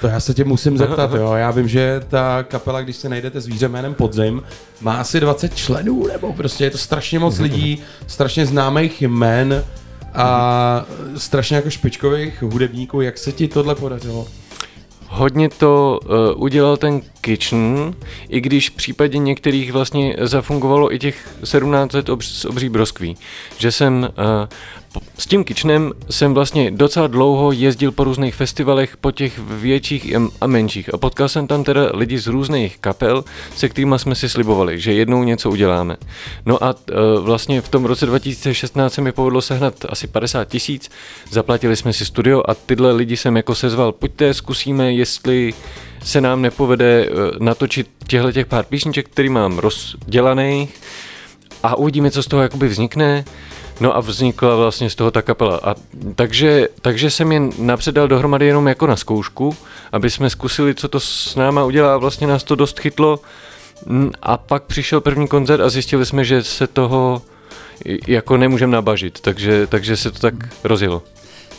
To 0.00 0.06
já 0.06 0.20
se 0.20 0.34
tě 0.34 0.44
musím 0.44 0.78
zeptat, 0.84 1.14
jo. 1.14 1.32
Já 1.32 1.50
vím, 1.50 1.68
že 1.68 2.00
ta 2.08 2.42
kapela, 2.42 2.82
když 2.82 2.96
se 2.96 3.08
najdete 3.08 3.40
zvíře 3.40 3.68
jménem 3.68 3.94
Podzim, 3.94 4.42
má 4.80 4.96
asi 4.96 5.20
20 5.20 5.56
členů, 5.56 6.06
nebo 6.06 6.32
prostě 6.32 6.64
je 6.64 6.70
to 6.70 6.78
strašně 6.78 7.18
moc 7.18 7.38
lidí, 7.38 7.82
strašně 8.06 8.46
známých 8.46 9.02
jmen 9.02 9.64
a 10.18 10.86
strašně 11.16 11.56
jako 11.56 11.70
špičkových 11.70 12.42
hudebníků. 12.42 13.00
Jak 13.00 13.18
se 13.18 13.32
ti 13.32 13.48
tohle 13.48 13.74
podařilo? 13.74 14.26
Hodně 15.10 15.48
to 15.48 16.00
uh, 16.04 16.42
udělal 16.42 16.76
ten 16.76 17.00
Kitchen, 17.20 17.94
i 18.28 18.40
když 18.40 18.70
v 18.70 18.74
případě 18.74 19.18
některých 19.18 19.72
vlastně 19.72 20.16
zafungovalo 20.20 20.94
i 20.94 20.98
těch 20.98 21.28
17 21.44 21.92
let 21.92 22.08
obř, 22.08 22.26
s 22.26 22.44
obří 22.44 22.68
broskví. 22.68 23.16
Že 23.58 23.72
jsem 23.72 24.08
uh, 24.18 24.48
s 25.18 25.26
tím 25.26 25.44
Kitchenem 25.44 25.92
jsem 26.10 26.34
vlastně 26.34 26.70
docela 26.70 27.06
dlouho 27.06 27.52
jezdil 27.52 27.92
po 27.92 28.04
různých 28.04 28.34
festivalech, 28.34 28.96
po 28.96 29.10
těch 29.10 29.38
větších 29.38 30.14
a 30.40 30.46
menších. 30.46 30.94
A 30.94 30.98
potkal 30.98 31.28
jsem 31.28 31.46
tam 31.46 31.64
teda 31.64 31.90
lidi 31.94 32.18
z 32.18 32.26
různých 32.26 32.78
kapel, 32.78 33.24
se 33.56 33.68
kterými 33.68 33.98
jsme 33.98 34.14
si 34.14 34.28
slibovali, 34.28 34.80
že 34.80 34.92
jednou 34.92 35.22
něco 35.22 35.50
uděláme. 35.50 35.96
No 36.46 36.64
a 36.64 36.74
uh, 36.74 37.24
vlastně 37.24 37.60
v 37.60 37.68
tom 37.68 37.84
roce 37.84 38.06
2016 38.06 38.94
se 38.94 39.00
mi 39.00 39.12
povedlo 39.12 39.42
sehnat 39.42 39.74
asi 39.88 40.06
50 40.06 40.48
tisíc, 40.48 40.90
zaplatili 41.30 41.76
jsme 41.76 41.92
si 41.92 42.04
studio 42.04 42.42
a 42.48 42.54
tyhle 42.54 42.92
lidi 42.92 43.16
jsem 43.16 43.36
jako 43.36 43.54
sezval, 43.54 43.92
pojďte, 43.92 44.34
zkusíme, 44.34 44.92
jestli 44.92 45.54
se 46.04 46.20
nám 46.20 46.42
nepovede 46.42 47.06
eh, 47.06 47.10
natočit 47.38 47.90
těchto 48.06 48.32
těch 48.32 48.46
pár 48.46 48.64
písniček, 48.64 49.08
který 49.08 49.28
mám 49.28 49.58
rozdělaných 49.58 50.80
a 51.62 51.76
uvidíme, 51.76 52.10
co 52.10 52.22
z 52.22 52.26
toho 52.26 52.42
jakoby 52.42 52.68
vznikne. 52.68 53.24
No 53.80 53.96
a 53.96 54.00
vznikla 54.00 54.56
vlastně 54.56 54.90
z 54.90 54.94
toho 54.94 55.10
ta 55.10 55.22
kapela. 55.22 55.60
A 55.62 55.74
takže, 56.14 56.68
takže 56.82 57.10
jsem 57.10 57.32
je 57.32 57.40
napřed 57.58 57.94
dal 57.94 58.08
dohromady 58.08 58.46
jenom 58.46 58.68
jako 58.68 58.86
na 58.86 58.96
zkoušku, 58.96 59.56
aby 59.92 60.10
jsme 60.10 60.30
zkusili, 60.30 60.74
co 60.74 60.88
to 60.88 61.00
s 61.00 61.36
náma 61.36 61.64
udělá. 61.64 61.96
Vlastně 61.96 62.26
nás 62.26 62.44
to 62.44 62.54
dost 62.54 62.80
chytlo. 62.80 63.20
A 64.22 64.36
pak 64.36 64.62
přišel 64.62 65.00
první 65.00 65.28
koncert 65.28 65.60
a 65.60 65.68
zjistili 65.68 66.06
jsme, 66.06 66.24
že 66.24 66.42
se 66.42 66.66
toho 66.66 67.22
jako 68.06 68.36
nemůžeme 68.36 68.72
nabažit, 68.72 69.20
takže, 69.20 69.66
takže 69.66 69.96
se 69.96 70.10
to 70.10 70.18
tak 70.18 70.34
rozjelo. 70.64 71.02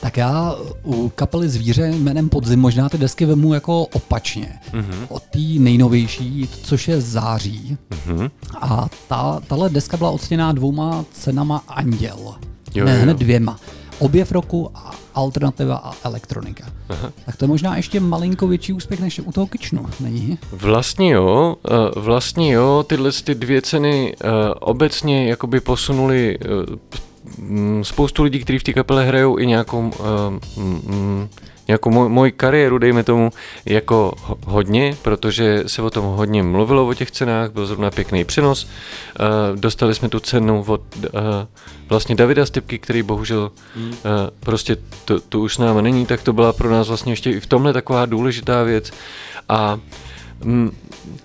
Tak 0.02 0.18
já 0.18 0.56
u 0.84 1.10
kapely 1.10 1.50
Zvíře 1.50 1.88
jménem 1.88 2.30
Podzim 2.30 2.60
možná 2.60 2.90
ty 2.90 2.98
desky 2.98 3.26
vemu 3.26 3.54
jako 3.54 3.86
opačně. 3.86 4.60
Mhm. 4.74 4.84
Mm-hmm. 4.84 5.06
Od 5.10 5.24
té 5.24 5.40
nejnovější, 5.40 6.50
což 6.64 6.88
je 6.88 7.02
Září. 7.02 7.78
Mhm. 7.90 8.18
Mm-hmm. 8.18 8.32
A 8.62 8.90
ta, 9.08 9.42
tahle 9.48 9.70
deska 9.70 9.98
byla 9.98 10.12
oceněná 10.12 10.52
dvouma 10.52 11.06
cenama 11.12 11.64
Anděl. 11.68 12.36
Jo, 12.76 12.86
ne, 12.86 12.96
jo, 12.96 13.02
hned 13.02 13.18
dvěma. 13.18 13.60
Objev 14.00 14.32
roku 14.32 14.72
a 14.76 14.92
alternativa 15.14 15.76
a 15.76 15.94
elektronika. 16.04 16.66
Aha. 16.90 17.12
Tak 17.26 17.36
to 17.36 17.46
je 17.46 17.50
možná 17.50 17.78
ještě 17.78 18.00
malinko 18.00 18.48
větší 18.48 18.74
úspěch 18.74 19.00
než 19.00 19.20
u 19.20 19.32
toho 19.32 19.48
Kyčnu, 19.48 19.86
není? 20.00 20.38
Vlastně 20.52 21.12
jo, 21.12 21.56
eh, 21.68 22.00
vlastně 22.00 22.54
jo, 22.54 22.86
tyhle 22.88 23.12
ty 23.24 23.36
dvě 23.36 23.62
ceny 23.62 24.16
eh, 24.22 24.28
obecně 24.60 25.30
jakoby 25.30 25.60
posunuli 25.60 26.38
eh, 26.42 26.48
spoustu 27.82 28.24
lidí, 28.24 28.40
kteří 28.40 28.60
v 28.60 28.64
té 28.64 28.74
kapele 28.74 29.06
hrajou 29.06 29.38
i 29.40 29.48
nějakou, 29.48 29.92
eh, 30.00 30.60
mm, 30.60 30.82
mm, 30.86 31.28
nějakou 31.68 31.90
moj, 31.90 32.10
moji 32.10 32.32
kariéru, 32.32 32.78
dejme 32.78 33.04
tomu, 33.04 33.32
jako 33.66 34.14
ho- 34.24 34.38
hodně, 34.46 34.98
protože 35.02 35.64
se 35.68 35.82
o 35.82 35.90
tom 35.90 36.06
hodně 36.06 36.44
mluvilo 36.44 36.88
o 36.88 36.94
těch 36.94 37.12
cenách, 37.12 37.52
byl 37.52 37.66
zrovna 37.66 37.92
pěkný 37.92 38.26
přenos. 38.26 38.68
Eh, 39.20 39.24
Dostali 39.56 39.96
jsme 39.96 40.10
tu 40.10 40.20
cenu 40.20 40.64
od 40.68 40.82
eh, 41.06 41.10
vlastně 41.90 42.16
Davida 42.16 42.46
Stepky, 42.46 42.80
který 42.80 43.04
bohužel 43.04 43.52
mm. 43.76 43.94
prostě 44.40 44.78
to, 45.06 45.20
to 45.20 45.40
už 45.40 45.56
s 45.56 45.58
náma 45.58 45.82
není, 45.82 46.06
tak 46.06 46.22
to 46.22 46.34
byla 46.34 46.54
pro 46.54 46.70
nás 46.72 46.88
vlastně 46.88 47.12
ještě 47.12 47.32
i 47.32 47.40
v 47.40 47.46
tomhle 47.48 47.74
taková 47.74 48.06
důležitá 48.06 48.64
věc. 48.64 48.92
A 49.50 49.80
Mm, 50.44 50.72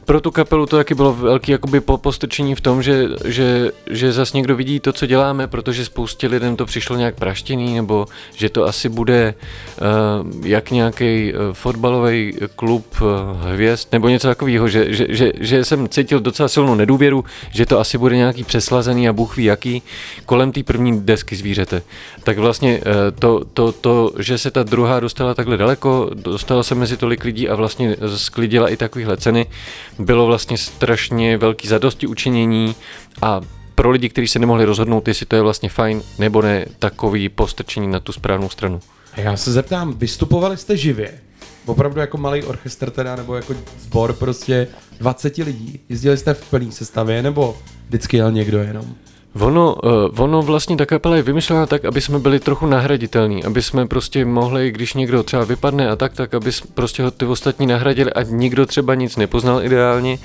pro 0.04 0.20
tu 0.20 0.30
kapelu 0.30 0.66
to 0.66 0.76
taky 0.76 0.94
bylo 0.94 1.14
velký 1.14 1.52
jakoby 1.52 1.80
po- 1.80 1.98
postrčení 1.98 2.54
v 2.54 2.60
tom, 2.60 2.82
že, 2.82 3.08
že, 3.24 3.70
že 3.90 4.12
zas 4.12 4.32
někdo 4.32 4.56
vidí 4.56 4.80
to, 4.80 4.92
co 4.92 5.06
děláme, 5.06 5.46
protože 5.46 5.84
spoustě 5.84 6.26
lidem 6.26 6.56
to 6.56 6.66
přišlo 6.66 6.96
nějak 6.96 7.14
praštěný, 7.14 7.74
nebo 7.74 8.06
že 8.34 8.48
to 8.48 8.64
asi 8.64 8.88
bude 8.88 9.34
uh, 9.34 10.46
jak 10.46 10.70
nějaký 10.70 11.32
uh, 11.32 11.40
fotbalový 11.52 12.34
klub 12.56 12.86
uh, 13.00 13.08
hvězd, 13.50 13.88
nebo 13.92 14.08
něco 14.08 14.28
takového, 14.28 14.68
že, 14.68 14.94
že, 14.94 15.06
že, 15.08 15.32
že 15.40 15.64
jsem 15.64 15.88
cítil 15.88 16.20
docela 16.20 16.48
silnou 16.48 16.74
nedůvěru, 16.74 17.24
že 17.50 17.66
to 17.66 17.78
asi 17.78 17.98
bude 17.98 18.16
nějaký 18.16 18.44
přeslazený 18.44 19.08
a 19.08 19.12
bůh 19.12 19.36
ví 19.36 19.44
jaký 19.44 19.82
kolem 20.26 20.52
té 20.52 20.62
první 20.62 21.00
desky 21.00 21.36
zvířete. 21.36 21.82
Tak 22.24 22.38
vlastně 22.38 22.78
uh, 22.78 22.92
to, 23.18 23.44
to, 23.52 23.72
to, 23.72 24.12
že 24.18 24.38
se 24.38 24.50
ta 24.50 24.62
druhá 24.62 25.00
dostala 25.00 25.34
takhle 25.34 25.56
daleko, 25.56 26.10
dostala 26.14 26.62
se 26.62 26.74
mezi 26.74 26.96
tolik 26.96 27.24
lidí 27.24 27.48
a 27.48 27.54
vlastně 27.54 27.96
sklidila 28.16 28.68
i 28.68 28.76
takovéhle 28.76 29.16
ceny, 29.16 29.46
bylo 29.98 30.26
vlastně 30.26 30.58
strašně 30.58 31.36
velký 31.36 31.68
zadosti 31.68 32.06
učinění 32.06 32.74
a 33.22 33.40
pro 33.74 33.90
lidi, 33.90 34.08
kteří 34.08 34.28
se 34.28 34.38
nemohli 34.38 34.64
rozhodnout, 34.64 35.08
jestli 35.08 35.26
to 35.26 35.36
je 35.36 35.42
vlastně 35.42 35.68
fajn 35.68 36.02
nebo 36.18 36.42
ne, 36.42 36.66
takový 36.78 37.28
postrčení 37.28 37.88
na 37.88 38.00
tu 38.00 38.12
správnou 38.12 38.48
stranu. 38.48 38.80
Já 39.16 39.36
se 39.36 39.52
zeptám, 39.52 39.92
vystupovali 39.92 40.56
jste 40.56 40.76
živě? 40.76 41.14
Opravdu 41.66 42.00
jako 42.00 42.18
malý 42.18 42.42
orchestr 42.42 42.90
teda, 42.90 43.16
nebo 43.16 43.34
jako 43.36 43.54
sbor 43.80 44.12
prostě 44.12 44.68
20 44.98 45.36
lidí? 45.36 45.80
Jezdili 45.88 46.16
jste 46.16 46.34
v 46.34 46.50
plný 46.50 46.72
sestavě, 46.72 47.22
nebo 47.22 47.58
vždycky 47.88 48.16
jel 48.16 48.32
někdo 48.32 48.58
jenom? 48.58 48.94
Ono, 49.40 49.74
uh, 49.74 50.20
ono 50.20 50.42
vlastně 50.42 50.76
ta 50.76 50.86
kapela 50.86 51.16
je 51.16 51.22
vymyšlená 51.22 51.66
tak, 51.66 51.84
aby 51.84 52.00
jsme 52.00 52.18
byli 52.18 52.40
trochu 52.40 52.66
nahraditelní, 52.66 53.44
aby 53.44 53.62
jsme 53.62 53.86
prostě 53.86 54.24
mohli, 54.24 54.70
když 54.70 54.94
někdo 54.94 55.22
třeba 55.22 55.44
vypadne 55.44 55.88
a 55.88 55.96
tak, 55.96 56.14
tak 56.14 56.34
aby 56.34 56.50
prostě 56.74 57.02
ho 57.02 57.10
ty 57.10 57.24
ostatní 57.24 57.66
nahradili 57.66 58.12
a 58.12 58.22
nikdo 58.22 58.66
třeba 58.66 58.94
nic 58.94 59.16
nepoznal 59.16 59.64
ideálně. 59.64 60.18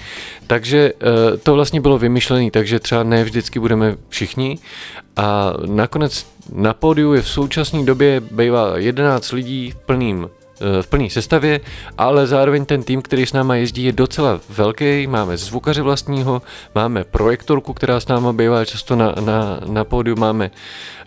Takže 0.48 0.94
uh, 0.94 1.38
to 1.38 1.54
vlastně 1.54 1.82
bylo 1.82 1.98
vymyšlené, 1.98 2.52
takže 2.52 2.80
třeba 2.80 3.04
ne 3.04 3.24
vždycky 3.24 3.60
budeme 3.60 3.96
všichni. 4.10 4.58
A 5.16 5.54
nakonec 5.66 6.26
na 6.54 6.74
pódiu 6.74 7.14
je 7.14 7.22
v 7.22 7.30
současné 7.30 7.86
době 7.86 8.22
bývá 8.32 8.78
11 8.78 9.32
lidí 9.32 9.72
v 9.72 9.76
plným 9.76 10.30
v 10.82 10.88
plné 10.88 11.10
sestavě, 11.10 11.60
ale 11.98 12.28
zároveň 12.28 12.66
ten 12.66 12.84
tým, 12.84 13.02
který 13.02 13.26
s 13.26 13.34
náma 13.34 13.56
jezdí, 13.56 13.84
je 13.84 13.92
docela 13.92 14.40
velký. 14.50 15.08
Máme 15.08 15.38
zvukaře 15.38 15.82
vlastního, 15.82 16.42
máme 16.76 17.04
projektorku, 17.04 17.74
která 17.74 18.00
s 18.00 18.08
náma 18.08 18.34
bývá 18.34 18.66
často 18.66 18.96
na, 18.96 19.16
na, 19.20 19.60
na 19.66 19.84
pódiu, 19.84 20.16
máme 20.16 20.52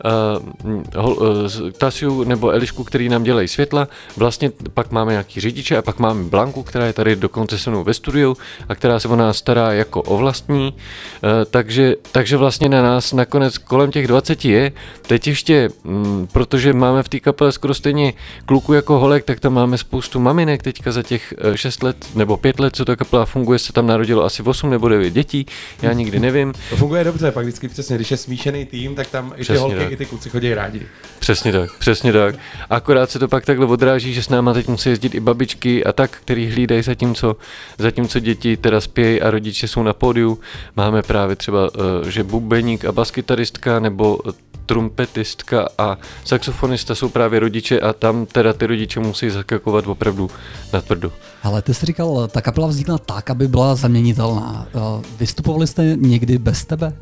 uh, 0.04 1.04
uh, 1.04 1.70
Tasiu 1.78 2.24
nebo 2.24 2.50
Elišku, 2.50 2.84
který 2.84 3.08
nám 3.08 3.22
dělají 3.22 3.48
světla. 3.48 3.88
Vlastně 4.16 4.50
pak 4.74 4.90
máme 4.90 5.12
nějaký 5.12 5.40
řidiče 5.40 5.76
a 5.76 5.82
pak 5.82 5.98
máme 5.98 6.24
Blanku, 6.24 6.62
která 6.62 6.86
je 6.86 6.92
tady 6.92 7.16
dokonce 7.16 7.58
se 7.58 7.70
mnou 7.70 7.84
ve 7.84 7.94
studiu 7.94 8.36
a 8.68 8.74
která 8.74 9.00
se 9.00 9.08
o 9.08 9.16
nás 9.16 9.36
stará 9.36 9.72
jako 9.72 10.02
o 10.02 10.16
vlastní. 10.16 10.72
Uh, 10.72 11.30
takže, 11.50 11.96
takže 12.12 12.36
vlastně 12.36 12.68
na 12.68 12.82
nás 12.82 13.12
nakonec 13.12 13.58
kolem 13.58 13.90
těch 13.90 14.06
20 14.06 14.44
je. 14.44 14.72
Teď 15.06 15.26
ještě, 15.26 15.68
mm, 15.84 16.28
protože 16.32 16.72
máme 16.72 17.02
v 17.02 17.08
té 17.08 17.20
kapele 17.20 17.52
skoro 17.52 17.74
stejně 17.74 18.12
kluku 18.46 18.72
jako 18.72 18.98
holek, 18.98 19.24
tak 19.24 19.40
tam 19.42 19.52
máme 19.54 19.78
spoustu 19.78 20.20
maminek 20.20 20.62
teďka 20.62 20.92
za 20.92 21.02
těch 21.02 21.34
6 21.54 21.82
let 21.82 21.96
nebo 22.14 22.36
5 22.36 22.60
let, 22.60 22.76
co 22.76 22.84
ta 22.84 22.96
kapela 22.96 23.24
funguje, 23.24 23.58
se 23.58 23.72
tam 23.72 23.86
narodilo 23.86 24.24
asi 24.24 24.42
8 24.42 24.70
nebo 24.70 24.88
9 24.88 25.10
dětí, 25.10 25.46
já 25.82 25.92
nikdy 25.92 26.20
nevím. 26.20 26.52
To 26.70 26.76
funguje 26.76 27.04
dobře, 27.04 27.30
pak 27.30 27.44
vždycky 27.44 27.68
přesně, 27.68 27.96
když 27.96 28.10
je 28.10 28.16
smíšený 28.16 28.66
tým, 28.66 28.94
tak 28.94 29.10
tam 29.10 29.32
i 29.34 29.36
ty 29.36 29.42
Přesně 29.42 29.58
holky, 29.60 29.76
tak. 29.76 29.92
i 29.92 29.96
ty 29.96 30.06
kluci 30.06 30.30
chodí 30.30 30.54
rádi. 30.54 30.82
Přesně 31.22 31.52
tak, 31.52 31.72
přesně 31.78 32.12
tak. 32.12 32.34
Akorát 32.70 33.10
se 33.10 33.18
to 33.18 33.28
pak 33.28 33.44
takhle 33.44 33.66
odráží, 33.66 34.14
že 34.14 34.22
s 34.22 34.28
náma 34.28 34.52
teď 34.52 34.68
musí 34.68 34.88
jezdit 34.88 35.14
i 35.14 35.20
babičky 35.20 35.84
a 35.84 35.92
tak, 35.92 36.10
který 36.10 36.50
hlídají 36.50 36.82
zatímco, 36.82 37.36
zatímco 37.78 38.20
děti 38.20 38.56
teda 38.56 38.80
spějí 38.80 39.20
a 39.22 39.30
rodiče 39.30 39.68
jsou 39.68 39.82
na 39.82 39.92
pódiu. 39.92 40.38
Máme 40.76 41.02
právě 41.02 41.36
třeba, 41.36 41.70
eh, 41.74 42.10
že 42.10 42.24
bubeník 42.24 42.84
a 42.84 42.92
baskytaristka 42.92 43.78
nebo 43.78 44.18
trumpetistka 44.66 45.68
a 45.78 45.98
saxofonista 46.24 46.94
jsou 46.94 47.08
právě 47.08 47.40
rodiče 47.40 47.80
a 47.80 47.92
tam 47.92 48.26
teda 48.26 48.52
ty 48.52 48.66
rodiče 48.66 49.00
musí 49.00 49.30
zakakovat 49.30 49.86
opravdu 49.86 50.30
na 50.72 50.80
tvrdo. 50.80 51.12
Ale 51.42 51.62
ty 51.62 51.74
jsi 51.74 51.86
říkal, 51.86 52.28
ta 52.28 52.40
kapela 52.40 52.66
vznikla 52.66 52.98
tak, 52.98 53.30
aby 53.30 53.48
byla 53.48 53.74
zaměnitelná. 53.74 54.66
Eh, 54.74 55.02
Vystupovali 55.18 55.66
jste 55.66 55.96
někdy 55.96 56.38
bez 56.38 56.64
tebe? 56.64 56.92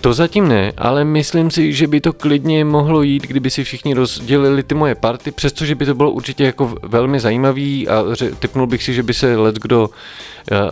To 0.00 0.14
zatím 0.14 0.48
ne, 0.48 0.72
ale 0.76 1.04
myslím 1.04 1.50
si, 1.50 1.72
že 1.72 1.86
by 1.86 2.00
to 2.00 2.12
klidně 2.12 2.64
mohlo 2.64 3.02
jít, 3.02 3.26
kdyby 3.26 3.50
si 3.50 3.64
všichni 3.64 3.94
rozdělili 3.94 4.62
ty 4.62 4.74
moje 4.74 4.94
party, 4.94 5.30
přestože 5.30 5.74
by 5.74 5.86
to 5.86 5.94
bylo 5.94 6.10
určitě 6.10 6.44
jako 6.44 6.74
velmi 6.82 7.20
zajímavý 7.20 7.88
a 7.88 8.02
ře- 8.02 8.34
typnul 8.34 8.66
bych 8.66 8.82
si, 8.82 8.94
že 8.94 9.02
by 9.02 9.14
se 9.14 9.36
let 9.36 9.54
kdo, 9.54 9.90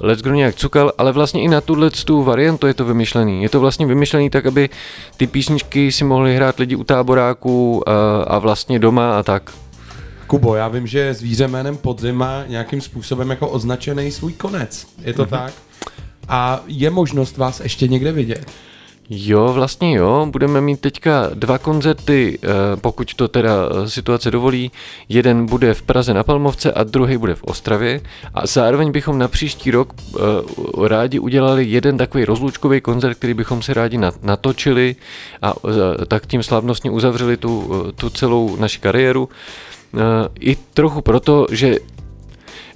let 0.03 0.19
kdo 0.19 0.35
nějak 0.35 0.55
cukal, 0.55 0.93
ale 0.99 1.13
vlastně 1.13 1.43
i 1.43 1.49
na 1.49 1.61
tuhle 1.61 1.91
tu 1.91 2.23
variantu 2.23 2.67
je 2.67 2.75
to 2.75 2.85
vymyšlený. 2.85 3.43
Je 3.43 3.49
to 3.49 3.61
vlastně 3.61 3.87
vymyšlený 3.87 4.31
tak, 4.31 4.47
aby 4.47 4.69
ty 5.17 5.27
písničky 5.27 5.93
si 5.93 6.05
mohli 6.05 6.37
hrát 6.37 6.59
lidi 6.59 6.77
u 6.77 6.85
táboráků 6.85 7.89
a, 7.89 8.23
a 8.23 8.39
vlastně 8.39 8.79
doma 8.79 9.19
a 9.19 9.23
tak. 9.23 9.51
Kubo, 10.27 10.55
já 10.55 10.69
vím, 10.69 10.87
že 10.87 11.15
zvíře 11.15 11.49
jménem 11.49 11.77
Podzim 11.77 12.15
má 12.15 12.45
nějakým 12.47 12.81
způsobem 12.81 13.31
jako 13.31 13.49
označený 13.49 14.11
svůj 14.11 14.33
konec. 14.33 14.87
Je 15.05 15.13
to 15.13 15.27
tak? 15.27 15.53
A 16.29 16.61
je 16.67 16.91
možnost 16.91 17.37
vás 17.37 17.61
ještě 17.61 17.89
někde 17.89 18.13
vidět? 18.13 18.47
Jo, 19.11 19.53
vlastně 19.53 19.97
jo, 19.97 20.27
budeme 20.31 20.61
mít 20.61 20.81
teďka 20.81 21.31
dva 21.35 21.59
koncerty, 21.59 22.39
eh, 22.43 22.49
pokud 22.77 23.15
to 23.15 23.29
teda 23.29 23.53
eh, 23.53 23.91
situace 23.91 24.31
dovolí. 24.31 24.71
Jeden 25.09 25.47
bude 25.47 25.75
v 25.75 25.83
Praze 25.83 26.15
na 26.15 26.25
Palmovce 26.25 26.73
a 26.73 26.85
druhý 26.85 27.17
bude 27.17 27.35
v 27.35 27.45
Ostravě. 27.45 28.01
A 28.35 28.47
zároveň 28.47 28.93
bychom 28.93 29.19
na 29.19 29.29
příští 29.29 29.71
rok 29.71 29.95
eh, 29.95 30.19
rádi 30.89 31.19
udělali 31.19 31.65
jeden 31.65 31.99
takový 31.99 32.25
rozlučkový 32.25 32.81
koncert, 32.81 33.15
který 33.15 33.35
bychom 33.35 33.63
se 33.63 33.75
rádi 33.75 33.99
na- 33.99 34.13
natočili 34.23 34.97
a 35.43 35.55
tak 36.09 36.27
tím 36.27 36.43
slavnostně 36.43 36.91
uzavřeli 36.91 37.37
tu, 37.37 37.73
tu 37.97 38.11
celou 38.11 38.57
naši 38.57 38.81
kariéru. 38.81 39.29
I 40.41 40.57
trochu 40.75 41.01
proto, 41.01 41.47
že 41.51 41.77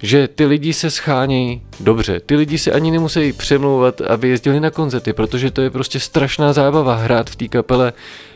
že 0.01 0.27
ty 0.27 0.45
lidi 0.45 0.73
se 0.73 0.91
schánějí 0.91 1.61
dobře. 1.79 2.19
Ty 2.19 2.35
lidi 2.35 2.57
se 2.57 2.71
ani 2.71 2.91
nemusí 2.91 3.33
přemlouvat, 3.33 4.01
aby 4.01 4.29
jezdili 4.29 4.59
na 4.59 4.69
koncerty, 4.69 5.13
protože 5.13 5.51
to 5.51 5.61
je 5.61 5.69
prostě 5.69 5.99
strašná 5.99 6.53
zábava 6.53 6.95
hrát 6.95 7.29
v 7.29 7.35
té 7.35 7.47
kapele 7.47 7.93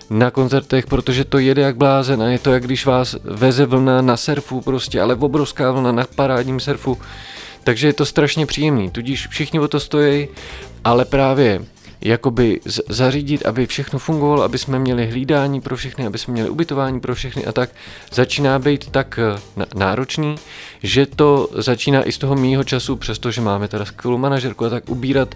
na 0.10 0.32
koncertech, 0.32 0.86
protože 0.86 1.24
to 1.24 1.40
jede 1.40 1.62
jak 1.62 1.78
blázen 1.78 2.22
a 2.22 2.28
je 2.28 2.40
to 2.40 2.54
jak 2.54 2.64
když 2.64 2.86
vás 2.86 3.16
veze 3.24 3.66
vlna 3.66 4.02
na 4.02 4.18
surfu 4.18 4.62
prostě, 4.62 5.02
ale 5.02 5.16
obrovská 5.16 5.72
vlna 5.72 5.92
na 5.92 6.06
parádním 6.16 6.60
surfu. 6.60 6.98
Takže 7.64 7.88
je 7.88 7.94
to 7.94 8.06
strašně 8.06 8.46
příjemný, 8.46 8.92
tudíž 8.92 9.28
všichni 9.28 9.60
o 9.60 9.68
to 9.68 9.80
stojí, 9.80 10.28
ale 10.84 11.06
právě 11.06 11.62
jakoby 12.06 12.60
zařídit, 12.90 13.46
aby 13.46 13.68
všechno 13.68 14.00
fungovalo, 14.00 14.44
aby 14.44 14.58
jsme 14.58 14.80
měli 14.80 15.08
hlídání 15.08 15.62
pro 15.62 15.76
všechny, 15.76 16.06
aby 16.06 16.18
jsme 16.18 16.32
měli 16.32 16.50
ubytování 16.50 17.00
pro 17.00 17.16
všechny 17.16 17.46
a 17.46 17.52
tak, 17.52 17.70
začíná 18.12 18.60
být 18.60 18.90
tak 18.90 19.20
eh, 19.20 19.66
náročný, 19.76 20.36
že 20.84 21.06
to 21.06 21.50
začíná 21.54 22.04
i 22.04 22.12
z 22.12 22.18
toho 22.18 22.36
mýho 22.36 22.64
času, 22.64 22.96
přestože 22.96 23.42
máme 23.42 23.68
teda 23.68 23.86
skvělou 23.86 24.18
manažerku 24.18 24.66
a 24.66 24.70
tak 24.70 24.90
ubírat 24.90 25.36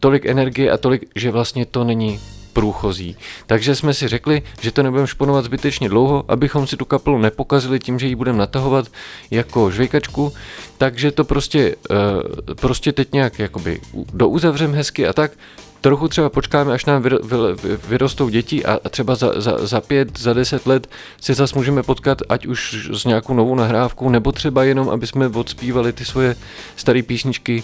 tolik 0.00 0.26
energie 0.26 0.70
a 0.70 0.76
tolik, 0.76 1.08
že 1.16 1.30
vlastně 1.30 1.66
to 1.66 1.84
není 1.84 2.20
průchozí. 2.52 3.16
Takže 3.46 3.76
jsme 3.76 3.94
si 3.94 4.08
řekli, 4.08 4.42
že 4.60 4.72
to 4.72 4.82
nebudeme 4.82 5.06
šponovat 5.06 5.44
zbytečně 5.44 5.88
dlouho, 5.88 6.24
abychom 6.28 6.66
si 6.66 6.76
tu 6.76 6.84
kapelu 6.84 7.18
nepokazili 7.18 7.78
tím, 7.78 7.98
že 7.98 8.06
ji 8.06 8.14
budeme 8.14 8.38
natahovat 8.38 8.86
jako 9.30 9.70
žvejkačku, 9.70 10.32
takže 10.78 11.10
to 11.10 11.24
prostě, 11.24 11.76
uh, 11.90 12.54
prostě 12.54 12.92
teď 12.92 13.12
nějak 13.12 13.38
jakoby 13.38 13.80
douzavřem 14.12 14.74
hezky 14.74 15.06
a 15.06 15.12
tak, 15.12 15.32
trochu 15.80 16.08
třeba 16.08 16.30
počkáme, 16.30 16.72
až 16.72 16.84
nám 16.84 17.02
vyr- 17.02 17.20
vyr- 17.20 17.78
vyrostou 17.88 18.28
děti 18.28 18.64
a 18.64 18.80
a 18.84 18.88
třeba 18.88 19.14
za, 19.14 19.40
za, 19.40 19.66
za 19.66 19.80
pět, 19.80 20.18
za 20.18 20.32
deset 20.32 20.66
let 20.66 20.90
se 21.20 21.34
zase 21.34 21.56
můžeme 21.56 21.82
potkat, 21.82 22.22
ať 22.28 22.46
už 22.46 22.88
s 22.92 23.04
nějakou 23.04 23.34
novou 23.34 23.54
nahrávkou, 23.54 24.08
nebo 24.08 24.32
třeba 24.32 24.64
jenom, 24.64 24.88
aby 24.88 25.06
jsme 25.06 25.28
odspívali 25.28 25.92
ty 25.92 26.04
svoje 26.04 26.36
staré 26.76 27.02
písničky. 27.02 27.62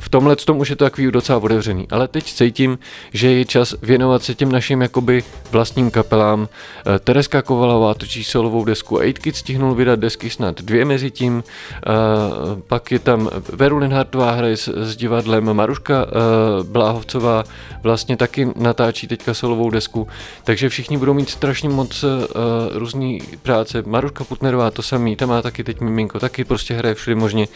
V 0.00 0.08
tomhle 0.08 0.36
tom 0.36 0.58
už 0.58 0.70
je 0.70 0.76
to 0.76 0.84
takový 0.84 1.10
docela 1.10 1.38
otevřený, 1.38 1.86
ale 1.90 2.08
teď 2.08 2.24
cítím, 2.24 2.78
že 3.12 3.30
je 3.30 3.44
čas 3.44 3.74
věnovat 3.82 4.22
se 4.22 4.34
těm 4.34 4.52
našim 4.52 4.82
jakoby 4.82 5.24
vlastním 5.50 5.90
kapelám. 5.90 6.48
Eh, 6.86 6.98
Tereska 6.98 7.42
Kovalová 7.42 7.94
točí 7.94 8.24
solovou 8.24 8.64
desku 8.64 8.96
8 8.96 9.12
Kids 9.12 9.38
stihnul 9.38 9.74
vydat 9.74 9.98
desky 9.98 10.30
snad 10.30 10.62
dvě 10.62 10.84
mezi 10.84 11.10
tím, 11.10 11.42
Eh, 11.42 12.62
pak 12.66 12.92
je 12.92 12.98
tam 12.98 13.30
Veru 13.52 13.78
Linhartová 13.78 14.30
hraje 14.30 14.56
s, 14.56 14.68
s 14.68 14.96
divadlem, 14.96 15.54
Maruška 15.54 16.06
eh, 16.06 16.64
Bláhovcová 16.64 17.44
vlastně 17.82 18.16
taky 18.16 18.48
natáčí 18.56 19.06
teďka 19.06 19.34
solovou 19.34 19.70
desku, 19.70 20.08
takže 20.44 20.68
všichni 20.68 20.98
budou 20.98 21.14
mít 21.14 21.30
strašně 21.30 21.68
moc 21.68 22.04
různý 22.72 23.20
práce. 23.42 23.82
Maruška 23.86 24.24
Putnerová 24.24 24.70
to 24.70 24.82
samý, 24.82 25.16
ta 25.16 25.26
má 25.26 25.42
taky 25.42 25.64
teď 25.64 25.80
miminko, 25.80 26.20
taky 26.20 26.44
prostě 26.44 26.74
hraje 26.74 26.94
všude 26.94 27.16
možně. 27.16 27.48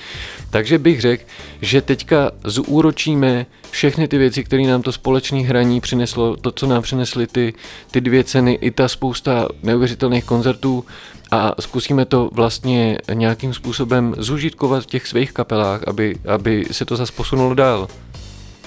Takže 0.51 0.79
bych 0.79 1.01
řekl, 1.01 1.25
že 1.61 1.83
teďka 2.07 2.31
zúročíme 2.45 3.47
všechny 3.71 4.09
ty 4.09 4.19
věci, 4.19 4.45
které 4.45 4.63
nám 4.63 4.83
to 4.83 4.93
společné 4.93 5.39
hraní 5.39 5.81
přineslo, 5.81 6.37
to, 6.37 6.53
co 6.53 6.67
nám 6.67 6.83
přinesly 6.83 7.27
ty, 7.27 7.55
ty 7.91 8.01
dvě 8.01 8.25
ceny, 8.25 8.53
i 8.53 8.71
ta 8.71 8.89
spousta 8.89 9.49
neuvěřitelných 9.63 10.25
koncertů 10.25 10.85
a 11.31 11.53
zkusíme 11.61 12.05
to 12.05 12.31
vlastně 12.33 12.99
nějakým 13.13 13.55
způsobem 13.55 14.15
zužitkovat 14.19 14.83
v 14.83 14.87
těch 14.87 15.07
svých 15.07 15.33
kapelách, 15.33 15.89
aby, 15.89 16.17
aby 16.29 16.67
se 16.73 16.85
to 16.85 16.97
zase 16.97 17.13
posunulo 17.13 17.55
dál. 17.55 17.89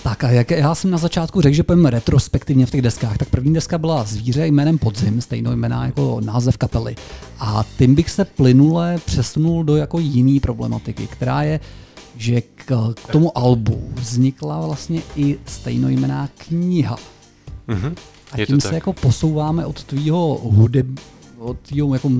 Tak 0.03 0.23
a 0.23 0.29
jak 0.29 0.51
já 0.51 0.75
jsem 0.75 0.91
na 0.91 0.97
začátku 0.97 1.41
řekl, 1.41 1.55
že 1.55 1.63
pojďme 1.63 1.89
retrospektivně 1.89 2.65
v 2.65 2.71
těch 2.71 2.81
deskách, 2.81 3.17
tak 3.17 3.29
první 3.29 3.53
deska 3.53 3.77
byla 3.77 4.03
Zvíře 4.03 4.47
jménem 4.47 4.77
Podzim, 4.77 5.21
stejnou 5.21 5.51
jména 5.51 5.85
jako 5.85 6.21
název 6.23 6.57
kapely. 6.57 6.95
A 7.39 7.63
tím 7.77 7.95
bych 7.95 8.09
se 8.09 8.25
plynule 8.25 8.97
přesunul 9.05 9.63
do 9.63 9.75
jako 9.75 9.99
jiný 9.99 10.39
problematiky, 10.39 11.07
která 11.07 11.43
je, 11.43 11.59
že 12.19 12.41
k, 12.41 12.93
k 12.93 13.11
tomu 13.11 13.37
albu 13.37 13.89
vznikla 13.95 14.65
vlastně 14.65 15.01
i 15.15 15.37
stejnojmená 15.45 16.29
kniha. 16.37 16.95
Mhm. 17.67 17.95
A 18.31 18.39
Je 18.39 18.45
tím 18.45 18.59
tak. 18.59 18.69
se 18.69 18.75
jako 18.75 18.93
posouváme 18.93 19.65
od 19.65 19.83
tvýho 19.83 20.39
hudeb, 20.43 20.87
od 21.37 21.59
tvýho 21.59 21.93
jako, 21.93 22.11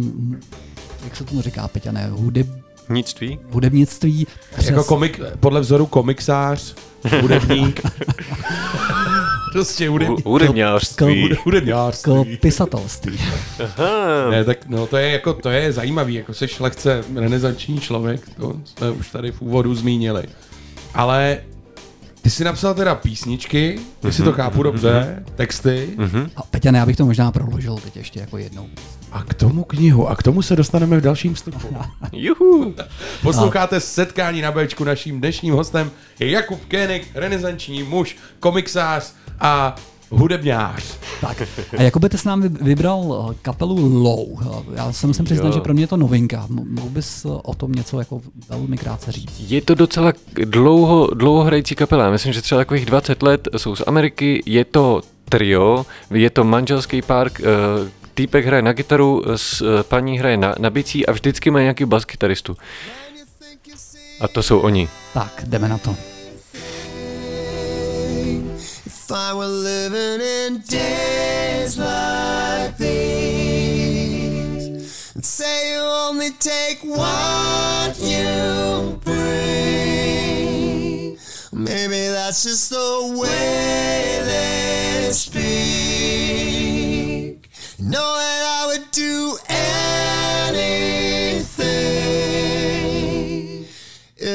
jak 1.03 1.15
se 1.15 1.23
tomu 1.23 1.41
říká, 1.41 1.67
Peťa, 1.67 1.91
ne, 1.91 2.07
hudeb, 2.11 2.47
Nictví? 2.89 3.39
hudebnictví. 3.51 4.27
Jako 4.65 4.83
komik, 4.83 5.19
podle 5.39 5.61
vzoru 5.61 5.85
komiksář, 5.85 6.75
hudebník. 7.21 7.81
prostě. 9.53 9.89
Hudebňářství. 10.25 11.29
Hudebňářství. 11.43 12.37
pisatelství. 12.41 13.19
Ne, 14.31 14.43
tak 14.43 14.57
no, 14.67 14.87
to 14.87 14.97
je 14.97 15.09
jako, 15.11 15.33
to 15.33 15.49
je 15.49 15.71
zajímavý, 15.73 16.13
jako 16.13 16.33
seš 16.33 16.59
lehce 16.59 17.03
renesanční 17.15 17.79
člověk, 17.79 18.21
to 18.37 18.55
jsme 18.65 18.91
už 18.91 19.09
tady 19.09 19.31
v 19.31 19.41
úvodu 19.41 19.75
zmínili. 19.75 20.23
Ale 20.93 21.37
ty 22.21 22.29
jsi 22.29 22.43
napsal 22.43 22.73
teda 22.73 22.95
písničky, 22.95 23.79
jestli 24.05 24.23
to 24.23 24.33
chápu 24.33 24.63
dobře, 24.63 25.23
texty, 25.35 25.89
A 26.35 26.41
Peťa, 26.43 26.71
ne, 26.71 26.79
já 26.79 26.85
bych 26.85 26.95
to 26.97 27.05
možná 27.05 27.31
proložil 27.31 27.75
teď 27.75 27.97
ještě 27.97 28.19
jako 28.19 28.37
jednou. 28.37 28.67
a 29.11 29.23
k 29.23 29.33
tomu 29.33 29.63
knihu, 29.63 30.07
a 30.09 30.15
k 30.15 30.23
tomu 30.23 30.41
se 30.41 30.55
dostaneme 30.55 30.97
v 30.97 31.01
dalším 31.01 31.33
vstupu. 31.33 31.67
Juhu. 32.13 32.75
Posloucháte 33.21 33.79
setkání 33.79 34.41
na 34.41 34.51
Bčku, 34.51 34.83
naším 34.83 35.19
dnešním 35.19 35.53
hostem 35.53 35.91
je 36.19 36.29
Jakub 36.29 36.65
Kének, 36.65 37.07
renesanční 37.15 37.83
muž, 37.83 38.17
komiksář 38.39 39.13
a 39.41 39.75
hudebňář. 40.11 40.83
Tak, 41.21 41.41
a 41.77 41.81
Jakube, 41.81 42.09
ty 42.09 42.17
jsi 42.17 42.27
nám 42.27 42.41
vy- 42.41 42.49
vybral 42.49 43.27
eh, 43.31 43.35
kapelu 43.41 44.03
Low. 44.03 44.27
Eh, 44.41 44.63
Já 44.75 44.91
se 44.93 45.07
musím 45.07 45.25
přiznat, 45.25 45.47
Jo. 45.47 45.53
že 45.53 45.59
pro 45.61 45.73
mě 45.73 45.83
je 45.83 45.87
to 45.87 45.97
novinka. 45.97 46.45
Mohl 46.49 46.89
bys 46.89 47.25
eh, 47.25 47.29
o 47.43 47.53
tom 47.53 47.71
něco 47.71 47.99
jako 47.99 48.21
velmi 48.49 48.77
krátce 48.77 49.11
říct? 49.11 49.39
Je 49.39 49.61
to 49.61 49.75
docela 49.75 50.13
dlouho, 50.45 51.07
dlouho 51.13 51.43
hrající 51.43 51.75
kapela. 51.75 52.09
Myslím, 52.09 52.33
že 52.33 52.41
třeba 52.41 52.61
takových 52.61 52.85
20 52.85 53.23
let 53.23 53.47
jsou 53.57 53.75
z 53.75 53.81
Ameriky. 53.87 54.43
Je 54.45 54.65
to 54.65 55.01
trio, 55.29 55.85
je 56.11 56.29
to 56.29 56.43
manželský 56.43 57.01
park, 57.01 57.41
týpek 58.13 58.45
hraje 58.45 58.61
na 58.61 58.73
kytaru, 58.73 59.23
s, 59.35 59.61
eh, 59.61 59.83
paní 59.83 60.19
hraje 60.19 60.37
na, 60.37 60.55
na 60.59 60.69
bicí 60.69 61.05
a 61.05 61.11
vždycky 61.11 61.51
má 61.51 61.61
nějaký 61.61 61.85
baskytaristu. 61.85 62.57
A 64.21 64.27
to 64.27 64.43
jsou 64.43 64.59
oni. 64.59 64.87
Tak, 65.13 65.43
jdeme 65.47 65.69
na 65.69 65.77
to. 65.77 65.95
If 69.09 69.15
I 69.15 69.33
were 69.33 69.47
living 69.47 70.21
in 70.21 70.59
days 70.59 71.79
like 71.79 72.77
these, 72.77 73.07
and 75.15 75.25
say 75.25 75.71
you 75.73 75.79
only 75.79 76.29
take 76.37 76.83
what 76.83 77.99
you 77.99 78.99
bring, 79.03 79.17
maybe 81.51 82.09
that's 82.09 82.43
just 82.43 82.69
the 82.69 83.17
way 83.19 84.21
they 84.25 85.11
speak. 85.11 85.49
Know 87.79 88.15
that 88.15 88.43
I 88.61 88.67
would 88.67 88.91
do 88.91 89.39
anything. 90.45 90.69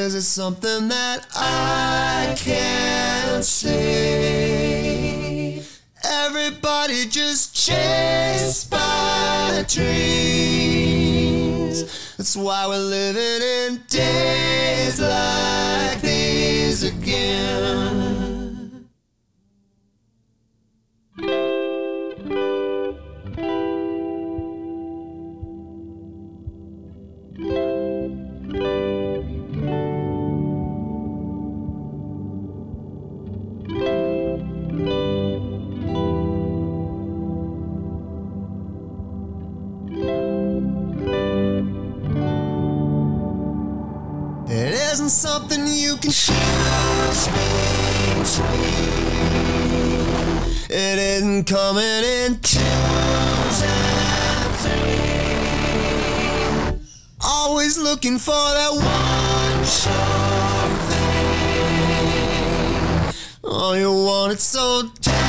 Is 0.05 0.13
it 0.13 0.21
something 0.21 0.87
that 0.89 1.25
I 1.33 2.35
can't 2.37 3.43
see? 3.43 3.73
Everybody 6.03 7.07
just 7.07 7.55
chased 7.55 8.69
by 8.69 9.65
dreams. 9.67 11.05
That's 12.17 12.37
why 12.37 12.67
we're 12.67 12.77
living 12.77 13.41
in 13.41 13.81
days 13.87 15.01
like 15.01 16.01
these 16.01 16.83
again. 16.83 18.45
It 44.57 44.73
isn't 44.73 45.09
something 45.09 45.67
you 45.67 45.97
can 45.97 46.11
between. 48.23 48.55
It 50.69 50.97
isn't 50.97 51.43
coming 51.43 51.83
in. 51.83 52.39
Always 57.21 57.77
looking 57.77 58.17
for 58.17 58.31
that 58.31 58.71
one 58.71 59.65
sure 59.65 59.91
thing. 60.87 61.11
Oh, 63.43 63.73
you 63.73 63.91
want 63.91 64.31
it 64.31 64.39
so 64.39 64.89
desperately. 65.01 65.25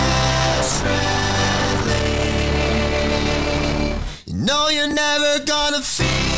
You 4.27 4.35
know 4.35 4.69
you're 4.69 4.95
never 4.95 5.45
gonna 5.45 5.83
feel 5.83 6.36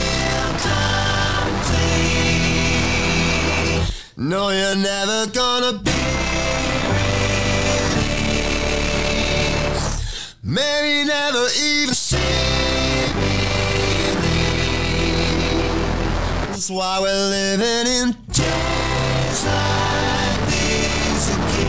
No, 4.21 4.51
you're 4.51 4.75
never 4.75 5.31
gonna 5.31 5.79
be. 5.79 5.93
Maybe 10.43 11.07
never 11.07 11.47
even 11.63 11.95
see 11.95 12.17
relief. 13.15 13.53
That's 16.49 16.69
why 16.69 16.99
we're 17.01 17.29
living 17.31 17.87
in 17.87 18.17
days 18.33 19.45
like 19.47 20.47
these 20.49 21.29
again. 21.37 21.68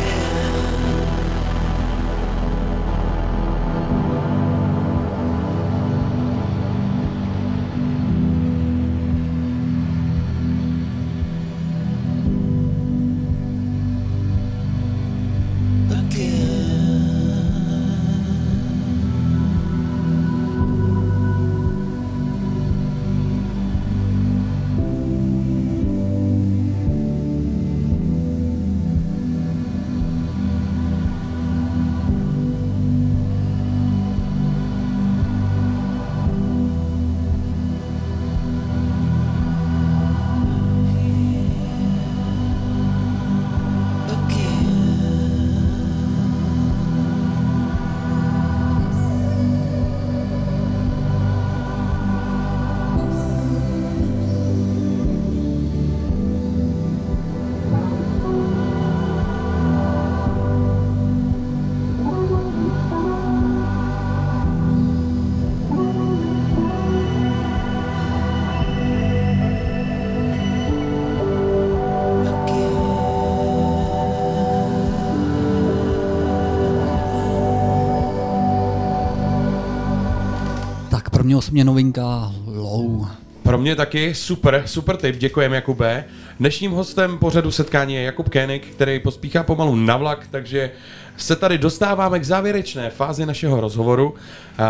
Osobně 81.40 81.64
novinka 81.64 82.32
Low. 82.46 83.08
Pro 83.44 83.58
mě 83.58 83.76
taky 83.76 84.16
super, 84.16 84.64
super 84.66 84.98
tip, 84.98 85.16
děkujeme 85.16 85.56
Jakube. 85.56 86.06
Dnešním 86.40 86.72
hostem 86.72 87.18
pořadu 87.18 87.52
setkání 87.52 87.94
je 87.94 88.02
Jakub 88.02 88.30
Kénik, 88.30 88.68
který 88.68 89.00
pospíchá 89.00 89.44
pomalu 89.44 89.76
na 89.76 89.98
vlak, 89.98 90.28
takže 90.32 90.72
se 91.18 91.36
tady 91.36 91.58
dostáváme 91.58 92.20
k 92.20 92.26
závěrečné 92.26 92.90
fázi 92.90 93.26
našeho 93.26 93.62
rozhovoru. 93.62 94.14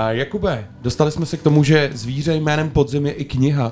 Jakube, 0.09 0.67
dostali 0.81 1.11
jsme 1.11 1.25
se 1.25 1.37
k 1.37 1.43
tomu, 1.43 1.63
že 1.63 1.89
zvíře 1.93 2.35
jménem 2.35 2.69
podzim 2.69 3.05
je 3.05 3.11
i 3.11 3.25
kniha. 3.25 3.71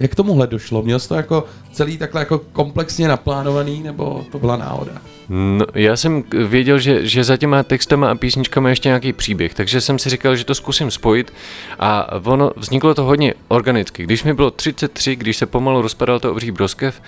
Jak 0.00 0.14
tomuhle 0.14 0.46
došlo? 0.46 0.82
Měl 0.82 0.98
jsi 0.98 1.08
to 1.08 1.14
jako 1.14 1.44
celý 1.72 1.98
takhle 1.98 2.20
jako 2.20 2.38
komplexně 2.38 3.08
naplánovaný, 3.08 3.82
nebo 3.82 4.24
to 4.32 4.38
byla 4.38 4.56
náhoda? 4.56 4.92
No, 5.28 5.66
já 5.74 5.96
jsem 5.96 6.24
věděl, 6.46 6.78
že, 6.78 7.06
že 7.06 7.24
za 7.24 7.36
těma 7.36 7.62
textama 7.62 8.10
a 8.10 8.14
písničkama 8.14 8.68
je 8.68 8.72
ještě 8.72 8.88
nějaký 8.88 9.12
příběh, 9.12 9.54
takže 9.54 9.80
jsem 9.80 9.98
si 9.98 10.10
říkal, 10.10 10.36
že 10.36 10.44
to 10.44 10.54
zkusím 10.54 10.90
spojit 10.90 11.32
a 11.78 12.12
ono 12.24 12.50
vzniklo 12.56 12.94
to 12.94 13.04
hodně 13.04 13.34
organicky. 13.48 14.02
Když 14.02 14.24
mi 14.24 14.34
bylo 14.34 14.50
33, 14.50 15.16
když 15.16 15.36
se 15.36 15.46
pomalu 15.46 15.82
rozpadal 15.82 16.20
to 16.20 16.32
obří 16.32 16.50
broskev, 16.50 17.02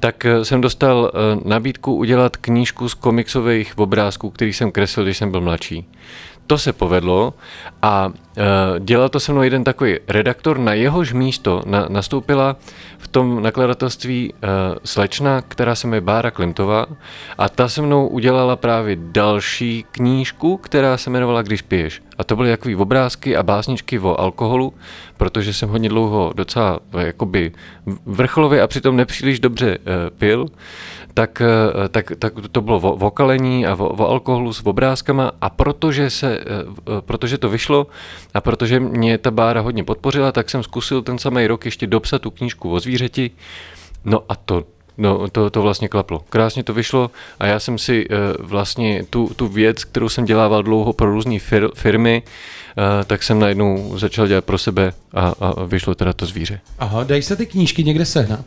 tak 0.00 0.24
eh, 0.24 0.44
jsem 0.44 0.60
dostal 0.60 1.12
eh, 1.14 1.40
nabídku 1.44 1.94
udělat 1.94 2.36
knížku 2.36 2.88
z 2.88 2.94
komiksových 2.94 3.78
obrázků, 3.78 4.30
který 4.30 4.52
jsem 4.52 4.72
kreslil, 4.72 5.06
když 5.06 5.18
jsem 5.18 5.30
byl 5.30 5.40
mladší. 5.40 5.84
To 6.46 6.58
se 6.58 6.72
povedlo 6.72 7.34
a 7.82 8.06
uh, 8.06 8.12
dělal 8.78 9.08
to 9.08 9.20
se 9.20 9.32
mnou 9.32 9.42
jeden 9.42 9.64
takový 9.64 9.98
redaktor, 10.08 10.58
na 10.58 10.72
jehož 10.74 11.12
místo 11.12 11.62
na, 11.66 11.86
nastoupila 11.88 12.56
v 12.98 13.08
tom 13.08 13.42
nakladatelství 13.42 14.32
uh, 14.32 14.38
slečna, 14.84 15.42
která 15.42 15.74
se 15.74 15.86
jmenuje 15.86 16.00
Bára 16.00 16.30
Klimtová 16.30 16.86
a 17.38 17.48
ta 17.48 17.68
se 17.68 17.82
mnou 17.82 18.06
udělala 18.06 18.56
právě 18.56 18.96
další 19.00 19.84
knížku, 19.90 20.56
která 20.56 20.96
se 20.96 21.10
jmenovala 21.10 21.42
Když 21.42 21.62
piješ. 21.62 22.02
A 22.18 22.24
to 22.24 22.36
byly 22.36 22.50
jakové 22.50 22.76
obrázky 22.76 23.36
a 23.36 23.42
básničky 23.42 23.98
o 23.98 24.20
alkoholu, 24.20 24.74
protože 25.16 25.52
jsem 25.52 25.68
hodně 25.68 25.88
dlouho 25.88 26.32
docela 26.36 26.80
eh, 26.94 27.06
jakoby 27.06 27.52
vrcholově 28.06 28.62
a 28.62 28.66
přitom 28.66 28.96
nepříliš 28.96 29.40
dobře 29.40 29.78
uh, 29.78 29.84
pil, 30.18 30.46
tak, 31.16 31.40
eh, 31.40 31.88
tak, 31.88 32.12
tak 32.18 32.32
to 32.52 32.60
bylo 32.60 32.76
o, 32.76 33.06
o 33.06 33.10
kalení 33.10 33.66
a 33.66 33.74
o, 33.74 34.08
alkoholu 34.08 34.52
s 34.52 34.66
obrázkama 34.66 35.32
a 35.40 35.50
protože, 35.50 36.10
se, 36.10 36.38
eh, 36.38 36.42
eh, 36.44 37.00
protože 37.00 37.38
to 37.38 37.48
vyšlo 37.48 37.86
a 38.34 38.40
protože 38.40 38.80
mě 38.80 39.18
ta 39.18 39.30
bára 39.30 39.60
hodně 39.60 39.84
podpořila, 39.84 40.32
tak 40.32 40.50
jsem 40.50 40.62
zkusil 40.62 41.02
ten 41.02 41.18
samý 41.18 41.46
rok 41.46 41.64
ještě 41.64 41.86
dopsat 41.86 42.22
tu 42.22 42.30
knížku 42.30 42.72
o 42.72 42.80
zvířeti. 42.80 43.30
No 44.04 44.22
a 44.28 44.36
to 44.36 44.64
No, 44.98 45.28
to, 45.28 45.50
to 45.50 45.62
vlastně 45.62 45.88
klaplo. 45.88 46.24
Krásně 46.28 46.64
to 46.64 46.74
vyšlo 46.74 47.10
a 47.38 47.46
já 47.46 47.60
jsem 47.60 47.78
si 47.78 48.08
vlastně 48.38 49.04
tu, 49.10 49.30
tu 49.36 49.48
věc, 49.48 49.84
kterou 49.84 50.08
jsem 50.08 50.24
dělával 50.24 50.62
dlouho 50.62 50.92
pro 50.92 51.10
různé 51.10 51.38
fir, 51.38 51.68
firmy, 51.74 52.22
uh, 52.22 53.04
tak 53.04 53.22
jsem 53.22 53.38
najednou 53.38 53.98
začal 53.98 54.26
dělat 54.26 54.44
pro 54.44 54.58
sebe 54.58 54.92
a, 55.14 55.34
a 55.40 55.64
vyšlo 55.64 55.94
teda 55.94 56.12
to 56.12 56.26
zvíře. 56.26 56.60
Aha, 56.78 57.04
dají 57.04 57.22
se 57.22 57.36
ty 57.36 57.46
knížky 57.46 57.84
někde 57.84 58.04
sehnat? 58.04 58.44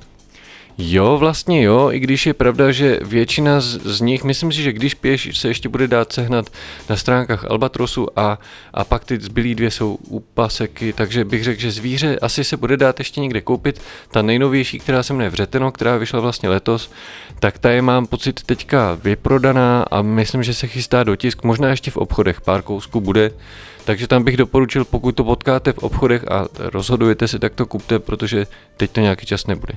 Jo, 0.82 1.18
vlastně 1.18 1.64
jo, 1.64 1.92
i 1.92 2.00
když 2.00 2.26
je 2.26 2.34
pravda, 2.34 2.72
že 2.72 3.00
většina 3.02 3.62
z, 3.62 3.80
z 3.86 4.02
nich, 4.02 4.24
myslím 4.24 4.52
si, 4.52 4.64
že 4.64 4.74
když 4.74 4.94
pěš, 4.94 5.40
se 5.40 5.48
ještě 5.48 5.70
bude 5.70 5.88
dát 5.88 6.14
sehnat 6.14 6.50
na 6.90 6.96
stránkách 6.96 7.46
Albatrosu 7.46 8.20
a, 8.20 8.40
a 8.74 8.84
pak 8.84 9.06
ty 9.06 9.20
zbylý 9.20 9.56
dvě 9.56 9.72
jsou 9.72 9.98
u 10.08 10.20
paseky, 10.20 10.94
takže 10.94 11.26
bych 11.26 11.44
řekl, 11.44 11.62
že 11.62 11.72
zvíře 11.72 12.20
asi 12.22 12.44
se 12.44 12.58
bude 12.58 12.78
dát 12.78 13.00
ještě 13.00 13.22
někde 13.22 13.42
koupit. 13.42 13.82
Ta 14.12 14.22
nejnovější, 14.22 14.80
která 14.80 15.04
se 15.04 15.14
jmenuje 15.14 15.30
Vřeteno, 15.30 15.72
která 15.72 15.98
vyšla 15.98 16.20
vlastně 16.20 16.50
letos, 16.50 16.92
tak 17.40 17.60
ta 17.60 17.72
je 17.72 17.82
mám 17.82 18.08
pocit 18.08 18.44
teďka 18.44 18.98
vyprodaná 19.04 19.84
a 19.92 20.02
myslím, 20.02 20.44
že 20.44 20.54
se 20.54 20.68
chystá 20.68 21.04
do 21.04 21.16
tisk, 21.16 21.44
možná 21.44 21.70
ještě 21.70 21.92
v 21.92 21.98
obchodech, 21.98 22.42
pár 22.42 22.62
kousků 22.62 23.02
bude, 23.02 23.32
takže 23.90 24.08
tam 24.08 24.24
bych 24.24 24.38
doporučil, 24.38 24.86
pokud 24.86 25.16
to 25.16 25.24
potkáte 25.24 25.74
v 25.74 25.78
obchodech 25.78 26.32
a 26.32 26.48
rozhodujete 26.58 27.28
se, 27.28 27.40
tak 27.40 27.56
to 27.56 27.66
kupte, 27.66 28.00
protože 28.00 28.48
teď 28.78 28.92
to 28.92 29.02
nějaký 29.02 29.26
čas 29.26 29.48
nebude. 29.48 29.74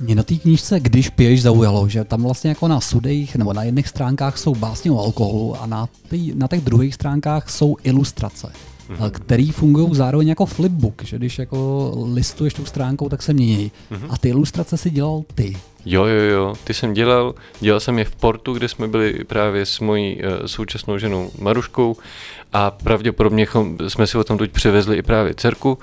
Mě 0.00 0.14
na 0.14 0.22
té 0.22 0.34
knížce, 0.34 0.80
když 0.80 1.08
piješ, 1.10 1.42
zaujalo, 1.42 1.88
že 1.88 2.04
tam 2.04 2.22
vlastně 2.22 2.48
jako 2.48 2.68
na 2.68 2.80
sudejch 2.80 3.36
nebo 3.36 3.52
na 3.52 3.62
jedných 3.62 3.88
stránkách 3.88 4.38
jsou 4.38 4.54
básně 4.54 4.90
o 4.90 4.98
alkoholu 4.98 5.62
a 5.62 5.66
na, 5.66 5.88
tý, 6.08 6.32
na 6.34 6.48
těch 6.48 6.60
druhých 6.60 6.94
stránkách 6.94 7.50
jsou 7.50 7.76
ilustrace, 7.82 8.52
mm-hmm. 8.90 9.10
které 9.10 9.48
fungují 9.52 9.94
zároveň 9.94 10.28
jako 10.28 10.46
flipbook, 10.46 11.04
že 11.04 11.18
když 11.18 11.38
jako 11.38 11.92
listuješ 12.12 12.54
tou 12.54 12.64
stránkou, 12.64 13.08
tak 13.08 13.22
se 13.22 13.32
mění. 13.32 13.72
Mm-hmm. 13.92 14.06
A 14.10 14.18
ty 14.18 14.28
ilustrace 14.28 14.76
si 14.76 14.90
dělal 14.90 15.24
ty. 15.34 15.56
Jo, 15.86 16.04
jo, 16.04 16.22
jo, 16.22 16.54
ty 16.64 16.74
jsem 16.74 16.94
dělal, 16.94 17.34
dělal 17.60 17.80
jsem 17.80 17.98
je 17.98 18.04
v 18.04 18.16
Portu, 18.16 18.52
kde 18.52 18.68
jsme 18.68 18.88
byli 18.88 19.24
právě 19.24 19.66
s 19.66 19.80
mojí 19.80 20.16
uh, 20.16 20.46
současnou 20.46 20.98
ženou 20.98 21.30
Maruškou 21.38 21.96
a 22.52 22.70
pravděpodobně 22.70 23.46
chom, 23.46 23.76
jsme 23.88 24.06
si 24.06 24.18
o 24.18 24.24
tom 24.24 24.38
přivezli 24.52 24.96
i 24.96 25.02
právě 25.02 25.34
dcerku, 25.34 25.78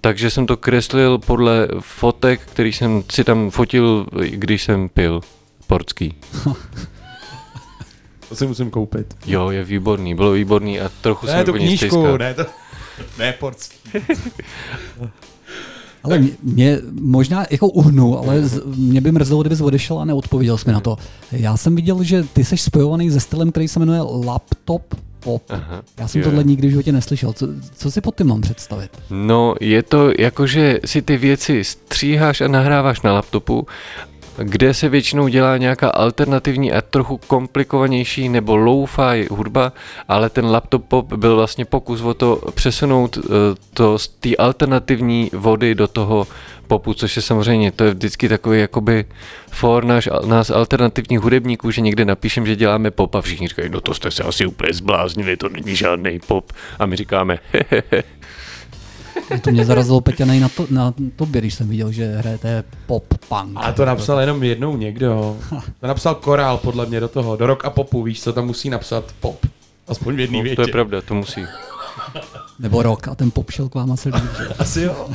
takže 0.00 0.30
jsem 0.30 0.46
to 0.46 0.56
kreslil 0.56 1.18
podle 1.18 1.68
fotek, 1.80 2.40
který 2.40 2.72
jsem 2.72 3.02
si 3.12 3.24
tam 3.24 3.50
fotil, 3.50 4.06
když 4.30 4.62
jsem 4.62 4.88
pil 4.88 5.20
portský. 5.66 6.14
To 8.32 8.36
si 8.36 8.46
musím 8.46 8.70
koupit. 8.70 9.14
Jo, 9.26 9.50
je 9.50 9.64
výborný, 9.64 10.14
bylo 10.14 10.32
výborný 10.32 10.80
a 10.80 10.90
trochu 11.00 11.26
Ne, 11.26 11.32
jsem 11.32 11.44
tu 11.44 11.52
po 11.52 11.58
něj 11.58 11.78
knížku, 11.78 12.16
ne 12.16 12.34
to... 12.34 12.46
Ne, 13.18 13.32
portský. 13.32 13.76
Ale 16.04 16.18
mě, 16.18 16.30
mě 16.42 16.78
možná 17.00 17.46
jako 17.50 17.68
uhnu, 17.68 18.18
ale 18.18 18.42
z, 18.42 18.62
mě 18.64 19.00
by 19.00 19.12
mrzelo, 19.12 19.40
kdybys 19.42 19.60
odešel 19.60 19.98
a 19.98 20.04
neodpověděl 20.04 20.58
jsi 20.58 20.68
mi 20.68 20.72
na 20.72 20.80
to. 20.80 20.96
Já 21.32 21.56
jsem 21.56 21.76
viděl, 21.76 22.02
že 22.02 22.24
ty 22.32 22.44
jsi 22.44 22.56
spojovaný 22.56 23.10
se 23.10 23.20
stylem, 23.20 23.50
který 23.50 23.68
se 23.68 23.78
jmenuje 23.78 24.00
laptop 24.26 24.94
pop. 25.20 25.42
Aha, 25.48 25.82
Já 25.98 26.08
jsem 26.08 26.20
jo. 26.20 26.24
tohle 26.24 26.44
nikdy 26.44 26.68
v 26.68 26.70
životě 26.70 26.92
neslyšel. 26.92 27.32
Co, 27.32 27.48
co 27.76 27.90
si 27.90 28.00
pod 28.00 28.16
tím 28.16 28.26
mám 28.26 28.40
představit? 28.40 28.90
No, 29.10 29.54
je 29.60 29.82
to 29.82 30.10
jako, 30.18 30.46
že 30.46 30.80
si 30.84 31.02
ty 31.02 31.16
věci 31.16 31.64
stříháš 31.64 32.40
a 32.40 32.48
nahráváš 32.48 33.02
na 33.02 33.12
laptopu, 33.12 33.66
kde 34.36 34.74
se 34.74 34.88
většinou 34.88 35.28
dělá 35.28 35.56
nějaká 35.56 35.90
alternativní 35.90 36.72
a 36.72 36.80
trochu 36.80 37.18
komplikovanější 37.18 38.28
nebo 38.28 38.56
low-fi 38.56 39.26
hudba, 39.30 39.72
ale 40.08 40.30
ten 40.30 40.46
laptop 40.46 40.84
pop 40.84 41.12
byl 41.12 41.36
vlastně 41.36 41.64
pokus 41.64 42.00
o 42.00 42.14
to 42.14 42.40
přesunout 42.54 43.18
eh, 43.18 43.28
to 43.74 43.98
z 43.98 44.08
té 44.08 44.36
alternativní 44.36 45.30
vody 45.32 45.74
do 45.74 45.88
toho 45.88 46.26
popu, 46.66 46.94
což 46.94 47.16
je 47.16 47.22
samozřejmě, 47.22 47.72
to 47.72 47.84
je 47.84 47.94
vždycky 47.94 48.28
takový 48.28 48.60
jakoby 48.60 49.04
for 49.50 49.84
náš, 49.84 50.08
nás 50.26 50.50
alternativních 50.50 51.20
hudebníků, 51.20 51.70
že 51.70 51.80
někde 51.80 52.04
napíšem, 52.04 52.46
že 52.46 52.56
děláme 52.56 52.90
pop 52.90 53.14
a 53.14 53.20
všichni 53.20 53.48
říkají, 53.48 53.68
no 53.68 53.80
to 53.80 53.94
jste 53.94 54.10
se 54.10 54.22
asi 54.22 54.46
úplně 54.46 54.72
zbláznili, 54.72 55.36
to 55.36 55.48
není 55.48 55.76
žádný 55.76 56.20
pop. 56.26 56.52
A 56.78 56.86
my 56.86 56.96
říkáme, 56.96 57.38
hehehe. 57.52 58.04
To 59.42 59.50
mě 59.50 59.64
zarazilo 59.64 60.00
Peťanej 60.00 60.40
na, 60.40 60.48
to, 60.48 60.66
na 60.70 60.94
tobě, 61.16 61.40
když 61.40 61.54
jsem 61.54 61.68
viděl, 61.68 61.92
že 61.92 62.16
hrajete 62.16 62.64
pop 62.86 63.04
punk. 63.28 63.52
A 63.56 63.72
to 63.72 63.84
napsal 63.84 64.20
jenom 64.20 64.42
jednou 64.42 64.76
někdo. 64.76 65.36
To 65.80 65.86
napsal 65.86 66.14
korál 66.14 66.58
podle 66.58 66.86
mě 66.86 67.00
do 67.00 67.08
toho, 67.08 67.36
do 67.36 67.46
rock 67.46 67.64
a 67.64 67.70
popu, 67.70 68.02
víš 68.02 68.22
co, 68.22 68.32
tam 68.32 68.46
musí 68.46 68.70
napsat 68.70 69.04
pop. 69.20 69.46
Aspoň 69.88 70.16
v 70.16 70.20
jedné 70.20 70.38
No, 70.38 70.42
větě. 70.44 70.56
to 70.56 70.62
je 70.62 70.68
pravda, 70.72 71.00
to 71.00 71.14
musí. 71.14 71.44
Nebo 72.58 72.82
rok 72.82 73.08
a 73.08 73.14
ten 73.14 73.30
pop 73.30 73.50
šel 73.50 73.68
k 73.68 73.74
vám 73.74 73.92
asi 73.92 74.08
líp. 74.08 74.24
že? 74.38 74.48
Asi 74.58 74.80
jo. 74.82 75.08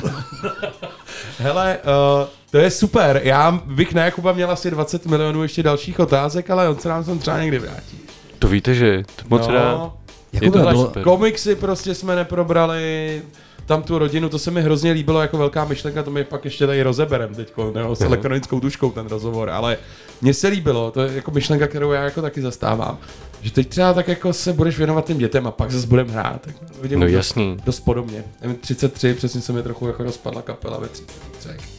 Hele, 1.38 1.78
uh, 1.78 2.26
to 2.50 2.58
je 2.58 2.70
super. 2.70 3.20
Já 3.24 3.50
bych 3.66 3.94
na 3.94 4.04
Jakuba 4.04 4.32
měl 4.32 4.50
asi 4.50 4.70
20 4.70 5.06
milionů 5.06 5.42
ještě 5.42 5.62
dalších 5.62 6.00
otázek, 6.00 6.50
ale 6.50 6.68
on 6.68 6.78
se 6.78 6.88
nám 6.88 7.04
sem 7.04 7.18
třeba 7.18 7.40
někdy 7.40 7.58
vrátí. 7.58 7.98
To 8.38 8.48
víte, 8.48 8.74
že 8.74 9.02
to 9.16 9.22
moc 9.28 9.46
no. 9.46 9.54
rád. 9.54 9.92
Jako 10.32 10.44
Je 10.44 10.50
to 10.50 10.58
bylo- 10.58 10.86
super. 10.86 11.02
Komiksy 11.02 11.54
prostě 11.54 11.94
jsme 11.94 12.16
neprobrali, 12.16 13.22
tam 13.68 13.82
tu 13.82 13.98
rodinu, 13.98 14.28
to 14.28 14.38
se 14.38 14.50
mi 14.50 14.62
hrozně 14.62 14.92
líbilo 14.92 15.20
jako 15.22 15.38
velká 15.38 15.64
myšlenka, 15.64 16.02
to 16.02 16.10
my 16.10 16.24
pak 16.24 16.44
ještě 16.44 16.66
tady 16.66 16.82
rozeberem 16.82 17.34
teď, 17.34 17.52
nebo 17.74 17.96
s 17.96 18.00
elektronickou 18.00 18.60
tuškou 18.60 18.90
ten 18.90 19.06
rozhovor, 19.06 19.50
ale 19.50 19.76
mně 20.22 20.34
se 20.34 20.48
líbilo, 20.48 20.90
to 20.90 21.00
je 21.00 21.12
jako 21.14 21.30
myšlenka, 21.30 21.66
kterou 21.66 21.92
já 21.92 22.04
jako 22.04 22.22
taky 22.22 22.42
zastávám, 22.42 22.98
že 23.42 23.50
teď 23.52 23.68
třeba 23.68 23.92
tak 23.94 24.08
jako 24.08 24.32
se 24.32 24.52
budeš 24.52 24.78
věnovat 24.78 25.04
těm 25.04 25.18
dětem 25.18 25.46
a 25.46 25.50
pak 25.50 25.70
zase 25.70 25.86
budeme 25.86 26.12
hrát. 26.12 26.40
Tak 26.42 26.54
vidím 26.82 27.00
No 27.00 27.06
dost- 27.06 27.14
jasný. 27.14 27.56
Dost 27.64 27.80
podobně. 27.80 28.24
Já 28.40 28.48
mám 28.48 28.56
33, 28.56 29.14
přesně 29.14 29.40
se 29.40 29.52
mi 29.52 29.62
trochu 29.62 29.86
jako 29.86 30.02
rozpadla 30.02 30.42
kapela 30.42 30.78
ve 30.78 30.88
33. 30.88 31.77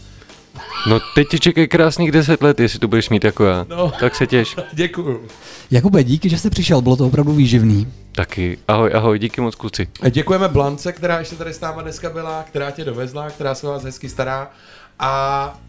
No 0.87 0.99
teď 1.15 1.27
ti 1.29 1.39
čekají 1.39 1.67
krásných 1.67 2.11
10 2.11 2.41
let, 2.41 2.59
jestli 2.59 2.79
to 2.79 2.87
budeš 2.87 3.09
mít 3.09 3.23
jako 3.23 3.45
já. 3.45 3.65
No. 3.69 3.91
Tak 3.99 4.15
se 4.15 4.27
těš. 4.27 4.55
Děkuju. 4.73 5.21
Jakube, 5.71 6.03
díky, 6.03 6.29
že 6.29 6.37
jsi 6.37 6.49
přišel, 6.49 6.81
bylo 6.81 6.95
to 6.95 7.07
opravdu 7.07 7.31
výživný. 7.33 7.87
Taky. 8.11 8.57
Ahoj, 8.67 8.91
ahoj, 8.93 9.19
díky 9.19 9.41
moc 9.41 9.55
kluci. 9.55 9.87
A 10.01 10.09
Děkujeme 10.09 10.47
Blance, 10.47 10.91
která 10.91 11.19
ještě 11.19 11.35
tady 11.35 11.53
s 11.53 11.59
náma 11.61 11.81
dneska 11.81 12.09
byla, 12.09 12.43
která 12.47 12.71
tě 12.71 12.85
dovezla, 12.85 13.29
která 13.29 13.55
se 13.55 13.67
vás 13.67 13.83
hezky 13.83 14.09
stará 14.09 14.51
a 14.99 15.59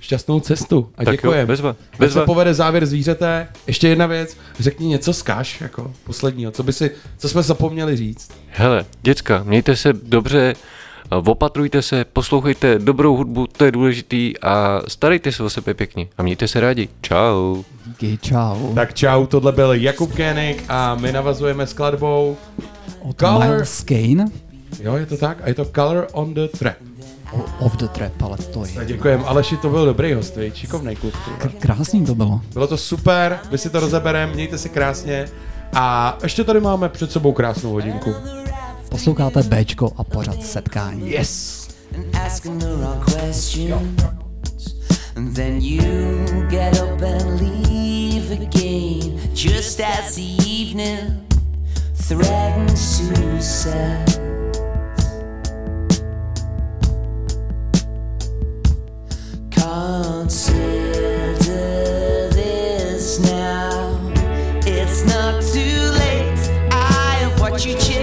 šťastnou 0.00 0.40
cestu. 0.40 0.90
A 0.98 1.04
Tak 1.04 1.06
jo, 1.06 1.12
děkujeme. 1.12 1.46
bezva, 1.46 1.70
Ať 1.70 1.76
se 1.90 1.96
bezva. 1.98 2.24
povede 2.24 2.54
závěr 2.54 2.86
zvířete. 2.86 3.48
Ještě 3.66 3.88
jedna 3.88 4.06
věc, 4.06 4.36
řekni 4.58 4.86
něco 4.86 5.12
z 5.12 5.22
kaš, 5.22 5.60
jako 5.60 5.92
posledního, 6.04 6.50
co 6.52 6.62
by 6.62 6.72
si, 6.72 6.90
co 7.18 7.28
jsme 7.28 7.42
zapomněli 7.42 7.96
říct. 7.96 8.30
Hele, 8.50 8.84
děcka, 9.02 9.42
mějte 9.46 9.76
se 9.76 9.92
dobře, 9.92 10.54
opatrujte 11.10 11.82
se, 11.82 12.04
poslouchejte 12.04 12.78
dobrou 12.78 13.16
hudbu, 13.16 13.46
to 13.46 13.64
je 13.64 13.72
důležitý 13.72 14.38
a 14.42 14.80
starejte 14.88 15.32
se 15.32 15.42
o 15.42 15.50
sebe 15.50 15.74
pěkně 15.74 16.08
a 16.18 16.22
mějte 16.22 16.48
se 16.48 16.60
rádi. 16.60 16.88
Čau. 17.00 17.62
Díky, 17.86 18.18
čau. 18.22 18.74
Tak 18.74 18.94
čau, 18.94 19.26
tohle 19.26 19.52
byl 19.52 19.72
Jakub 19.72 20.12
Kénik 20.12 20.64
a 20.68 20.94
my 20.94 21.12
navazujeme 21.12 21.66
skladbou 21.66 22.36
Od 23.02 23.20
Color. 23.20 23.44
Miles 23.44 23.82
Kane. 23.84 24.24
Jo, 24.82 24.94
je 24.96 25.06
to 25.06 25.16
tak? 25.16 25.38
A 25.42 25.48
je 25.48 25.54
to 25.54 25.64
Color 25.64 26.06
on 26.12 26.34
the 26.34 26.46
Trap. 26.58 26.76
O- 27.32 27.44
Off 27.58 27.76
the 27.76 27.86
trap, 27.88 28.22
ale 28.22 28.36
to 28.52 28.64
je. 28.64 28.84
Děkujem, 28.86 29.22
Aleši, 29.26 29.56
to 29.56 29.68
byl 29.70 29.84
dobrý 29.86 30.12
host, 30.14 30.36
viď? 30.36 30.54
šikovnej 30.56 30.96
kluk. 30.96 31.14
K- 31.38 31.52
krásný 31.58 32.06
to 32.06 32.14
bylo. 32.14 32.40
Bylo 32.52 32.66
to 32.66 32.76
super, 32.76 33.38
my 33.50 33.58
si 33.58 33.70
to 33.70 33.80
rozebereme, 33.80 34.32
mějte 34.32 34.58
se 34.58 34.68
krásně. 34.68 35.28
A 35.72 36.18
ještě 36.22 36.44
tady 36.44 36.60
máme 36.60 36.88
před 36.88 37.12
sebou 37.12 37.32
krásnou 37.32 37.70
hodinku. 37.72 38.14
Posloucháte 38.90 39.42
Bčko 39.42 39.92
a 39.96 40.04
pořad 40.04 40.42
setkání. 40.42 41.10
Yes! 41.10 41.68
and 41.94 42.14
asking 42.14 42.58
the 42.58 42.76
wrong 42.76 43.00
questions. 43.02 44.02
And 45.16 45.34
then 45.34 45.60
you 45.60 46.46
get 46.48 46.78
up 46.80 47.00
and 47.02 47.40
leave 47.40 48.30
again, 48.30 49.18
just 49.34 49.80
as 49.80 50.14
the 50.14 50.22
evening 50.46 51.26
threatens 51.94 53.08
to 53.08 53.42
set. 53.42 54.20
Consider 59.50 61.08
this 62.30 63.18
now. 63.20 63.98
It's 64.64 65.04
not 65.04 65.42
too 65.42 65.80
late. 65.98 66.38
I 66.70 67.34
watched 67.40 67.66
you 67.66 67.74
change 67.74 67.97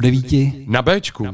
Do 0.00 0.04
devíti. 0.04 0.64
Na 0.66 0.82
Bčku. 0.82 1.26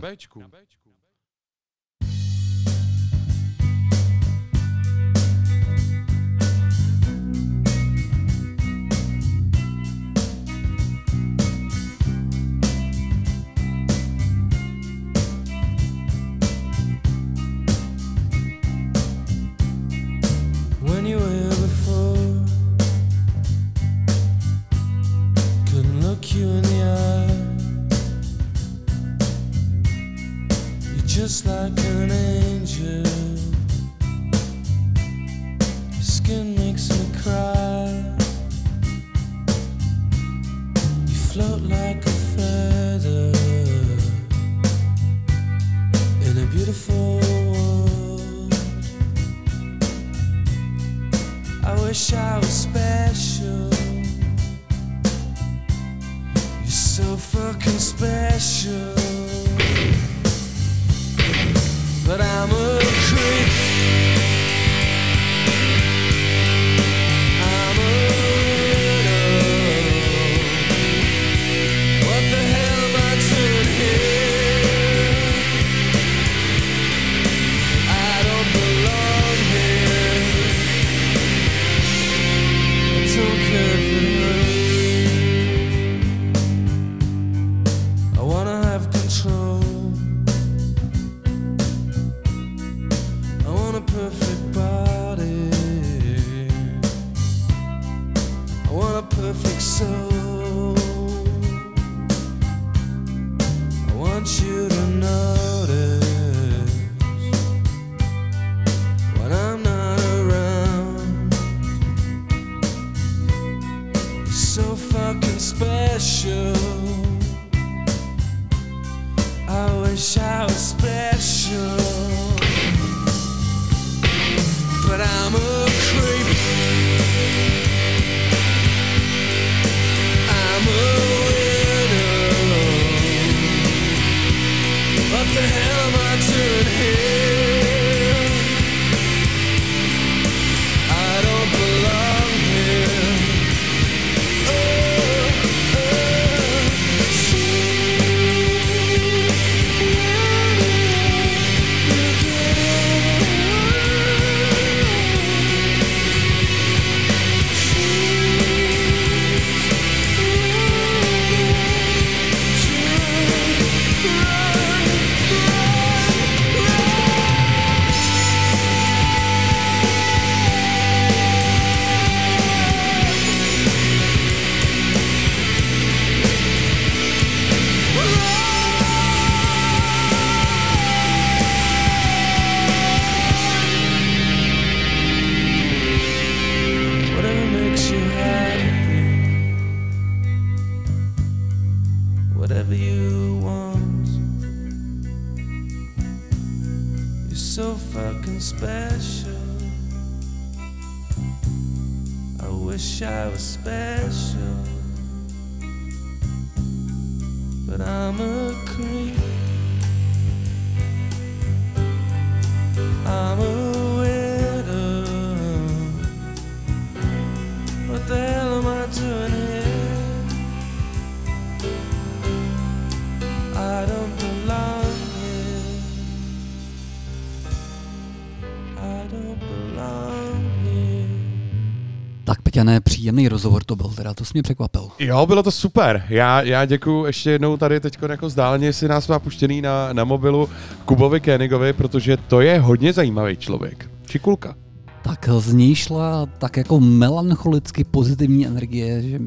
Příjemný 233.06 233.28
rozhovor 233.28 233.64
to 233.64 233.76
byl, 233.76 233.88
teda 233.88 234.14
to 234.14 234.24
jsi 234.24 234.30
mě 234.34 234.42
překvapil. 234.42 234.88
Jo, 234.98 235.26
bylo 235.26 235.42
to 235.42 235.50
super. 235.50 236.02
Já, 236.08 236.42
já 236.42 236.64
děkuji 236.64 237.04
ještě 237.06 237.30
jednou 237.30 237.56
tady 237.56 237.80
teď 237.80 237.98
jako 238.08 238.26
vzdáleně, 238.26 238.72
si 238.72 238.88
nás 238.88 239.08
má 239.08 239.18
puštěný 239.18 239.62
na, 239.62 239.92
na 239.92 240.04
mobilu 240.04 240.48
Kubovi 240.84 241.20
Kénigovi, 241.20 241.72
protože 241.72 242.16
to 242.16 242.40
je 242.40 242.60
hodně 242.60 242.92
zajímavý 242.92 243.36
člověk. 243.36 243.90
Čikulka. 244.06 244.54
Tak 245.02 245.28
z 245.38 245.52
něj 245.52 245.74
šla 245.74 246.26
tak 246.38 246.56
jako 246.56 246.80
melancholicky 246.80 247.84
pozitivní 247.84 248.46
energie, 248.46 249.02
že 249.02 249.18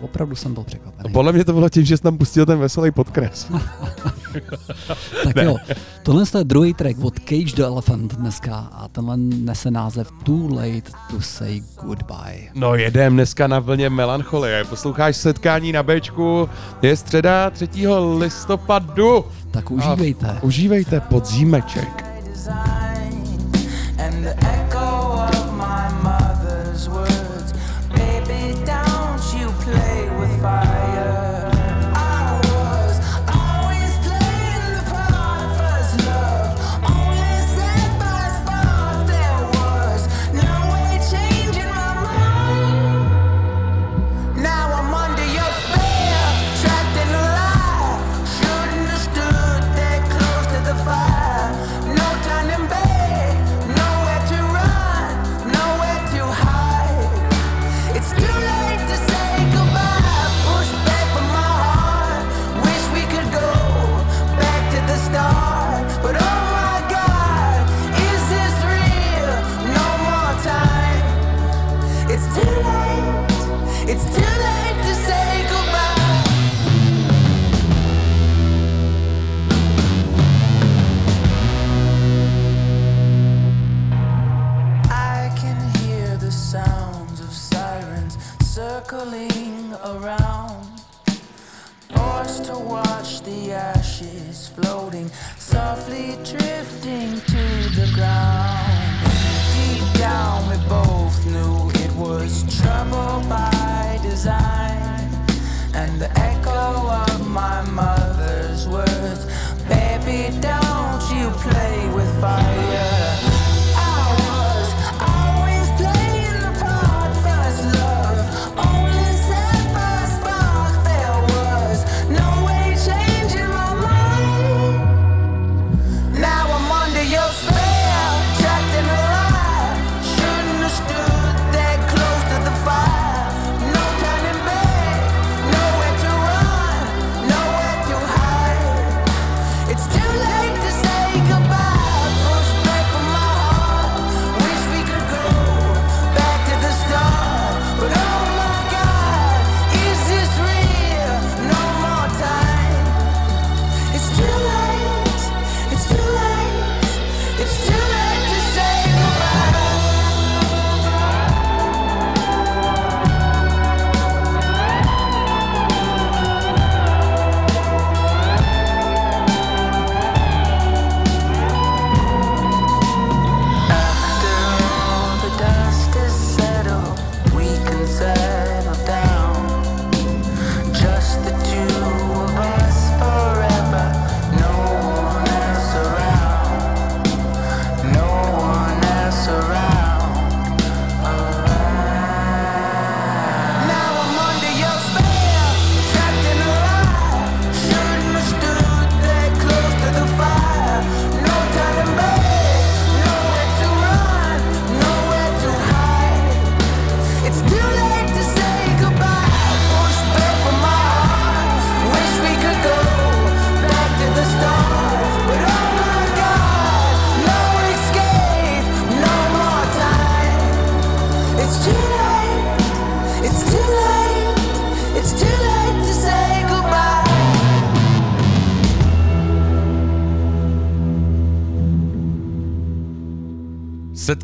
opravdu 0.00 0.36
jsem 0.36 0.54
byl 0.54 0.64
překvapený. 0.64 1.12
Podle 1.12 1.32
mě 1.32 1.44
to 1.44 1.52
bylo 1.52 1.68
tím, 1.68 1.84
že 1.84 1.96
jsi 1.96 2.02
tam 2.02 2.18
pustil 2.18 2.46
ten 2.46 2.58
veselý 2.58 2.90
podkres. 2.90 3.46
Tak 5.24 5.36
jo, 5.36 5.56
tohle 6.02 6.24
je 6.38 6.44
druhý 6.44 6.74
track 6.74 6.98
od 7.02 7.14
Cage 7.18 7.56
the 7.56 7.62
Elephant 7.62 8.14
dneska 8.14 8.56
a 8.72 8.88
tenhle 8.88 9.16
nese 9.16 9.70
název 9.70 10.10
Too 10.24 10.54
Late 10.54 10.90
to 11.10 11.20
Say 11.20 11.62
Goodbye. 11.82 12.48
No 12.54 12.74
jedem 12.74 13.14
dneska 13.14 13.46
na 13.46 13.58
vlně 13.58 13.90
melancholie. 13.90 14.64
Posloucháš 14.64 15.16
setkání 15.16 15.72
na 15.72 15.82
Bčku. 15.82 16.48
Je 16.82 16.96
středa 16.96 17.50
3. 17.50 17.68
listopadu. 18.18 19.24
Tak 19.50 19.70
užívejte. 19.70 20.26
A 20.26 20.42
užívejte 20.42 21.00
podzímeček. 21.00 22.04
And 23.98 24.22
the 24.22 24.67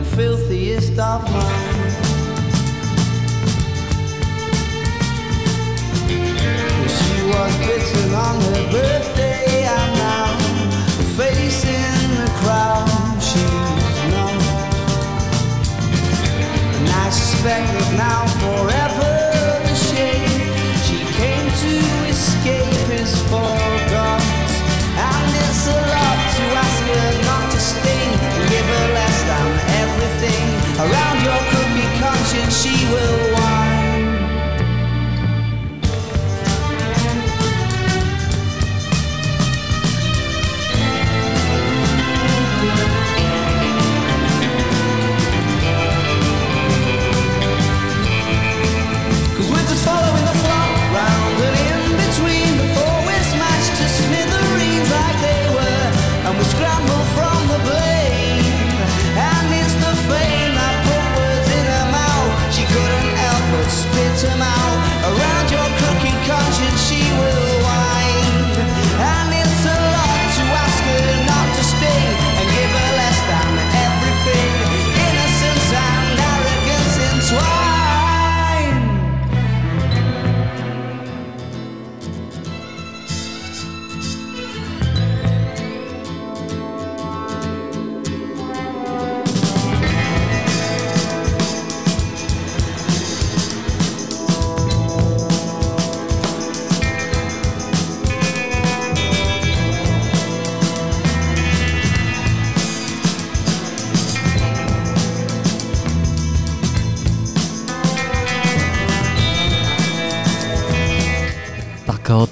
The 0.00 0.16
filthiest 0.16 0.98
of 0.98 1.22
minds. 1.30 1.94
She 6.96 7.16
was 7.32 7.52
bitten 7.66 8.14
on 8.14 8.40
her 8.40 8.64
birthday 8.72 9.64
and 9.64 9.92
now 9.98 10.36
the 10.96 11.06
face 11.18 11.64
in 11.64 12.10
the 12.22 12.30
crowd 12.40 13.18
she's 13.20 14.00
not. 14.14 14.40
And 16.76 16.88
I 16.88 17.10
suspect 17.10 17.66
that 17.76 17.90
now 18.06 18.22
forever 18.44 19.12
the 19.68 19.74
shame 19.74 20.40
she 20.86 20.98
came 21.20 21.46
to 21.64 21.74
escape 22.08 23.00
is 23.00 23.22
forgot. 23.24 23.69
She 32.50 32.68
will 32.90 33.19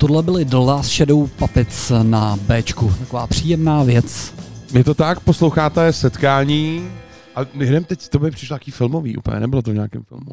tohle 0.09 0.23
byly 0.23 0.45
The 0.45 0.57
Last 0.57 0.91
Shadow 0.91 1.29
Puppets 1.29 1.93
na 2.03 2.37
Bčku. 2.37 2.93
Taková 2.99 3.27
příjemná 3.27 3.83
věc. 3.83 4.35
Je 4.73 4.85
to 4.85 4.95
tak, 4.95 5.21
posloucháte 5.21 5.93
setkání 5.93 6.89
a 7.37 7.41
jdem 7.55 7.85
teď, 7.85 8.09
to 8.09 8.19
by 8.19 8.31
přišlo 8.31 8.55
taký 8.55 8.71
filmový 8.71 9.17
úplně, 9.17 9.41
nebylo 9.41 9.63
to 9.63 9.71
v 9.71 9.75
nějakém 9.75 10.03
filmu. 10.03 10.31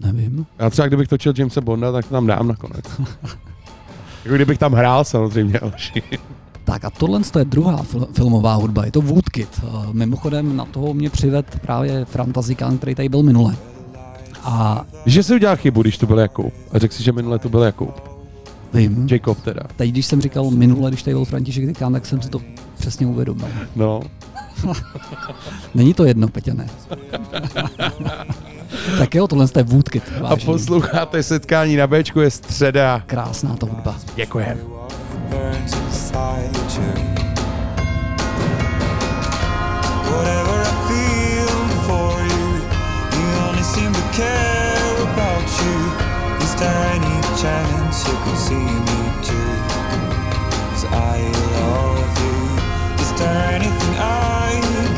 Nevím. 0.00 0.46
Já 0.58 0.70
třeba 0.70 0.88
kdybych 0.88 1.08
točil 1.08 1.32
Jamesa 1.38 1.60
Bonda, 1.60 1.92
tak 1.92 2.04
to 2.04 2.14
tam 2.14 2.26
dám 2.26 2.48
nakonec. 2.48 2.84
jako 4.24 4.34
kdybych 4.34 4.58
tam 4.58 4.72
hrál 4.72 5.04
samozřejmě, 5.04 5.58
Alši. 5.58 6.02
Tak 6.64 6.84
a 6.84 6.90
tohle 6.90 7.20
je 7.38 7.44
druhá 7.44 7.82
fil- 7.82 8.06
filmová 8.12 8.54
hudba, 8.54 8.84
je 8.84 8.92
to 8.92 9.00
Woodkid. 9.00 9.60
Eh, 9.64 9.68
Mimochodem 9.92 10.56
na 10.56 10.64
toho 10.64 10.94
mě 10.94 11.10
přived 11.10 11.58
právě 11.62 12.04
Frantazikán, 12.04 12.78
který 12.78 12.94
tady 12.94 13.08
byl 13.08 13.22
minule. 13.22 13.56
A 14.42 14.84
Že 15.06 15.22
jsi 15.22 15.34
udělal 15.34 15.56
chybu, 15.56 15.82
když 15.82 15.98
to 15.98 16.06
byl 16.06 16.18
Jakub. 16.18 16.54
A 16.72 16.78
řekl 16.78 16.94
si, 16.94 17.02
že 17.02 17.12
minule 17.12 17.38
to 17.38 17.48
byl 17.48 17.62
Jakub. 17.62 18.13
Vím, 18.74 19.06
Jacob 19.10 19.40
teda. 19.40 19.60
teď 19.76 19.90
když 19.90 20.06
jsem 20.06 20.20
říkal 20.20 20.50
minule, 20.50 20.90
když 20.90 21.02
tady 21.02 21.14
byl 21.14 21.24
František 21.24 21.66
Zikán, 21.66 21.92
tak 21.92 22.06
jsem 22.06 22.22
si 22.22 22.28
to 22.28 22.40
přesně 22.78 23.06
uvědomil. 23.06 23.48
No. 23.76 24.00
Není 25.74 25.94
to 25.94 26.04
jedno, 26.04 26.28
Peťané. 26.28 26.66
tak 28.98 29.14
jo, 29.14 29.28
tohle 29.28 29.46
je 29.56 29.62
Woodkid. 29.62 30.12
A 30.24 30.36
posloucháte 30.36 31.22
setkání 31.22 31.76
na 31.76 31.86
Bčku, 31.86 32.20
je 32.20 32.30
středa. 32.30 33.02
Krásná 33.06 33.56
to 33.56 33.66
hudba. 33.66 33.96
Děkujem. 34.16 34.58
Whatever 40.10 40.62
I 40.62 40.64
feel 40.88 41.68
for 41.86 42.12
you, 42.22 42.62
you 43.18 43.26
only 43.48 43.62
seem 43.62 43.92
to 43.92 44.00
care 44.12 44.43
chance 47.44 48.08
you 48.08 48.16
could 48.24 48.38
see 48.38 48.68
me 48.88 49.00
too? 49.28 49.52
'Cause 50.70 50.86
I 51.14 51.18
love 51.56 52.12
you. 52.24 52.38
Is 53.02 53.10
there 53.18 53.38
anything 53.56 53.94
I 53.98 54.50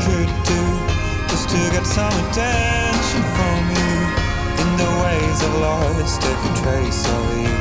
could 0.05 0.31
do 0.53 0.63
just 1.31 1.47
to 1.53 1.61
get 1.75 1.85
some 1.99 2.15
attention 2.23 3.23
from 3.37 3.61
you? 3.79 3.95
In 4.63 4.69
the 4.83 4.91
ways 5.03 5.39
I've 5.47 5.59
lost 5.69 6.21
every 6.33 6.53
trace 6.63 7.03
of 7.17 7.25
you. 7.45 7.57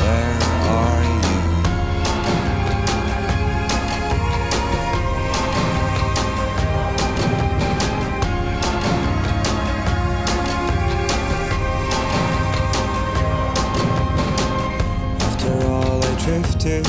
Where 0.00 0.38
are 0.78 1.02
you? 1.02 1.05
Drifted 16.26 16.84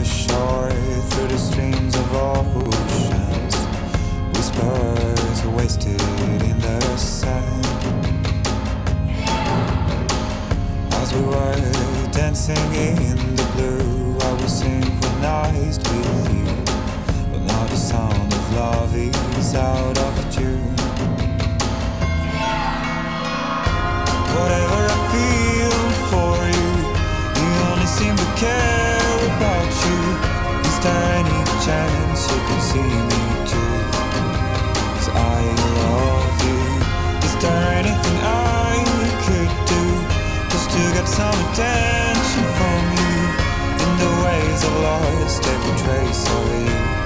ashore 0.00 0.70
through 1.10 1.28
the 1.28 1.36
streams 1.36 1.94
of 1.94 2.14
oceans. 2.14 3.54
Whispers 4.32 5.44
wasted 5.44 6.00
in 6.40 6.58
the 6.58 6.96
sand. 6.96 7.66
As 10.94 11.12
we 11.12 11.20
were 11.20 12.12
dancing 12.12 12.56
in 12.72 13.36
the 13.36 13.46
blue, 13.54 14.16
I 14.26 14.32
was 14.40 14.58
synchronized 14.58 15.86
with 15.86 16.32
you. 16.32 16.46
But 17.30 17.42
now 17.42 17.66
the 17.66 17.76
sound 17.76 18.32
of 18.32 18.54
love 18.54 18.94
is 18.96 19.54
out 19.54 19.98
of 19.98 20.34
tune. 20.34 20.76
Whatever 24.32 24.80
I 24.88 25.00
feel 25.12 25.78
for 26.10 26.36
you, 26.56 26.70
you 27.38 27.50
only 27.70 27.86
seem 27.86 28.16
to 28.16 28.24
care 28.40 28.77
chance 31.68 32.22
you 32.32 32.38
can 32.48 32.60
see 32.70 32.92
me 33.10 33.22
too. 33.50 33.74
Cause 34.96 35.10
I 35.12 35.40
love 35.80 36.36
you. 36.48 36.62
Is 37.26 37.34
there 37.42 37.62
anything 37.80 38.18
I 38.24 38.74
could 39.24 39.52
do 39.74 39.84
just 40.52 40.68
to 40.74 40.82
get 40.96 41.06
some 41.06 41.38
attention 41.46 42.44
from 42.58 42.80
you? 43.00 43.16
In 43.84 43.92
the 44.02 44.12
ways 44.24 44.60
I've 44.68 44.80
lost 44.88 45.44
every 45.54 45.74
trace 45.82 46.24
of 46.36 46.46
you. 46.64 46.97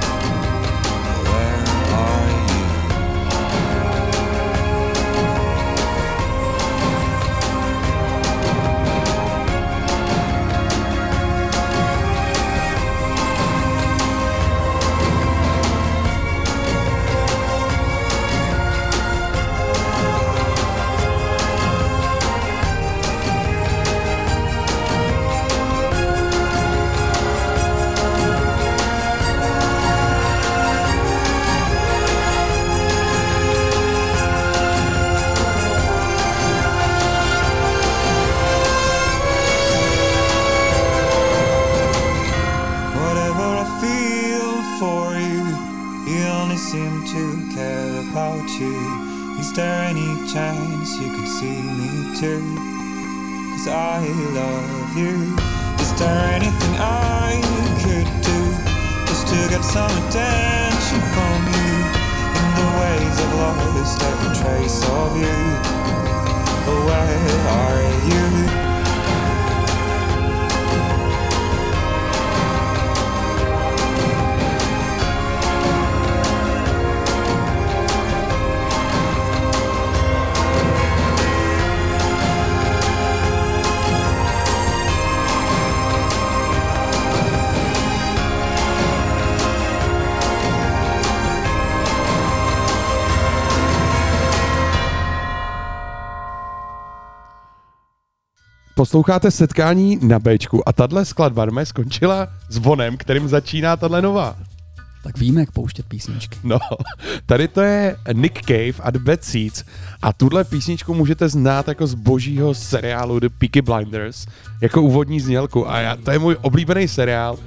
Posloucháte 98.93 99.31
setkání 99.31 99.99
na 100.03 100.19
Bčku 100.19 100.69
a 100.69 100.73
tahle 100.73 101.05
skladba 101.05 101.47
dnes 101.47 101.69
skončila 101.69 102.29
zvonem, 102.49 102.97
kterým 102.97 103.29
začíná 103.29 103.77
tahle 103.77 104.03
nová. 104.03 104.37
Tak 105.05 105.19
víme, 105.19 105.41
jak 105.41 105.51
pouštět 105.51 105.87
písničky. 105.87 106.39
No, 106.45 106.59
tady 107.27 107.49
to 107.49 107.61
je 107.61 107.97
Nick 108.13 108.41
Cave 108.47 108.73
a 108.81 108.91
The 108.91 108.99
Bad 108.99 109.25
Seeds 109.25 109.65
a 110.03 110.13
tuhle 110.13 110.45
písničku 110.45 110.95
můžete 110.95 111.29
znát 111.29 111.69
jako 111.69 111.87
z 111.87 111.95
božího 111.95 112.55
seriálu 112.55 113.21
The 113.21 113.29
Peaky 113.39 113.63
Blinders, 113.63 114.27
jako 114.61 114.83
úvodní 114.83 115.21
znělku 115.21 115.71
a 115.71 115.79
já, 115.81 115.97
to 115.97 116.11
je 116.11 116.19
můj 116.19 116.37
oblíbený 116.41 116.89
seriál 116.89 117.39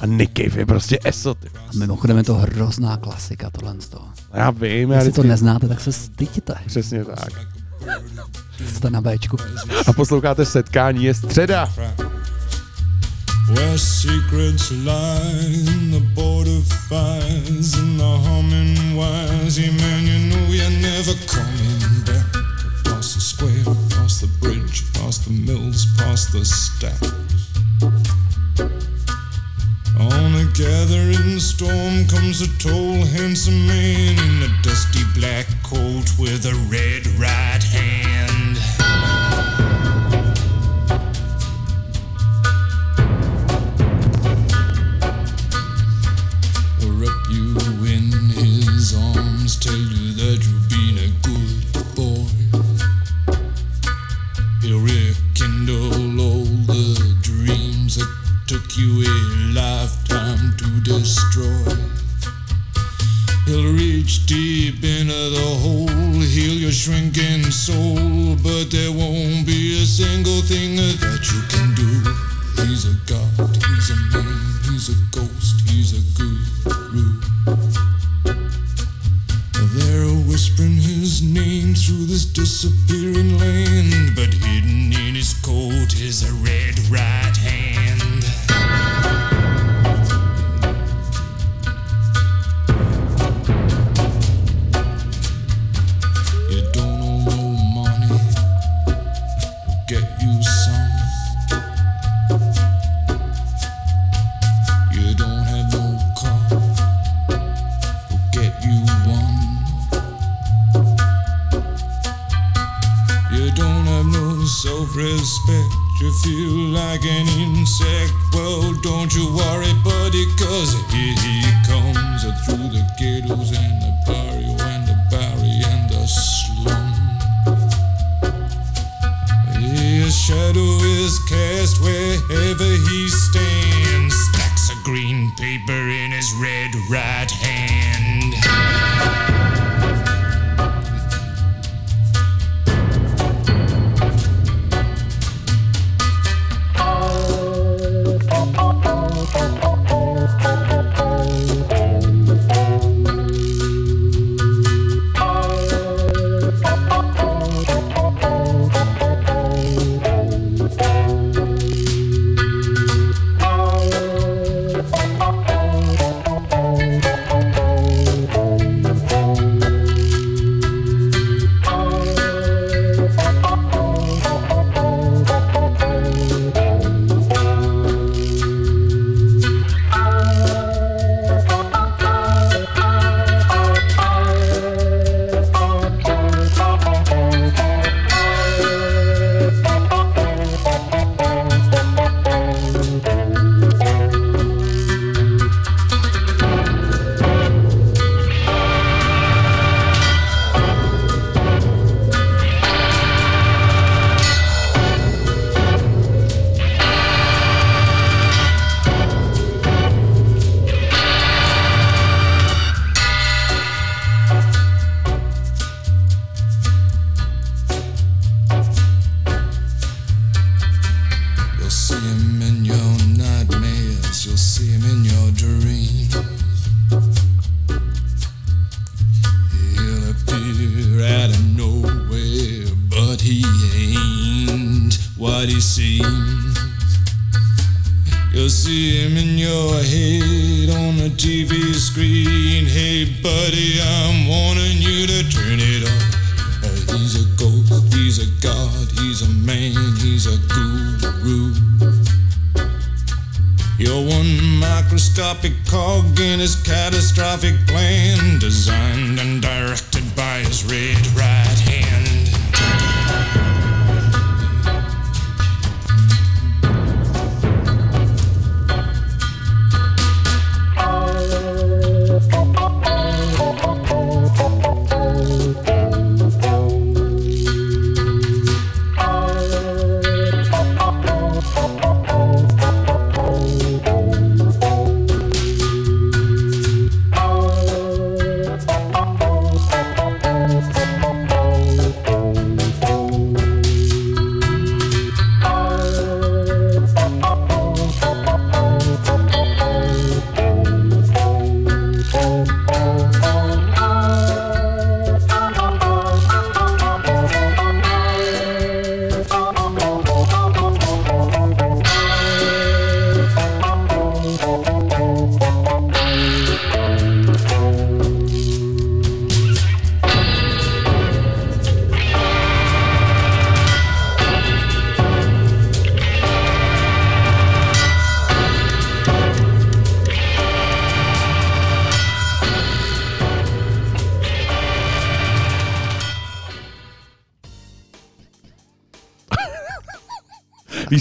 a 0.00 0.06
Nick 0.06 0.32
Cave 0.38 0.60
je 0.60 0.66
prostě 0.66 0.98
eso, 1.04 1.34
ty. 1.34 1.48
A 1.56 1.70
mimochodem 1.78 2.16
je 2.16 2.24
to 2.24 2.34
hrozná 2.34 2.96
klasika 2.96 3.50
tohle 3.50 3.74
z 3.80 3.88
toho. 3.88 4.08
Já 4.34 4.50
vím, 4.50 4.90
já 4.90 4.96
Jestli 4.96 5.12
to 5.12 5.20
vždycky- 5.20 5.28
neznáte, 5.28 5.68
tak 5.68 5.80
se 5.80 5.92
styďte. 5.92 6.54
Přesně 6.66 7.04
tak. 7.04 7.30
Jste 8.68 8.90
na 8.90 9.00
Bčku. 9.00 9.36
A 9.86 9.92
posloucháte 9.92 10.44
setkání, 10.44 11.04
je 11.04 11.14
středa. 11.14 11.68
Where 13.48 13.78
secrets 13.78 14.70
lie 14.70 15.68
in 15.68 15.90
the 15.90 16.00
border 16.14 16.62
fires 16.88 17.74
and 17.74 17.98
the 17.98 18.28
humming 18.28 18.96
wires. 18.96 19.58
Yeah, 19.58 19.72
man, 19.72 20.06
you 20.06 20.18
know 20.30 20.52
you're 20.52 20.70
never 20.70 21.14
coming 21.26 22.04
back. 22.06 22.26
Past 22.84 23.14
the 23.14 23.20
square, 23.20 23.64
past 23.90 24.20
the 24.20 24.26
bridge, 24.40 24.84
past 24.92 25.24
the 25.24 25.30
mills, 25.30 25.86
past 25.98 26.32
the 26.32 26.44
stacks. 26.44 27.12
On 29.96 30.34
a 30.34 30.44
gathering 30.54 31.38
storm 31.38 32.06
comes 32.08 32.40
a 32.42 32.48
tall, 32.58 33.04
handsome 33.04 33.66
man 33.66 34.18
in 34.18 34.42
a 34.42 34.62
dusty 34.62 35.04
black 35.14 35.46
coat 35.62 36.10
with 36.18 36.46
a 36.46 36.54
red 36.68 37.06
right 37.16 37.62
hand. 37.62 38.58
Wrap 46.98 47.30
you 47.30 47.56
in 47.86 48.10
his 48.30 48.96
arms, 48.96 49.56
tell 49.58 49.74
you 49.74 50.14
that 50.14 50.38
you've 50.42 50.68
been 50.68 50.98
a 50.98 51.10
good 51.22 51.62
boy. 51.94 52.26
He'll 54.60 54.80
rekindle 54.80 56.20
all 56.20 56.44
the 56.66 57.16
dreams 57.22 57.96
that 57.96 58.08
took 58.46 58.76
you 58.76 59.02
a 59.02 59.13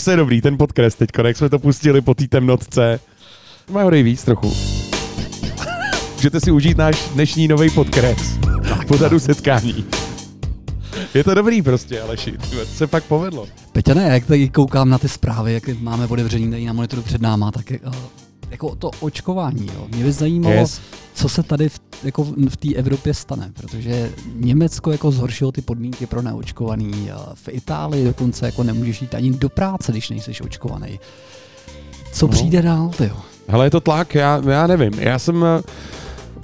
Víš, 0.03 0.05
co 0.05 0.11
je 0.11 0.17
dobrý, 0.17 0.41
ten 0.41 0.57
podkres 0.57 0.95
teď, 0.95 1.09
jak 1.23 1.37
jsme 1.37 1.49
to 1.49 1.59
pustili 1.59 2.01
po 2.01 2.13
té 2.13 2.27
temnotce. 2.27 2.99
Má 3.71 3.83
ho 3.83 3.89
víc 3.89 4.23
trochu. 4.23 4.53
Můžete 6.15 6.39
si 6.39 6.51
užít 6.51 6.77
náš 6.77 7.09
dnešní 7.13 7.47
nový 7.47 7.69
podkres. 7.69 8.39
Pozadu 8.87 9.19
setkání. 9.19 9.85
Je 11.13 11.23
to 11.23 11.33
dobrý 11.33 11.61
prostě, 11.61 12.01
Aleši. 12.01 12.31
To 12.31 12.65
se 12.65 12.87
fakt 12.87 13.03
povedlo. 13.03 13.47
Peťa, 13.71 13.93
ne, 13.93 14.03
jak 14.03 14.25
tady 14.25 14.49
koukám 14.49 14.89
na 14.89 14.97
ty 14.97 15.09
zprávy, 15.09 15.53
jak 15.53 15.67
máme 15.79 16.05
otevření 16.05 16.51
tady 16.51 16.65
na 16.65 16.73
monitoru 16.73 17.01
před 17.01 17.21
náma, 17.21 17.51
tak 17.51 17.71
je, 17.71 17.79
uh, 17.79 17.93
jako 18.53 18.75
to 18.75 18.91
očkování, 18.99 19.67
jo. 19.75 19.87
Mě 19.95 20.03
by 20.03 20.11
zajímalo, 20.11 20.55
Yes. 20.55 20.81
co 21.13 21.29
se 21.29 21.43
tady 21.43 21.69
v, 21.69 21.79
jako 22.03 22.23
v, 22.23 22.57
té 22.57 22.73
Evropě 22.75 23.13
stane, 23.13 23.51
protože 23.53 24.11
Německo 24.35 24.91
jako 24.91 25.11
zhoršilo 25.11 25.51
ty 25.51 25.61
podmínky 25.61 26.05
pro 26.05 26.21
neočkovaný, 26.21 27.11
a 27.11 27.31
v 27.33 27.47
Itálii 27.49 28.05
dokonce 28.05 28.45
jako 28.45 28.63
nemůžeš 28.63 29.01
jít 29.01 29.15
ani 29.15 29.31
do 29.31 29.49
práce, 29.49 29.91
když 29.91 30.09
nejsi 30.09 30.31
očkovaný. 30.43 30.99
Co 32.13 32.25
No. 32.27 32.31
přijde 32.31 32.61
dál, 32.61 32.89
ty 32.97 33.03
jo? 33.03 33.17
Hele, 33.47 33.65
je 33.65 33.69
to 33.69 33.79
tlak, 33.81 34.15
já, 34.15 34.41
já 34.49 34.67
nevím. 34.67 34.93
Já 34.93 35.19
jsem 35.19 35.43
eh, 35.45 35.61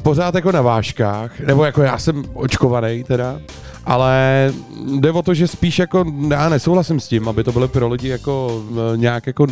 pořád 0.04 0.36
jako 0.36 0.52
na 0.52 0.62
vážkách, 0.62 1.40
nebo 1.40 1.66
jako 1.66 1.82
já 1.82 1.98
jsem 1.98 2.24
očkovaný 2.34 3.04
teda, 3.04 3.40
ale 3.86 4.54
jde 5.00 5.12
o 5.12 5.22
to, 5.22 5.34
že 5.34 5.48
spíš 5.48 5.80
jako 5.80 6.06
já 6.30 6.50
nesouhlasím 6.50 7.00
s 7.00 7.08
tím, 7.08 7.30
aby 7.30 7.44
to 7.44 7.52
bylo 7.52 7.68
pro 7.68 7.88
lidi 7.88 8.08
jako 8.08 8.64
eh, 8.94 8.98
nějak 8.98 9.28
jako, 9.28 9.48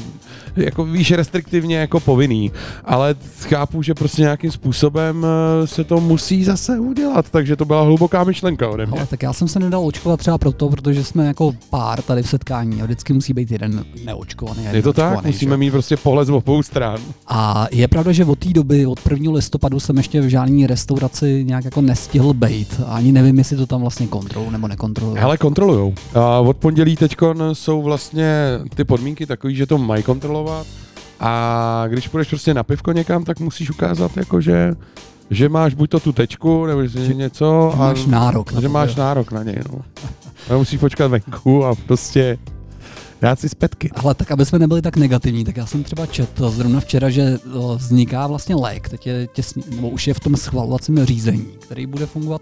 jako 0.56 0.86
víš, 0.86 1.12
restriktivně 1.12 1.78
jako 1.78 1.99
povinný, 1.99 2.52
ale 2.86 3.16
chápu, 3.41 3.82
že 3.82 3.94
prostě 3.94 4.22
nějakým 4.22 4.52
způsobem 4.52 5.26
eh, 5.26 5.68
se 5.68 5.84
to 5.84 5.99
musí 6.02 6.44
zase 6.44 6.80
udělat, 6.80 7.30
takže 7.30 7.56
to 7.56 7.66
byla 7.66 7.82
hluboká 7.82 8.24
myšlenka 8.24 8.70
ode 8.70 8.86
mě. 8.86 8.98
Ale 8.98 9.08
tak 9.08 9.24
já 9.24 9.34
jsem 9.34 9.48
se 9.48 9.60
nedal 9.60 9.86
očkovat 9.86 10.20
třeba 10.20 10.38
proto, 10.38 10.70
protože 10.70 11.04
jsme 11.04 11.28
jako 11.28 11.52
pár 11.70 12.02
tady 12.02 12.24
v 12.24 12.30
setkání 12.30 12.82
a 12.82 12.86
vždycky 12.86 13.14
musí 13.14 13.34
být 13.34 13.52
jeden 13.52 13.86
neočkovaný. 14.06 14.60
jeden 14.64 14.76
Je 14.76 14.82
to 14.82 14.94
tak, 14.94 15.26
musíme 15.26 15.54
že? 15.54 15.58
mít 15.58 15.72
prostě 15.72 15.98
pohled 15.98 16.28
z 16.28 16.30
obou 16.30 16.64
stran. 16.64 16.99
A 17.28 17.68
je 17.72 17.88
pravda, 17.88 18.12
že 18.12 18.26
od 18.26 18.40
té 18.40 18.49
doby, 18.49 18.86
od 18.86 18.99
1. 19.12 19.32
listopadu 19.32 19.80
jsem 19.80 19.98
ještě 19.98 20.22
v 20.22 20.28
žádné 20.28 20.68
restauraci 20.68 21.44
nějak 21.48 21.66
jako 21.66 21.82
nestihl. 21.82 22.34
A 22.86 22.95
ani 22.95 23.12
nevím, 23.12 23.38
jestli 23.38 23.58
to 23.58 23.66
tam 23.66 23.82
vlastně 23.82 24.08
kontrolují 24.19 24.52
nebo 24.52 24.68
nekontrolují. 24.68 25.18
Hele, 25.19 25.38
kontrolujou. 25.38 25.94
A 26.15 26.39
od 26.39 26.57
pondělí 26.57 26.95
teď 26.95 27.15
jsou 27.53 27.81
vlastně 27.81 28.34
ty 28.76 28.84
podmínky 28.84 29.26
takové, 29.26 29.53
že 29.53 29.65
to 29.65 29.77
mají 29.77 30.03
kontrolovat. 30.03 30.68
A 31.19 31.84
když 31.88 32.07
půjdeš 32.07 32.27
prostě 32.27 32.53
na 32.53 32.64
pivko 32.64 32.91
někam, 32.91 33.23
tak 33.23 33.39
musíš 33.39 33.69
ukázat, 33.69 34.18
jako 34.18 34.41
že, 34.41 34.73
že 35.30 35.49
máš 35.49 35.73
buď 35.73 35.89
to 35.89 35.99
tu 35.99 36.11
tečku, 36.11 36.65
nebo 36.65 36.85
že, 36.85 37.06
že 37.06 37.14
něco. 37.14 37.69
Že 37.73 37.77
máš 37.80 38.06
nárok 38.06 38.53
na 38.53 38.61
Že 38.61 38.68
to, 38.68 38.73
máš 38.73 38.89
jo. 38.89 38.95
nárok 38.98 39.31
na 39.31 39.44
něj, 39.44 39.60
no. 39.72 39.81
A 40.49 40.57
musíš 40.57 40.80
počkat 40.80 41.07
venku 41.07 41.65
a 41.65 41.76
prostě 41.76 42.38
dát 43.22 43.39
si 43.39 43.49
zpětky. 43.49 43.89
Ale 43.95 44.14
tak, 44.14 44.31
aby 44.31 44.45
jsme 44.45 44.60
nebyli 44.60 44.81
tak 44.81 44.98
negativní, 44.98 45.45
tak 45.45 45.57
já 45.57 45.65
jsem 45.65 45.84
třeba 45.84 46.06
četl 46.06 46.49
zrovna 46.49 46.80
včera, 46.80 47.10
že 47.10 47.39
vzniká 47.76 48.27
vlastně 48.27 48.56
lék, 48.56 48.89
teď 48.89 49.07
je 49.07 49.27
těsně, 49.27 49.64
nebo 49.76 49.89
už 49.89 50.07
je 50.07 50.14
v 50.14 50.19
tom 50.19 50.35
schvalovacím 50.35 51.06
řízení, 51.06 51.45
který 51.60 51.85
bude 51.85 52.06
fungovat 52.06 52.41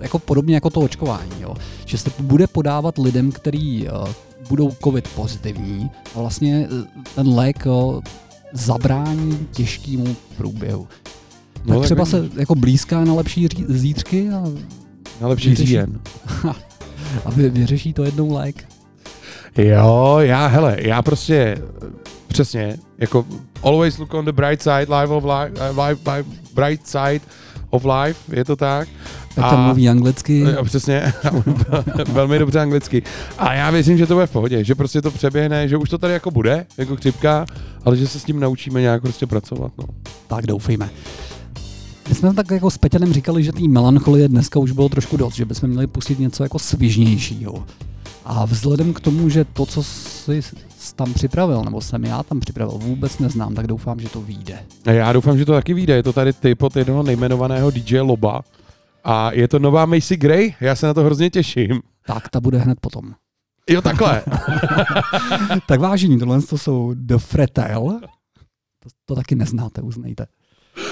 jako 0.00 0.18
podobně 0.18 0.54
jako 0.54 0.70
to 0.70 0.80
očkování, 0.80 1.30
jo. 1.40 1.54
že 1.84 1.98
se 1.98 2.10
bude 2.20 2.46
podávat 2.46 2.98
lidem, 2.98 3.32
kteří 3.32 3.88
o, 3.88 4.08
budou 4.48 4.70
covid 4.84 5.08
pozitivní 5.08 5.90
a 6.14 6.20
vlastně 6.20 6.68
e, 6.70 7.02
ten 7.14 7.28
lék 7.28 7.66
o, 7.66 8.00
zabrání 8.52 9.46
těžkému 9.52 10.16
průběhu. 10.36 10.88
Tak 11.52 11.64
No, 11.66 11.74
tak 11.76 11.84
třeba 11.84 12.04
se 12.06 12.28
jako 12.36 12.54
blízká 12.54 13.04
na 13.04 13.14
lepší 13.14 13.48
ří- 13.48 13.64
zítřky 13.68 14.28
a, 14.30 14.44
Na 15.20 15.28
lepší 15.28 15.48
vyřeší- 15.50 15.66
říjen. 15.66 16.00
a 17.24 17.30
vy, 17.30 17.50
vyřeší 17.50 17.92
to 17.92 18.04
jednou 18.04 18.32
lék. 18.34 18.68
Jo, 19.58 20.16
já, 20.20 20.46
hele, 20.46 20.76
já 20.80 21.02
prostě 21.02 21.36
eh, 21.36 21.86
přesně, 22.28 22.76
jako 22.98 23.26
always 23.62 23.98
look 23.98 24.14
on 24.14 24.24
the 24.24 24.32
bright 24.32 24.62
side, 24.62 24.86
life 25.00 25.12
of 25.12 25.24
life, 25.24 25.70
uh, 25.70 25.84
life, 25.86 26.10
life 26.16 26.30
bright 26.54 26.86
side 26.86 27.20
of 27.70 27.84
life, 27.84 28.36
je 28.36 28.44
to 28.44 28.56
tak. 28.56 28.88
Petr 29.36 29.56
mluví 29.56 29.88
anglicky. 29.88 30.40
Jo, 30.56 30.64
přesně, 30.64 31.12
velmi 32.12 32.38
dobře 32.38 32.60
anglicky. 32.60 33.02
A 33.38 33.54
já 33.54 33.70
věřím, 33.70 33.98
že 33.98 34.06
to 34.06 34.14
bude 34.14 34.26
v 34.26 34.30
pohodě, 34.30 34.64
že 34.64 34.74
prostě 34.74 35.02
to 35.02 35.10
přeběhne, 35.10 35.68
že 35.68 35.76
už 35.76 35.90
to 35.90 35.98
tady 35.98 36.12
jako 36.12 36.30
bude, 36.30 36.66
jako 36.78 36.96
chřipka, 36.96 37.46
ale 37.84 37.96
že 37.96 38.08
se 38.08 38.20
s 38.20 38.24
tím 38.24 38.40
naučíme 38.40 38.80
nějak 38.80 39.02
prostě 39.02 39.26
pracovat, 39.26 39.72
no. 39.78 39.84
Tak 40.26 40.46
doufejme. 40.46 40.90
My 42.08 42.14
jsme 42.14 42.34
tak 42.34 42.50
jako 42.50 42.70
s 42.70 42.78
Peťanem 42.78 43.12
říkali, 43.12 43.44
že 43.44 43.52
té 43.52 43.68
melancholie 43.68 44.28
dneska 44.28 44.58
už 44.58 44.72
bylo 44.72 44.88
trošku 44.88 45.16
dost, 45.16 45.34
že 45.34 45.44
bychom 45.44 45.70
měli 45.70 45.86
pustit 45.86 46.18
něco 46.18 46.42
jako 46.42 46.58
svižnějšího. 46.58 47.64
A 48.24 48.44
vzhledem 48.44 48.92
k 48.92 49.00
tomu, 49.00 49.28
že 49.28 49.44
to, 49.44 49.66
co 49.66 49.82
jsi 49.82 50.40
tam 50.96 51.12
připravil, 51.14 51.62
nebo 51.64 51.80
jsem 51.80 52.04
já 52.04 52.22
tam 52.22 52.40
připravil, 52.40 52.78
vůbec 52.78 53.18
neznám, 53.18 53.54
tak 53.54 53.66
doufám, 53.66 54.00
že 54.00 54.08
to 54.08 54.20
vyjde. 54.20 54.58
A 54.86 54.90
já 54.90 55.12
doufám, 55.12 55.38
že 55.38 55.44
to 55.44 55.52
taky 55.52 55.74
vyjde, 55.74 55.94
je 55.94 56.02
to 56.02 56.12
tady 56.12 56.32
typ 56.32 56.62
od 56.62 56.76
jednoho 56.76 57.02
nejmenovaného 57.02 57.70
DJ 57.70 58.00
Loba. 58.00 58.42
A 59.08 59.32
je 59.32 59.48
to 59.48 59.58
nová 59.58 59.86
Macy 59.86 60.16
Gray, 60.16 60.54
já 60.60 60.74
se 60.74 60.86
na 60.86 60.94
to 60.94 61.04
hrozně 61.04 61.30
těším. 61.30 61.80
Tak, 62.06 62.28
ta 62.28 62.40
bude 62.40 62.58
hned 62.58 62.80
potom. 62.80 63.14
Jo, 63.70 63.82
takhle. 63.82 64.22
tak 65.66 65.80
vážení, 65.80 66.18
tohle 66.18 66.42
to 66.42 66.58
jsou 66.58 66.94
The 66.94 67.16
Fretel. 67.16 68.00
To, 68.82 68.88
to 69.04 69.14
taky 69.14 69.34
neznáte, 69.34 69.82
uznejte. 69.82 70.26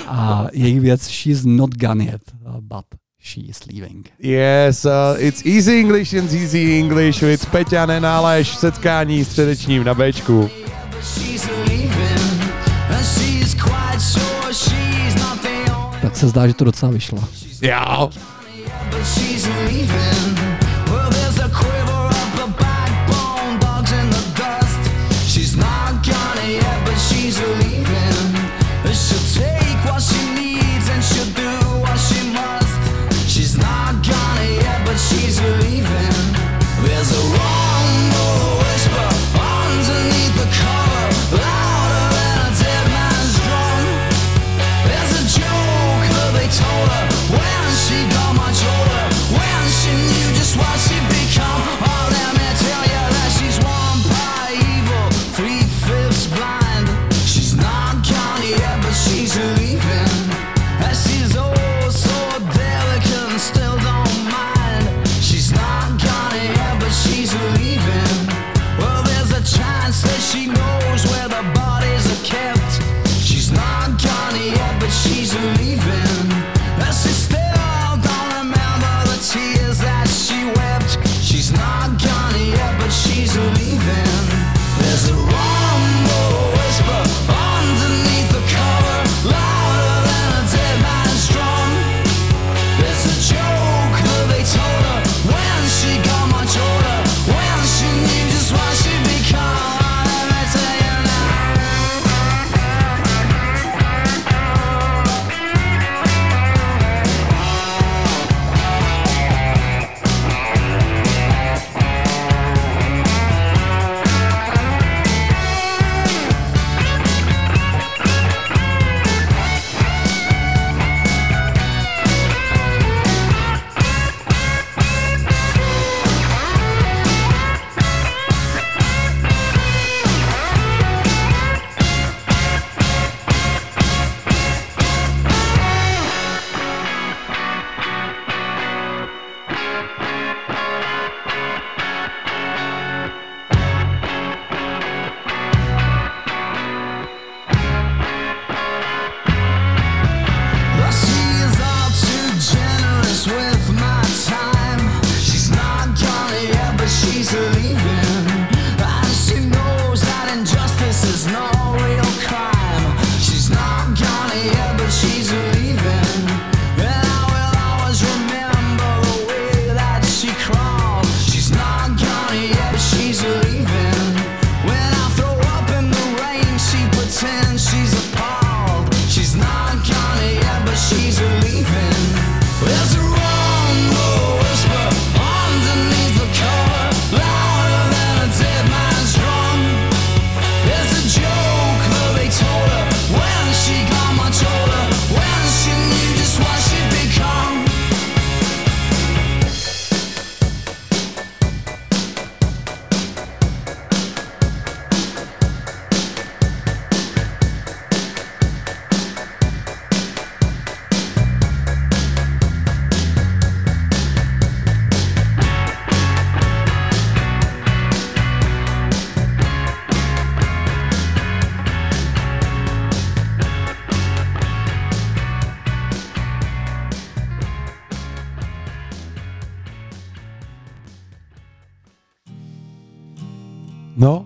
A 0.07 0.47
jejich 0.53 0.81
věc 0.81 1.09
She's 1.09 1.45
not 1.45 1.71
gone 1.75 2.05
yet, 2.05 2.23
but 2.61 2.85
she 3.23 3.41
is 3.41 3.67
leaving. 3.67 4.13
Yes, 4.19 4.85
uh, 4.85 4.91
it's 5.19 5.47
easy 5.47 5.81
English 5.81 6.15
and 6.15 6.33
easy 6.33 6.79
English 6.79 7.23
with 7.23 7.47
Peťa 7.47 7.87
Nenálež 7.87 8.51
v 8.51 8.57
setkání 8.57 9.25
středečním 9.25 9.85
na 9.85 9.95
Bčku. 9.95 10.51
She's 11.01 11.49
leaving, 11.69 12.43
and 12.91 13.05
she's 13.05 13.55
quite 13.55 14.01
sure 14.01 14.25
not 14.25 14.34
se 16.17 16.29
zdá, 16.29 16.47
že 16.47 16.55
to 16.55 16.65
docela 16.65 16.93
vyšlo. 16.93 17.19
Jo. 17.63 18.11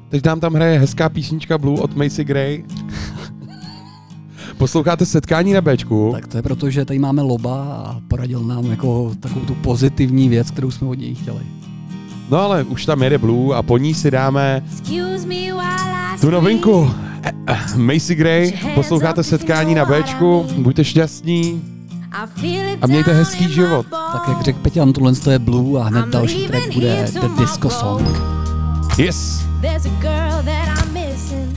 Teď 0.09 0.27
nám 0.27 0.41
tam 0.41 0.55
hraje 0.55 0.79
hezká 0.79 1.09
písnička 1.09 1.59
Blue 1.59 1.81
od 1.81 1.97
Macy 1.97 2.25
Gray. 2.25 2.65
Posloucháte 4.59 5.07
setkání 5.07 5.53
na 5.53 5.61
Bčku. 5.61 6.11
Tak 6.13 6.27
to 6.27 6.37
je 6.37 6.43
proto, 6.43 6.71
že 6.71 6.85
tady 6.85 6.99
máme 6.99 7.23
Loba 7.23 7.65
a 7.65 8.01
poradil 8.09 8.41
nám 8.41 8.67
jako 8.67 9.13
takovou 9.21 9.41
tu 9.41 9.55
pozitivní 9.55 10.29
věc, 10.29 10.51
kterou 10.51 10.71
jsme 10.71 10.89
od 10.89 10.95
něj 10.95 11.15
chtěli. 11.15 11.41
No 12.31 12.39
ale 12.39 12.65
už 12.65 12.87
tam 12.87 13.03
jede 13.03 13.19
Blue 13.19 13.57
a 13.57 13.63
po 13.63 13.79
ní 13.79 13.95
si 13.95 14.11
dáme 14.11 14.65
tu 16.21 16.31
novinku. 16.31 16.91
Eh, 17.23 17.33
eh, 17.47 17.59
Macy 17.77 18.15
Gray, 18.15 18.53
posloucháte 18.75 19.23
setkání 19.23 19.75
na 19.75 19.85
Bčku, 19.85 20.47
buďte 20.59 20.85
šťastní 20.85 21.63
a 22.81 22.87
mějte 22.87 23.13
hezký 23.13 23.53
život. 23.53 23.87
Tak 23.91 24.29
jak 24.29 24.43
řekl 24.43 24.59
Peťan, 24.59 24.93
tohle 24.93 25.13
to 25.13 25.31
je 25.31 25.39
Blue 25.39 25.81
a 25.81 25.85
hned 25.85 26.09
další 26.09 26.47
track 26.47 26.75
bude 26.75 27.09
The 27.13 27.41
Disco 27.41 27.71
Song. 27.71 28.38
Yes. 28.99 29.47
There's 29.61 29.87
a 29.87 29.91
girl 30.03 30.43
that 30.43 30.69
I'm 30.77 30.93
missing. 30.93 31.57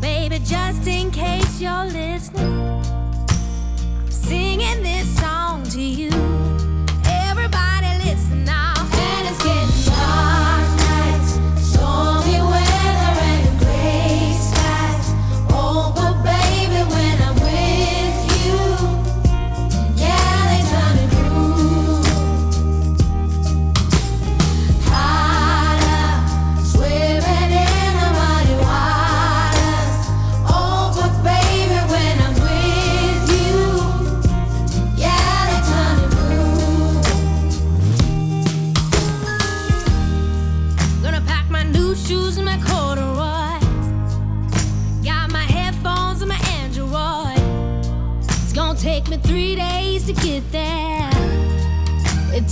Baby, 0.00 0.40
just 0.40 0.84
in 0.88 1.12
case 1.12 1.60
you're 1.60 1.84
listening, 1.84 2.82
I'm 4.00 4.10
singing 4.10 4.82
this 4.82 5.06
song 5.20 5.62
to 5.70 5.80
you. 5.80 6.10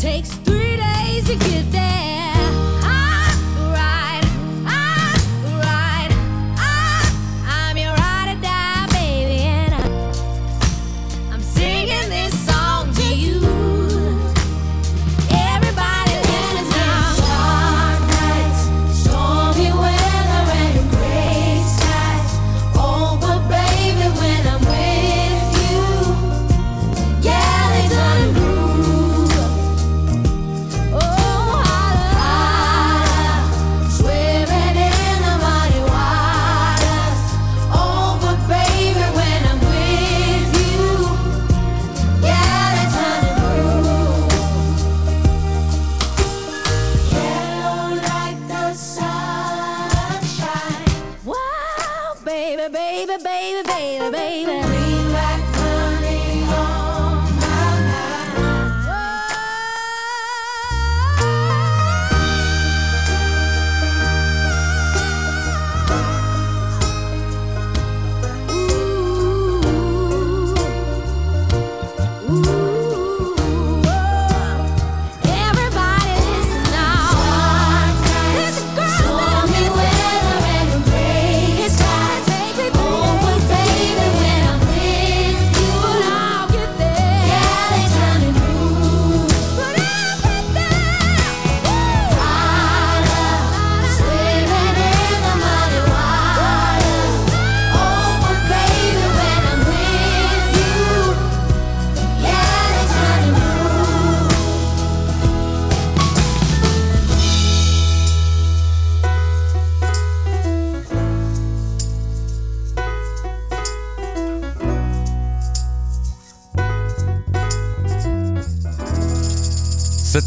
Takes 0.04 0.34
three 0.44 0.76
days 0.76 1.24
to 1.24 1.34
get 1.34 1.72
there. 1.72 2.13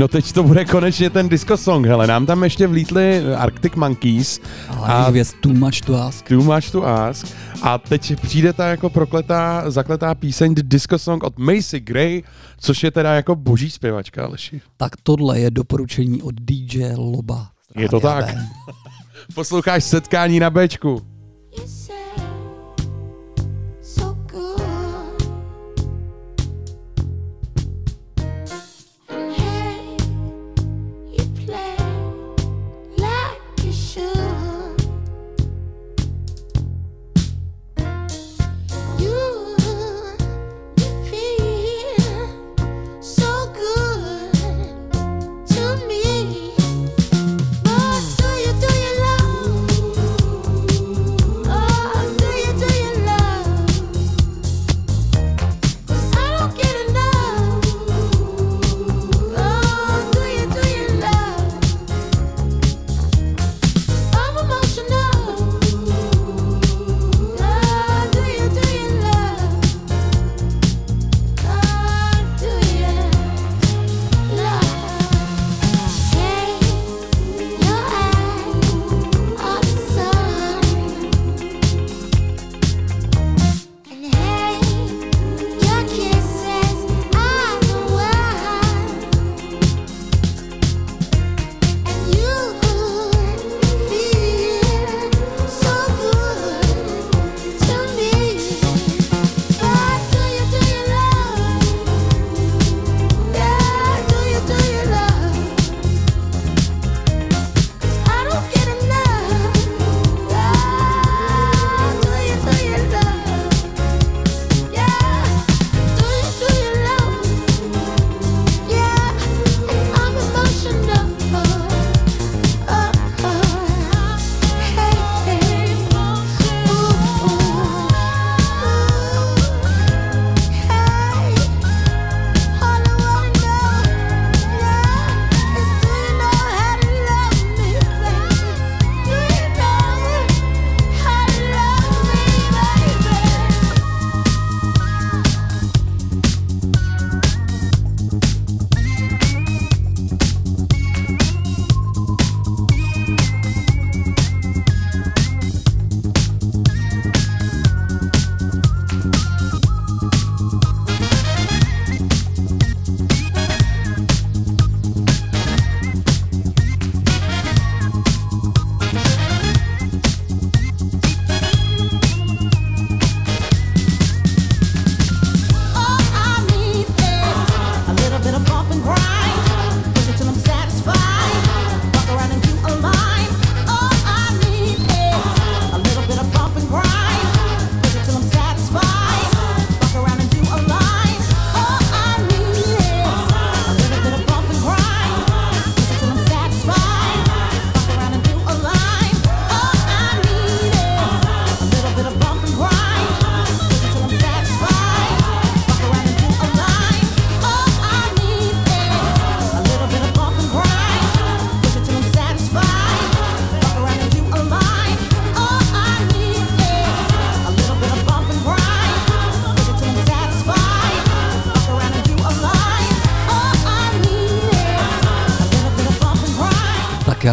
No 0.00 0.08
teď 0.08 0.32
to 0.32 0.42
bude 0.42 0.64
konečně 0.64 1.10
ten 1.10 1.28
disco 1.28 1.56
song, 1.56 1.86
hele, 1.86 2.06
nám 2.06 2.26
tam 2.26 2.44
ještě 2.44 2.66
vlítli 2.66 3.34
Arctic 3.34 3.74
Monkeys 3.74 4.40
Ale 4.68 4.88
a 4.88 5.10
věc 5.10 5.34
too 5.40 5.52
much 5.52 5.80
to 5.80 5.96
ask. 6.02 6.28
Too 6.28 6.42
much 6.42 6.70
to 6.70 6.86
ask. 6.86 7.26
A 7.62 7.78
teď 7.78 8.20
přijde 8.20 8.52
ta 8.52 8.68
jako 8.68 8.90
prokletá, 8.90 9.70
zakletá 9.70 10.14
píseň 10.14 10.54
The 10.54 10.62
Disco 10.64 10.98
Song 10.98 11.24
od 11.24 11.38
Macy 11.38 11.80
Gray, 11.80 12.22
což 12.58 12.82
je 12.82 12.90
teda 12.90 13.14
jako 13.14 13.34
boží 13.34 13.70
zpěvačka, 13.70 14.24
Aleši. 14.24 14.60
Tak 14.76 14.92
tohle 15.02 15.40
je 15.40 15.50
doporučení 15.50 16.22
od 16.22 16.34
DJ 16.40 16.92
Loba. 16.96 17.48
Je 17.76 17.88
to 17.88 18.00
tak. 18.00 18.24
Posloucháš 19.34 19.84
setkání 19.84 20.40
na 20.40 20.50
Bčku. 20.50 21.09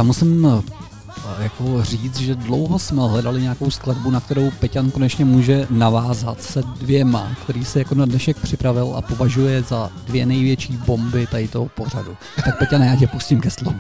Musím 0.07 0.45
eh, 0.45 1.43
jako 1.43 1.83
říct, 1.83 2.17
že 2.17 2.35
dlouho 2.35 2.79
jsme 2.79 3.01
hledali 3.07 3.41
nějakou 3.41 3.71
skladbu, 3.71 4.11
na 4.11 4.19
kterou 4.19 4.51
Peťan 4.51 4.91
konečně 4.91 5.25
může 5.25 5.67
navázat 5.69 6.41
se 6.41 6.61
dvěma, 6.61 7.31
který 7.43 7.65
se 7.65 7.79
jako 7.79 7.95
na 7.95 8.05
dnešek 8.05 8.37
připravil 8.37 8.93
a 8.95 9.01
považuje 9.01 9.61
za 9.61 9.89
dvě 10.05 10.25
největší 10.25 10.77
bomby 10.77 11.27
tady 11.27 11.47
toho 11.47 11.65
pořadu. 11.65 12.17
Tak 12.45 12.59
Peťane, 12.59 12.87
já 12.87 12.95
tě 12.95 13.07
pustím 13.07 13.41
ke 13.41 13.49
slovu. 13.49 13.79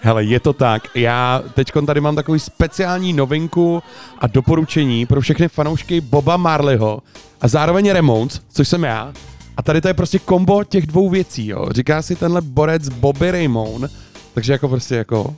Hele, 0.00 0.24
je 0.24 0.40
to 0.40 0.52
tak. 0.52 0.82
Já 0.94 1.42
teď 1.54 1.72
tady 1.86 2.00
mám 2.00 2.16
takový 2.16 2.40
speciální 2.40 3.12
novinku 3.12 3.82
a 4.18 4.26
doporučení 4.26 5.06
pro 5.06 5.20
všechny 5.20 5.48
fanoušky 5.48 6.00
Boba 6.00 6.36
Marleyho 6.36 6.98
a 7.40 7.48
zároveň 7.48 7.90
Ramones, 7.90 8.40
což 8.52 8.68
jsem 8.68 8.84
já. 8.84 9.12
A 9.56 9.62
tady 9.62 9.80
to 9.80 9.88
je 9.88 9.94
prostě 9.94 10.18
kombo 10.18 10.64
těch 10.64 10.86
dvou 10.86 11.10
věcí, 11.10 11.46
jo. 11.46 11.68
Říká 11.70 12.02
si 12.02 12.16
tenhle 12.16 12.40
borec 12.40 12.88
Bobby 12.88 13.30
Raymond, 13.30 13.90
takže 14.34 14.52
jako 14.52 14.68
prostě 14.68 14.94
jako 14.94 15.36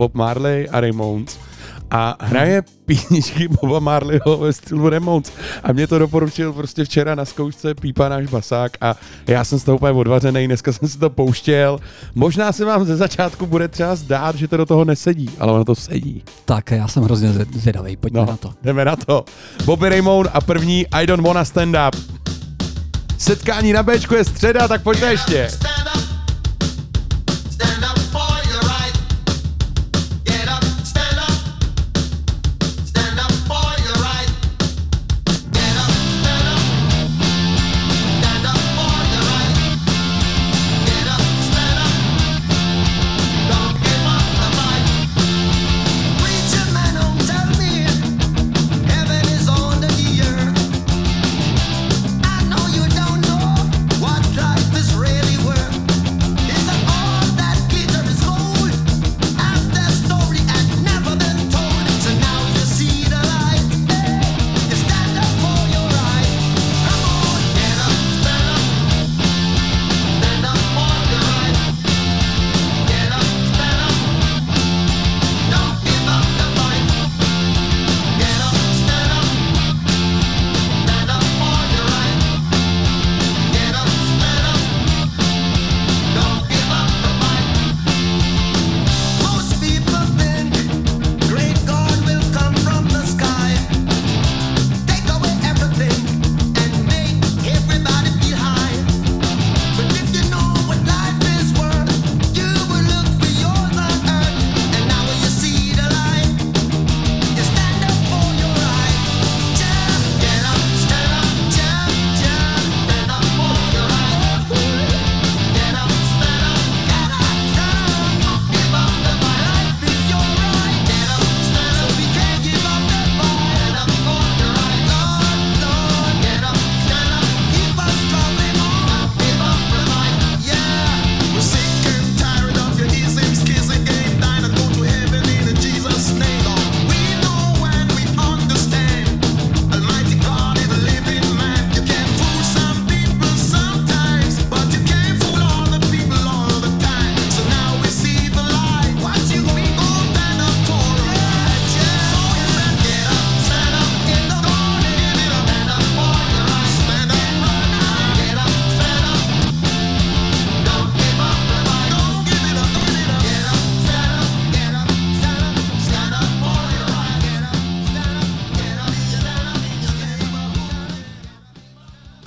Bob 0.00 0.14
Marley 0.14 0.68
a 0.72 0.80
Ramones. 0.80 1.38
A 1.90 2.16
hraje 2.20 2.62
písničky 2.86 3.48
Boba 3.48 3.80
Marleyho 3.80 4.38
ve 4.38 4.52
stylu 4.52 4.88
Ramones. 4.88 5.32
A 5.62 5.72
mě 5.72 5.86
to 5.86 5.98
doporučil 5.98 6.52
prostě 6.52 6.84
včera 6.84 7.14
na 7.14 7.24
zkoušce 7.24 7.74
Pípa 7.74 8.08
náš 8.08 8.26
basák 8.26 8.72
a 8.80 8.94
já 9.26 9.44
jsem 9.44 9.58
z 9.58 9.64
toho 9.64 9.76
úplně 9.76 9.92
odvařený, 9.92 10.46
dneska 10.46 10.72
jsem 10.72 10.88
si 10.88 10.98
to 10.98 11.10
pouštěl. 11.10 11.78
Možná 12.14 12.52
se 12.52 12.64
vám 12.64 12.84
ze 12.84 12.96
začátku 12.96 13.46
bude 13.46 13.68
třeba 13.68 13.94
zdát, 13.96 14.36
že 14.36 14.48
to 14.48 14.56
do 14.56 14.66
toho 14.66 14.84
nesedí, 14.84 15.30
ale 15.38 15.52
ono 15.52 15.64
to 15.64 15.74
sedí. 15.74 16.22
Tak 16.44 16.70
já 16.70 16.88
jsem 16.88 17.02
hrozně 17.02 17.28
zvěd- 17.32 17.56
zvědavý, 17.58 17.96
pojďme 17.96 18.20
No, 18.20 18.26
na 18.26 18.36
to. 18.36 18.50
jdeme 18.62 18.84
na 18.84 18.96
to. 18.96 19.24
Bobby 19.64 19.88
Raymond 19.88 20.30
a 20.32 20.40
první 20.40 20.86
I 20.90 21.06
don't 21.06 21.26
wanna 21.26 21.44
stand 21.44 21.76
up. 21.88 22.00
Setkání 23.18 23.72
na 23.72 23.82
Bčku 23.82 24.14
je 24.14 24.24
středa, 24.24 24.68
tak 24.68 24.82
pojďte 24.82 25.10
ještě. 25.10 25.48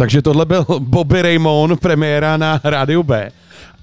Takže 0.03 0.21
tohle 0.21 0.45
byl 0.45 0.65
Bobby 0.79 1.21
Raymond, 1.21 1.79
premiéra 1.79 2.37
na 2.37 2.61
Rádiu 2.63 3.03
B. 3.03 3.31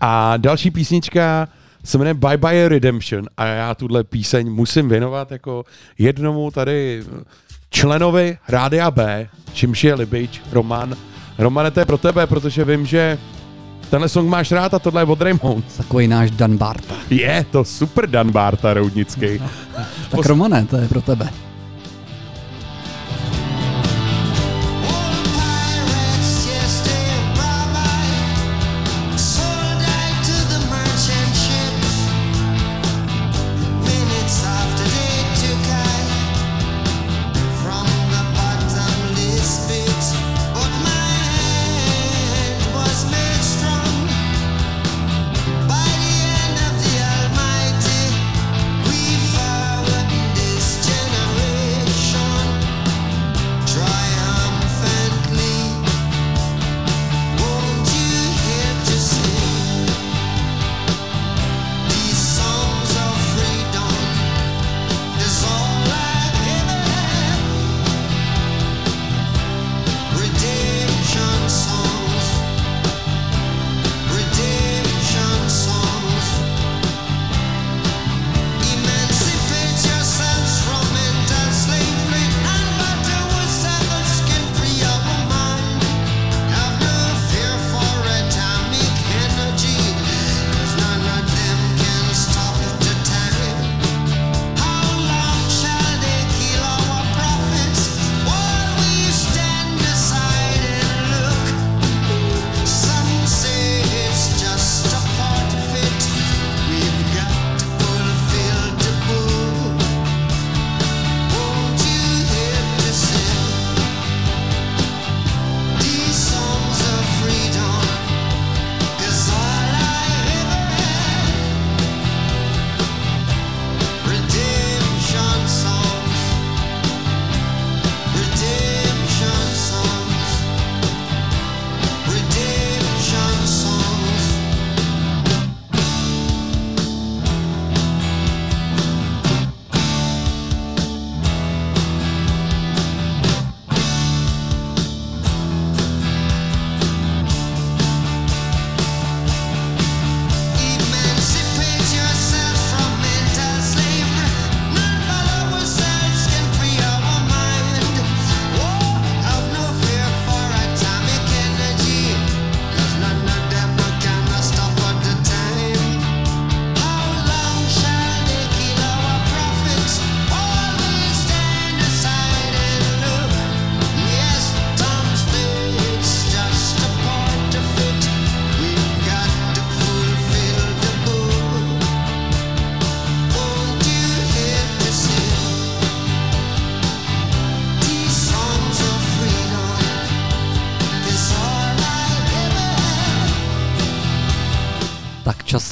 A 0.01 0.37
další 0.37 0.71
písnička 0.71 1.49
se 1.85 1.99
jmenuje 1.99 2.15
Bye 2.15 2.37
Bye 2.37 2.69
Redemption 2.69 3.27
a 3.37 3.47
já 3.47 3.75
tuhle 3.75 4.05
píseň 4.05 4.51
musím 4.53 4.89
věnovat 4.89 5.33
jako 5.33 5.65
jednomu 5.99 6.51
tady 6.51 7.05
členovi 7.71 8.39
Rádia 8.49 8.91
B, 8.91 9.29
čímž 9.53 9.85
je 9.85 9.95
Libič, 9.95 10.43
Roman. 10.53 10.97
Romane, 11.39 11.71
to 11.71 11.81
je 11.81 11.87
pro 11.87 11.99
tebe, 11.99 12.27
protože 12.27 12.65
vím, 12.65 12.87
že 12.87 13.19
tenhle 13.91 14.09
song 14.09 14.29
máš 14.29 14.53
rád 14.53 14.75
a 14.75 14.79
tohle 14.79 15.03
je 15.03 15.07
od 15.07 15.23
Raymond. 15.23 15.65
Takový 15.77 16.09
náš 16.09 16.31
Dan 16.31 16.57
Barta. 16.57 16.95
Je 17.11 17.47
to 17.51 17.65
super 17.65 18.11
Dan 18.11 18.33
Barta 18.33 18.75
Roudnický. 18.75 19.43
Tak 20.11 20.27
Romane, 20.27 20.67
to 20.67 20.77
je 20.77 20.89
pro 20.89 21.03
tebe. 21.03 21.31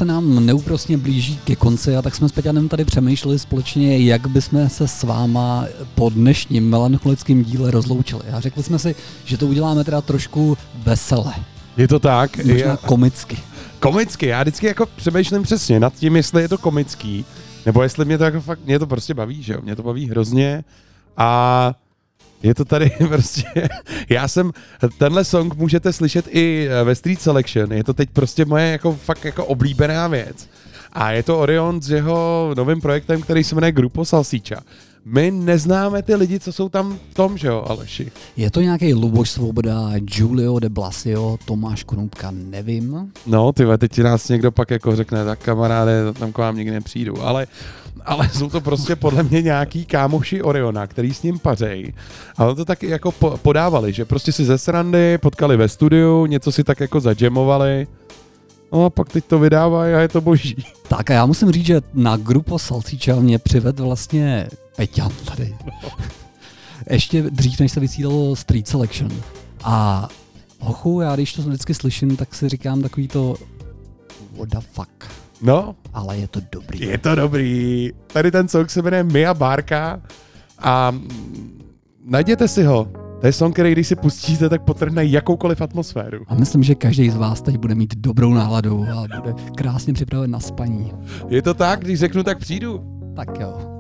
Nám 0.09 0.47
neúprosně 0.47 0.97
blíží 0.99 1.39
ke 1.45 1.57
konci 1.57 1.97
a 1.97 2.03
tak 2.03 2.15
jsme 2.15 2.29
s 2.29 2.33
Peťanem 2.33 2.69
tady 2.69 2.85
přemýšleli 2.85 3.39
společně, 3.39 3.99
jak 3.99 4.27
bychom 4.27 4.69
se 4.69 4.89
s 4.89 5.03
váma 5.03 5.65
po 5.95 6.11
dnešním 6.11 6.71
melancholickém 6.71 7.45
díle 7.45 7.71
rozloučili. 7.71 8.23
A 8.33 8.41
řekli 8.41 8.63
jsme 8.63 8.79
si, 8.79 8.95
že 9.25 9.37
to 9.37 9.47
uděláme 9.47 9.85
teda 9.85 10.01
trošku 10.01 10.59
vesele, 10.83 11.33
Je 11.77 11.89
to 11.89 11.99
tak? 11.99 12.37
možná 12.37 12.55
Já- 12.57 12.77
komicky. 12.77 13.39
Komicky, 13.81 14.27
já 14.27 14.43
vždycky 14.43 14.67
jako 14.67 14.87
přemýšlím 14.97 15.43
přesně 15.43 15.81
nad 15.81 15.95
tím, 15.95 16.17
jestli 16.17 16.43
je 16.43 16.49
to 16.49 16.59
komický, 16.59 17.25
nebo 17.67 17.83
jestli 17.83 18.05
mě 18.05 18.19
to 18.19 18.25
jako 18.25 18.41
fakt, 18.41 18.61
mě 18.65 18.79
to 18.79 18.87
prostě 18.87 19.15
baví, 19.15 19.43
že 19.43 19.53
jo, 19.53 19.61
mě 19.63 19.77
to 19.77 19.83
baví 19.83 20.09
hrozně 20.11 20.65
a 21.17 21.73
je 22.43 22.55
to 22.55 22.65
tady 22.65 22.91
prostě, 23.09 23.69
já 24.09 24.29
jsem, 24.29 24.53
tenhle 24.99 25.25
song 25.25 25.55
můžete 25.55 25.93
slyšet 25.93 26.27
i 26.31 26.69
eh, 26.71 26.85
ve 26.85 26.95
Street 26.95 27.21
Selection, 27.21 27.73
je 27.73 27.85
to 27.85 27.95
teď 27.95 28.11
prostě 28.11 28.45
moje 28.45 28.71
jako 28.71 28.93
fakt 28.93 29.25
jako 29.25 29.45
oblíbená 29.45 30.09
věc. 30.09 30.49
A 30.93 31.11
je 31.11 31.23
to 31.23 31.39
Orion 31.39 31.83
s 31.83 31.91
jeho 31.91 32.51
novým 32.57 32.81
projektem, 32.81 33.23
který 33.23 33.45
se 33.45 33.55
jmenuje 33.55 33.73
Grupo 33.73 34.05
Salsicha. 34.05 34.61
My 35.05 35.31
neznáme 35.31 36.03
ty 36.03 36.15
lidi, 36.15 36.41
co 36.41 36.53
jsou 36.53 36.69
tam 36.69 36.99
v 37.11 37.15
tom, 37.15 37.39
že 37.39 37.49
jo, 37.49 37.65
Aleši. 37.69 38.11
Je 38.37 38.51
to 38.51 38.61
nějaký 38.61 38.95
Luboš 38.95 39.31
Svoboda, 39.31 39.99
Giulio 39.99 40.59
de 40.59 40.69
Blasio, 40.69 41.39
Tomáš 41.45 41.85
Konupka, 41.85 42.31
nevím. 42.31 43.13
No, 43.27 43.53
ty 43.53 43.65
teď 43.79 43.99
nás 43.99 44.29
někdo 44.29 44.53
pak 44.53 44.71
jako 44.71 44.97
řekne, 44.97 45.25
tak 45.25 45.39
kamaráde, 45.39 46.13
tam 46.13 46.33
k 46.33 46.39
vám 46.39 46.57
nikdy 46.57 46.73
nepřijdu, 46.73 47.23
ale, 47.23 47.47
ale 48.05 48.29
jsou 48.29 48.51
to 48.51 48.61
prostě 48.61 48.97
podle 48.97 49.23
mě 49.23 49.43
nějaký 49.43 49.85
kámoši 49.85 50.43
Oriona, 50.43 50.87
který 50.87 51.15
s 51.15 51.23
ním 51.23 51.39
pařej. 51.39 51.93
Ale 52.37 52.55
to 52.55 52.65
taky 52.65 52.89
jako 52.89 53.13
po, 53.13 53.39
podávali, 53.43 53.93
že 53.93 54.05
prostě 54.05 54.33
si 54.33 54.45
ze 54.45 54.59
srandy 54.59 55.19
potkali 55.19 55.57
ve 55.57 55.69
studiu, 55.69 56.27
něco 56.27 56.53
si 56.53 56.65
tak 56.65 56.81
jako 56.81 57.01
zadžemovali, 57.01 57.87
no 58.73 58.85
a 58.85 58.91
pak 58.91 59.09
teď 59.09 59.25
to 59.25 59.39
vydávají 59.39 59.95
a 59.95 60.01
je 60.01 60.09
to 60.09 60.21
boží. 60.21 60.57
Tak 60.89 61.11
a 61.11 61.15
já 61.15 61.27
musím 61.27 61.53
říct, 61.53 61.67
že 61.67 61.81
na 61.95 62.17
Grupo 62.17 62.59
Salsicha 62.59 63.15
mě 63.15 63.39
přived 63.39 63.81
vlastně 63.81 64.49
Peťan 64.79 65.13
tady. 65.25 65.57
Ještě 66.91 67.23
dřív, 67.23 67.61
než 67.61 67.73
se 67.73 67.81
vysílalo 67.81 68.37
Street 68.37 68.69
Selection. 68.69 69.11
A 69.65 70.09
hochu, 70.61 71.01
já 71.01 71.15
když 71.15 71.33
to 71.33 71.43
vždycky 71.43 71.75
slyším, 71.75 72.17
tak 72.17 72.35
si 72.35 72.49
říkám 72.49 72.83
takový 72.83 73.09
to 73.09 73.35
what 74.39 74.49
the 74.49 74.59
fuck. 74.73 74.89
No, 75.43 75.77
Ale 75.93 76.17
je 76.17 76.29
to 76.29 76.41
dobrý. 76.53 76.81
je 76.81 76.99
to 76.99 77.15
dobrý. 77.15 77.91
Tady 78.07 78.31
ten 78.31 78.49
song 78.49 78.71
se 78.71 78.83
jmenuje 78.83 79.03
Mia 79.05 79.35
Bárka 79.35 80.01
a 80.59 80.95
najděte 82.05 82.49
si 82.49 82.65
ho. 82.65 82.89
To 83.21 83.27
je 83.27 83.33
song, 83.33 83.55
který 83.55 83.73
když 83.73 83.89
si 83.89 83.97
pustíte, 83.97 84.49
tak 84.49 84.63
potrhne 84.63 85.05
jakoukoliv 85.05 85.61
atmosféru. 85.61 86.25
A 86.29 86.35
myslím, 86.35 86.63
že 86.63 86.75
každý 86.75 87.11
z 87.11 87.17
vás 87.17 87.43
teď 87.43 87.57
bude 87.57 87.75
mít 87.75 87.95
dobrou 87.97 88.35
náladu 88.35 88.87
a 88.97 89.21
bude 89.21 89.35
krásně 89.57 89.93
připraven 89.93 90.31
na 90.31 90.41
spaní. 90.41 90.93
Je 91.29 91.43
to 91.43 91.55
tak, 91.55 91.81
když 91.81 91.99
řeknu, 91.99 92.23
tak 92.23 92.39
přijdu. 92.39 92.81
Tak 93.17 93.41
jo. 93.41 93.78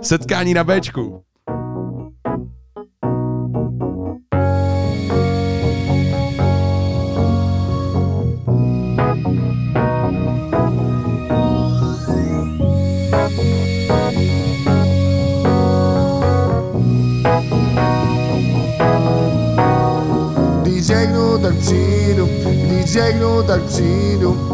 Setkání 0.00 0.54
na 0.54 0.64
Bčku. 0.64 1.22
Když 20.62 20.86
řeknu, 20.86 21.38
tak 21.38 21.56
přijdu, 21.58 22.28
když 22.66 22.92
řeknu, 22.92 23.42
tak 23.42 23.62
přijdu, 23.62 24.49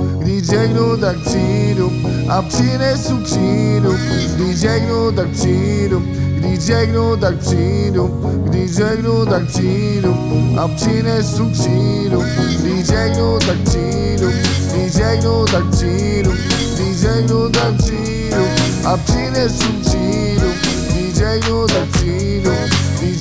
a 2.29 2.43
přinesu 2.43 3.19
křídu, 3.19 3.97
když 4.35 4.61
řeknu, 4.61 5.13
tak 5.13 5.29
přijdu, 5.29 6.03
když 6.39 6.59
řeknu, 6.61 7.17
tak 7.17 7.39
přijdu, 7.39 8.21
když 8.45 8.75
řeknu, 8.77 9.27
tak 9.27 9.47
přijdu 9.47 10.17
a 10.59 10.69
přinesu 10.69 11.51
křídu, 11.51 12.23
když 12.61 12.87
řeknu, 12.87 13.39
tak 13.47 13.57
přijdu, 13.65 14.31
když 14.73 14.93
řeknu, 14.93 15.45
tak 15.53 15.65
přijdu, 15.71 16.33
když 16.75 17.01
řeknu, 17.01 17.51
tak 17.51 17.75
přijdu 17.79 18.45
a 18.85 18.97
přinesu 18.97 19.73
křídu, 19.81 20.49
když 20.91 21.15
řeknu, 21.15 21.67
tak 21.67 21.89
přijdu, 21.89 22.51
když 22.99 23.21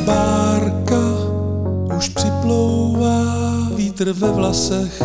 bárka 0.00 1.30
už 1.96 2.08
připlouvá, 2.08 3.34
vítr 3.76 4.12
ve 4.12 4.30
vlasech, 4.30 5.02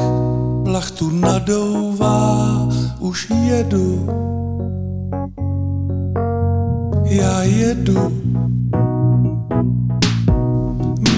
plachtu 0.64 1.10
nadouvá, 1.10 2.70
už 3.00 3.28
jedu. 3.44 4.10
Já 7.06 7.44
jedu. 7.44 8.22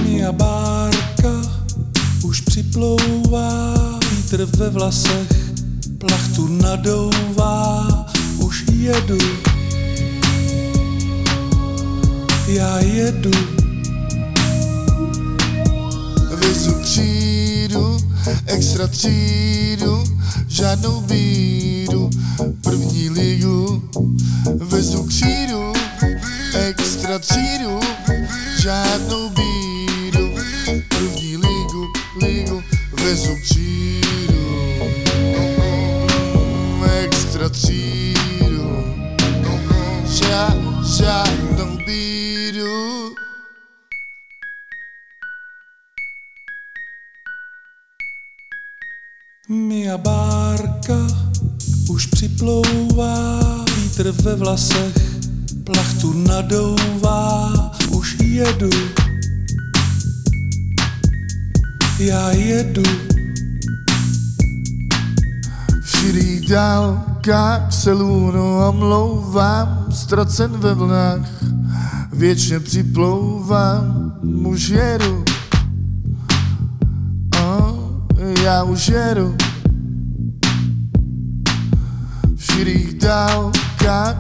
Mia 0.04 0.32
bárka 0.32 1.42
už 2.24 2.42
připlouvá, 2.42 3.74
vítr 4.12 4.46
ve 4.58 4.70
vlasech, 4.70 5.54
plachtu 5.98 6.48
nadouvá, 6.48 7.88
už 8.40 8.66
jedu. 8.72 9.18
Já 12.48 12.80
jedu. 12.80 13.57
tiro 18.86 20.04
já 20.48 20.76
não 20.76 21.02
viro. 21.02 22.10
Vlasech, 54.48 54.96
plachtu 55.64 56.14
nadouvá, 56.14 57.52
už 57.90 58.18
jedu. 58.24 58.70
Já 62.00 62.32
jedu. 62.32 62.84
V 65.84 65.90
širých 65.90 66.48
dálkách 66.50 67.74
se 67.74 67.92
lůnu 67.92 68.58
omlouvám, 68.70 69.86
ztracen 69.92 70.52
ve 70.52 70.74
vlnách, 70.74 71.44
věčně 72.14 72.60
připlouvám, 72.60 74.14
už 74.46 74.70
jedu. 74.70 75.24
Oh, 77.42 77.78
já 78.44 78.64
už 78.64 78.88
jedu. 78.88 79.36
V 82.36 82.44
širých 82.44 82.94
dálkách 82.94 83.67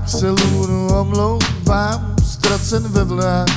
se 0.06 0.30
lůnu 0.30 0.88
omlouvám, 1.00 2.16
ztracen 2.24 2.84
ve 2.84 3.04
vlnách, 3.04 3.48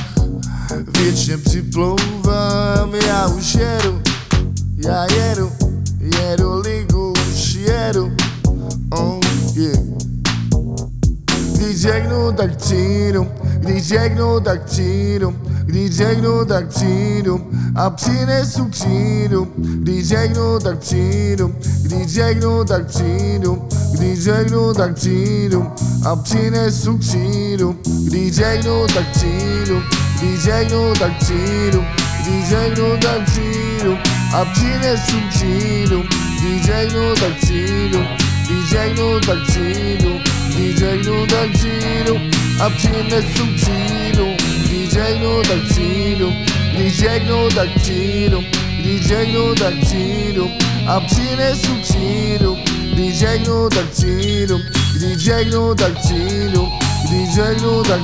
věčně 0.97 1.37
připlouvám, 1.37 2.95
já 3.07 3.27
už 3.27 3.55
jedu. 3.55 4.01
Já 4.77 5.05
jedu, 5.13 5.51
jedu 5.99 6.59
ligu, 6.59 7.13
už 7.29 7.53
jedu, 7.53 8.11
oh 8.91 9.19
yeah. 9.53 9.77
Když 11.55 11.81
řeknu, 11.81 12.31
tak 12.31 12.57
přijdu, 12.57 13.27
když 13.59 13.87
řeknu, 13.87 14.39
tak 14.39 14.63
přijdu, 14.63 15.35
když 15.65 15.95
řeknu, 15.95 16.45
tak 16.45 16.67
přijdu 16.67 17.41
a 17.75 17.89
přinesu 17.89 18.65
křídu. 18.65 19.47
Když 19.57 20.07
řeknu, 20.07 20.59
tak 20.59 20.79
přijdu, 20.79 21.55
když 21.83 22.13
řeknu, 22.13 22.63
tak 22.63 22.85
přijdu, 22.85 23.67
když 23.93 24.23
řeknu, 24.23 24.73
tak 24.73 24.95
přijdu 24.95 25.67
a 26.05 26.15
přinesu 26.15 26.97
křídu. 26.97 27.75
Když 28.03 28.35
řeknu, 28.35 28.87
tak 28.95 29.11
přijdu, 29.11 29.81
když 30.19 30.41
řeknu, 30.41 30.93
tak 30.99 31.11
přijdu, 31.19 31.83
když 32.23 32.49
řeknu, 32.49 32.97
tak 33.01 33.25
přijdu 33.25 33.97
a 34.33 34.45
přinesu 34.45 35.17
křídu. 35.29 36.03
Když 36.41 36.65
řeknu, 36.65 37.15
tak 37.15 37.37
přijdu, 37.39 38.05
když 38.43 38.69
řeknu, 38.69 39.19
tak 39.19 39.37
přijdu, 39.47 40.19
když 40.53 40.79
řeknu, 40.79 41.27
tak 41.27 41.49
přijdu 41.59 42.17
a 42.65 42.69
přinesu 42.69 43.45
křídu. 43.71 44.27
Když 52.55 52.70
tak 55.75 55.89
přijdu, 55.91 56.61
když 57.07 57.33
řeknu, 57.33 57.83
tak 57.83 58.03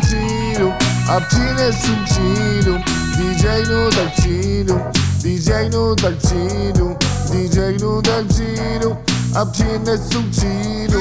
přijdu 0.00 0.72
a 1.10 1.20
přinesu 1.20 1.92
křídu. 2.04 2.76
Když 3.16 3.36
řeknu, 3.42 3.90
tak 3.90 4.12
přijdu, 4.14 4.80
když 5.28 5.44
řeknu, 5.44 5.94
tak 5.94 6.16
přijdu, 6.16 6.96
když 7.30 7.50
řeknu, 7.50 8.02
tak 8.02 8.26
přijdu 8.26 8.96
a 9.34 9.44
přinesu 9.44 10.22
křídu. 10.30 11.00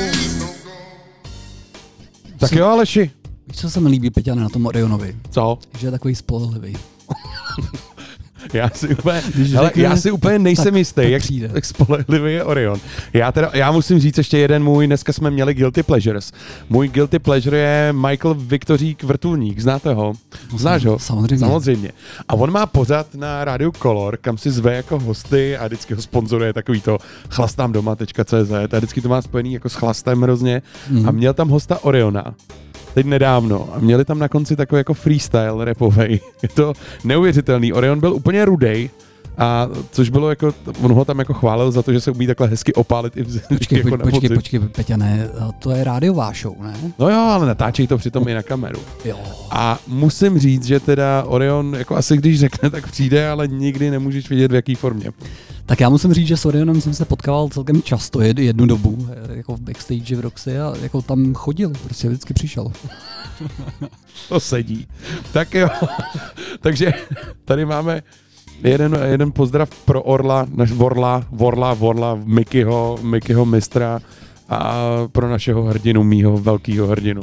Tak 2.39 2.51
jo, 2.51 2.67
Aleši. 2.67 3.11
Víš, 3.55 3.61
co 3.61 3.69
se 3.69 3.79
mi 3.79 3.89
líbí, 3.89 4.09
Peťane, 4.09 4.41
na 4.41 4.49
tom 4.49 4.65
Orionovi? 4.65 5.15
Co? 5.29 5.57
Že 5.79 5.87
je 5.87 5.91
takový 5.91 6.15
spolehlivý. 6.15 6.75
Já 8.53 8.69
si 8.69 8.95
úplně, 8.95 9.21
Když 9.35 9.51
hele, 9.53 9.67
řekne, 9.67 9.83
já 9.83 9.95
si 9.95 10.11
úplně 10.11 10.39
nejsem 10.39 10.65
tak- 10.65 10.75
jistý, 10.75 10.95
tak 10.95 11.09
jak, 11.09 11.21
přijde. 11.21 11.51
jak 11.53 11.65
spolehlivý 11.65 12.33
je 12.33 12.43
Orion. 12.43 12.79
Já, 13.13 13.31
teda, 13.31 13.51
já 13.53 13.71
musím 13.71 13.99
říct 13.99 14.17
ještě 14.17 14.37
jeden 14.37 14.63
můj, 14.63 14.87
dneska 14.87 15.13
jsme 15.13 15.31
měli 15.31 15.53
Guilty 15.53 15.83
Pleasures. 15.83 16.31
Můj 16.69 16.87
Guilty 16.87 17.19
Pleasure 17.19 17.57
je 17.57 17.93
Michael 17.93 18.33
Viktořík 18.33 19.03
Vrtulník, 19.03 19.59
znáte 19.59 19.93
ho? 19.93 20.13
Znáš 20.57 20.85
ho? 20.85 20.99
Samozřejmě. 20.99 21.39
Samozřejmě. 21.45 21.91
A 22.27 22.33
on 22.33 22.51
má 22.51 22.65
pořad 22.65 23.15
na 23.15 23.45
rádiu 23.45 23.71
Color, 23.81 24.17
kam 24.21 24.37
si 24.37 24.51
zve 24.51 24.75
jako 24.75 24.99
hosty 24.99 25.57
a 25.57 25.67
vždycky 25.67 25.93
ho 25.93 26.01
sponzoruje 26.01 26.53
takový 26.53 26.81
to 26.81 26.97
chlastámdoma.cz 27.29 28.51
a 28.73 28.77
vždycky 28.77 29.01
to 29.01 29.09
má 29.09 29.21
spojený 29.21 29.53
jako 29.53 29.69
s 29.69 29.73
chlastem 29.73 30.21
hrozně. 30.21 30.61
Mhm. 30.89 31.09
A 31.09 31.11
měl 31.11 31.33
tam 31.33 31.49
hosta 31.49 31.83
Oriona 31.83 32.35
teď 32.95 33.05
nedávno 33.05 33.69
a 33.73 33.79
měli 33.79 34.05
tam 34.05 34.19
na 34.19 34.27
konci 34.27 34.55
takový 34.55 34.79
jako 34.79 34.93
freestyle 34.93 35.65
rapovej. 35.65 36.19
Je 36.43 36.49
to 36.49 36.73
neuvěřitelný. 37.03 37.73
Orion 37.73 37.99
byl 37.99 38.13
úplně 38.13 38.45
rudej, 38.45 38.89
a 39.37 39.69
což 39.91 40.09
bylo 40.09 40.29
jako, 40.29 40.53
on 40.81 40.93
ho 40.93 41.05
tam 41.05 41.19
jako 41.19 41.33
chválil 41.33 41.71
za 41.71 41.81
to, 41.81 41.93
že 41.93 42.01
se 42.01 42.11
umí 42.11 42.27
takhle 42.27 42.47
hezky 42.47 42.73
opálit 42.73 43.17
i 43.17 43.23
v 43.23 43.47
Počkej, 43.47 43.77
jako 43.77 43.97
po, 43.97 44.09
počkej, 44.09 44.29
počkej, 44.29 44.59
Peťane, 44.59 45.29
to 45.59 45.71
je 45.71 45.83
rádiová 45.83 46.31
show, 46.41 46.61
ne? 46.61 46.73
No 46.99 47.09
jo, 47.09 47.19
ale 47.19 47.45
natáčej 47.45 47.87
to 47.87 47.97
přitom 47.97 48.27
i 48.27 48.33
na 48.33 48.43
kameru. 48.43 48.79
Jo. 49.05 49.17
A 49.51 49.79
musím 49.87 50.39
říct, 50.39 50.65
že 50.65 50.79
teda 50.79 51.23
Orion, 51.27 51.75
jako 51.77 51.95
asi 51.95 52.17
když 52.17 52.39
řekne, 52.39 52.69
tak 52.69 52.91
přijde, 52.91 53.29
ale 53.29 53.47
nikdy 53.47 53.91
nemůžeš 53.91 54.29
vidět 54.29 54.51
v 54.51 54.55
jaký 54.55 54.75
formě. 54.75 55.11
Tak 55.65 55.79
já 55.79 55.89
musím 55.89 56.13
říct, 56.13 56.27
že 56.27 56.37
s 56.37 56.45
Orionem 56.45 56.81
jsem 56.81 56.93
se 56.93 57.05
potkával 57.05 57.49
celkem 57.49 57.81
často, 57.81 58.21
jed, 58.21 58.39
jednu 58.39 58.65
dobu, 58.65 59.07
eh, 59.09 59.37
jako 59.37 59.55
v 59.55 59.61
backstage 59.61 60.15
v 60.15 60.19
Roxy 60.19 60.59
a 60.59 60.73
jako 60.81 61.01
tam 61.01 61.33
chodil, 61.33 61.71
prostě 61.83 62.07
vždycky 62.07 62.33
přišel. 62.33 62.71
To 64.29 64.39
sedí. 64.39 64.87
Tak 65.33 65.53
jo. 65.53 65.67
Takže 66.59 66.93
tady 67.45 67.65
máme 67.65 68.03
jeden, 68.63 68.99
jeden 69.03 69.31
pozdrav 69.31 69.69
pro 69.85 70.03
Orla, 70.03 70.47
naš 70.55 70.71
Vorla, 70.71 71.25
Vorla, 71.31 71.73
Vorla, 71.73 72.19
Mikyho, 72.23 72.99
Mikyho 73.01 73.45
mistra 73.45 73.99
a 74.49 74.83
pro 75.11 75.29
našeho 75.29 75.63
hrdinu, 75.63 76.03
mýho 76.03 76.37
velkého 76.37 76.87
hrdinu. 76.87 77.21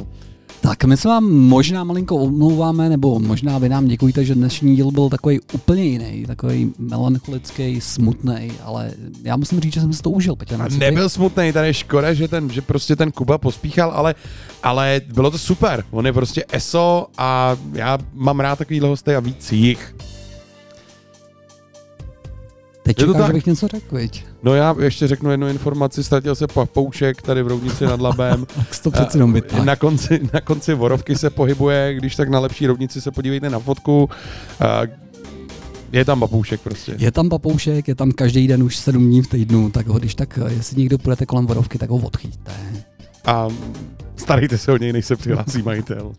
Tak 0.63 0.83
my 0.83 0.97
se 0.97 1.07
vám 1.07 1.31
možná 1.31 1.83
malinko 1.83 2.15
omlouváme, 2.15 2.89
nebo 2.89 3.19
možná 3.19 3.57
vy 3.57 3.69
nám 3.69 3.87
děkujete, 3.87 4.25
že 4.25 4.35
dnešní 4.35 4.75
díl 4.75 4.91
byl 4.91 5.09
takový 5.09 5.39
úplně 5.53 5.83
jiný, 5.83 6.25
takový 6.27 6.73
melancholický, 6.79 7.81
smutný, 7.81 8.51
ale 8.63 8.91
já 9.23 9.35
musím 9.35 9.59
říct, 9.59 9.73
že 9.73 9.81
jsem 9.81 9.93
si 9.93 10.01
to 10.01 10.09
užil, 10.09 10.35
Peťa. 10.35 10.63
A 10.63 10.67
ty? 10.67 10.77
nebyl 10.77 11.09
smutný, 11.09 11.51
tady 11.53 11.67
je 11.67 11.73
škoda, 11.73 12.13
že, 12.13 12.27
ten, 12.27 12.49
že 12.49 12.61
prostě 12.61 12.95
ten 12.95 13.11
Kuba 13.11 13.37
pospíchal, 13.37 13.91
ale, 13.95 14.15
ale 14.63 15.01
bylo 15.13 15.31
to 15.31 15.37
super. 15.37 15.83
On 15.91 16.05
je 16.05 16.13
prostě 16.13 16.45
ESO 16.51 17.07
a 17.17 17.57
já 17.73 17.97
mám 18.13 18.39
rád 18.39 18.59
takovýhle 18.59 18.89
hosty 18.89 19.15
a 19.15 19.19
víc 19.19 19.51
jich. 19.51 19.95
Teď 22.83 22.99
Je 22.99 23.05
to 23.05 23.13
čekáš, 23.13 23.21
tak? 23.21 23.27
že 23.29 23.33
bych 23.33 23.45
něco 23.45 23.67
řekl, 23.67 23.95
viď? 23.95 24.25
No 24.43 24.55
já 24.55 24.75
ještě 24.79 25.07
řeknu 25.07 25.31
jednu 25.31 25.47
informaci, 25.47 26.03
ztratil 26.03 26.35
se 26.35 26.47
papoušek 26.47 27.21
tady 27.21 27.43
v 27.43 27.47
Roudnici 27.47 27.85
nad 27.85 28.01
Labem. 28.01 28.45
Tak 28.55 28.79
to 28.83 28.91
přeci 28.91 29.17
jenom 29.17 29.33
vytáhl. 29.33 29.65
na 29.65 29.75
konci, 29.75 30.19
na 30.33 30.41
konci 30.41 30.73
Vorovky 30.73 31.15
se 31.15 31.29
pohybuje, 31.29 31.93
když 31.93 32.15
tak 32.15 32.29
na 32.29 32.39
lepší 32.39 32.67
rovnici 32.67 33.01
se 33.01 33.11
podívejte 33.11 33.49
na 33.49 33.59
fotku. 33.59 34.09
A 34.59 34.81
je 35.91 36.05
tam 36.05 36.19
papoušek 36.19 36.61
prostě. 36.61 36.95
Je 36.97 37.11
tam 37.11 37.29
papoušek, 37.29 37.87
je 37.87 37.95
tam 37.95 38.11
každý 38.11 38.47
den 38.47 38.63
už 38.63 38.77
sedm 38.77 39.05
dní 39.05 39.21
v 39.21 39.27
týdnu, 39.27 39.69
tak 39.69 39.87
ho, 39.87 39.99
když 39.99 40.15
tak, 40.15 40.39
jestli 40.49 40.77
někdo 40.77 40.97
půjdete 40.97 41.25
kolem 41.25 41.45
vorovky, 41.47 41.77
tak 41.77 41.89
ho 41.89 41.97
odchyťte. 41.97 42.51
A 43.25 43.47
starejte 44.15 44.57
se 44.57 44.71
o 44.71 44.77
něj, 44.77 44.93
než 44.93 45.05
se 45.05 45.15
přihlásí 45.15 45.61
majitel. 45.61 46.11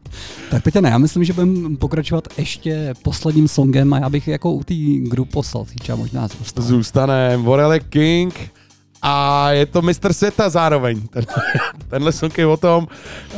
Tak 0.51 0.63
Peťa, 0.63 0.81
ne, 0.81 0.89
já 0.89 0.99
myslím, 0.99 1.25
že 1.25 1.33
budeme 1.33 1.77
pokračovat 1.77 2.29
ještě 2.39 2.95
posledním 3.03 3.49
songem 3.49 3.95
a 3.95 3.99
já 3.99 4.09
bych 4.11 4.29
jako 4.29 4.53
u 4.53 4.65
té 4.65 4.75
gru 5.09 5.25
poslal, 5.25 5.65
třeba 5.65 5.97
možná 5.97 6.29
zůstal. 6.29 6.65
Zůstane 6.65 7.37
Vorele 7.37 7.81
King 7.81 8.51
a 9.07 9.51
je 9.51 9.67
to 9.67 9.83
mistr 9.83 10.13
světa 10.13 10.49
zároveň. 10.49 11.01
Ten, 11.11 11.25
tenhle 11.89 12.13
song 12.13 12.39
je 12.39 12.47
o 12.47 12.57
tom, 12.57 12.89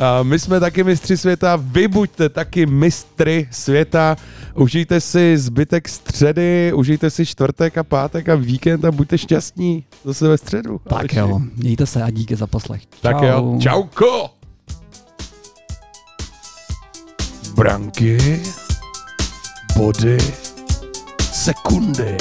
a 0.01 0.23
my 0.23 0.39
jsme 0.39 0.61
taky 0.61 0.85
mistři 0.85 1.16
světa, 1.16 1.57
vy 1.62 1.89
buďte 1.89 2.28
taky 2.28 2.66
mistry 2.66 3.49
světa, 3.51 4.16
užijte 4.55 5.01
si 5.01 5.39
zbytek 5.39 5.89
středy, 5.89 6.73
užijte 6.74 7.11
si 7.11 7.27
čtvrtek 7.27 7.78
a 7.78 7.85
pátek 7.85 8.28
a 8.28 8.35
víkend 8.35 8.85
a 8.85 8.93
buďte 8.93 9.19
šťastní 9.19 9.85
zase 10.05 10.28
ve 10.28 10.39
středu. 10.39 10.81
Tak 10.85 10.99
Aleši. 10.99 11.19
jo, 11.19 11.41
mějte 11.57 11.87
se 11.87 12.03
a 12.03 12.11
díky 12.11 12.37
za 12.37 12.47
poslech. 12.47 12.83
Tak 13.01 13.16
jo, 13.23 13.59
čauko! 13.61 14.36
Branky, 17.57 18.19
body, 19.77 20.19
sekundy. 21.33 22.16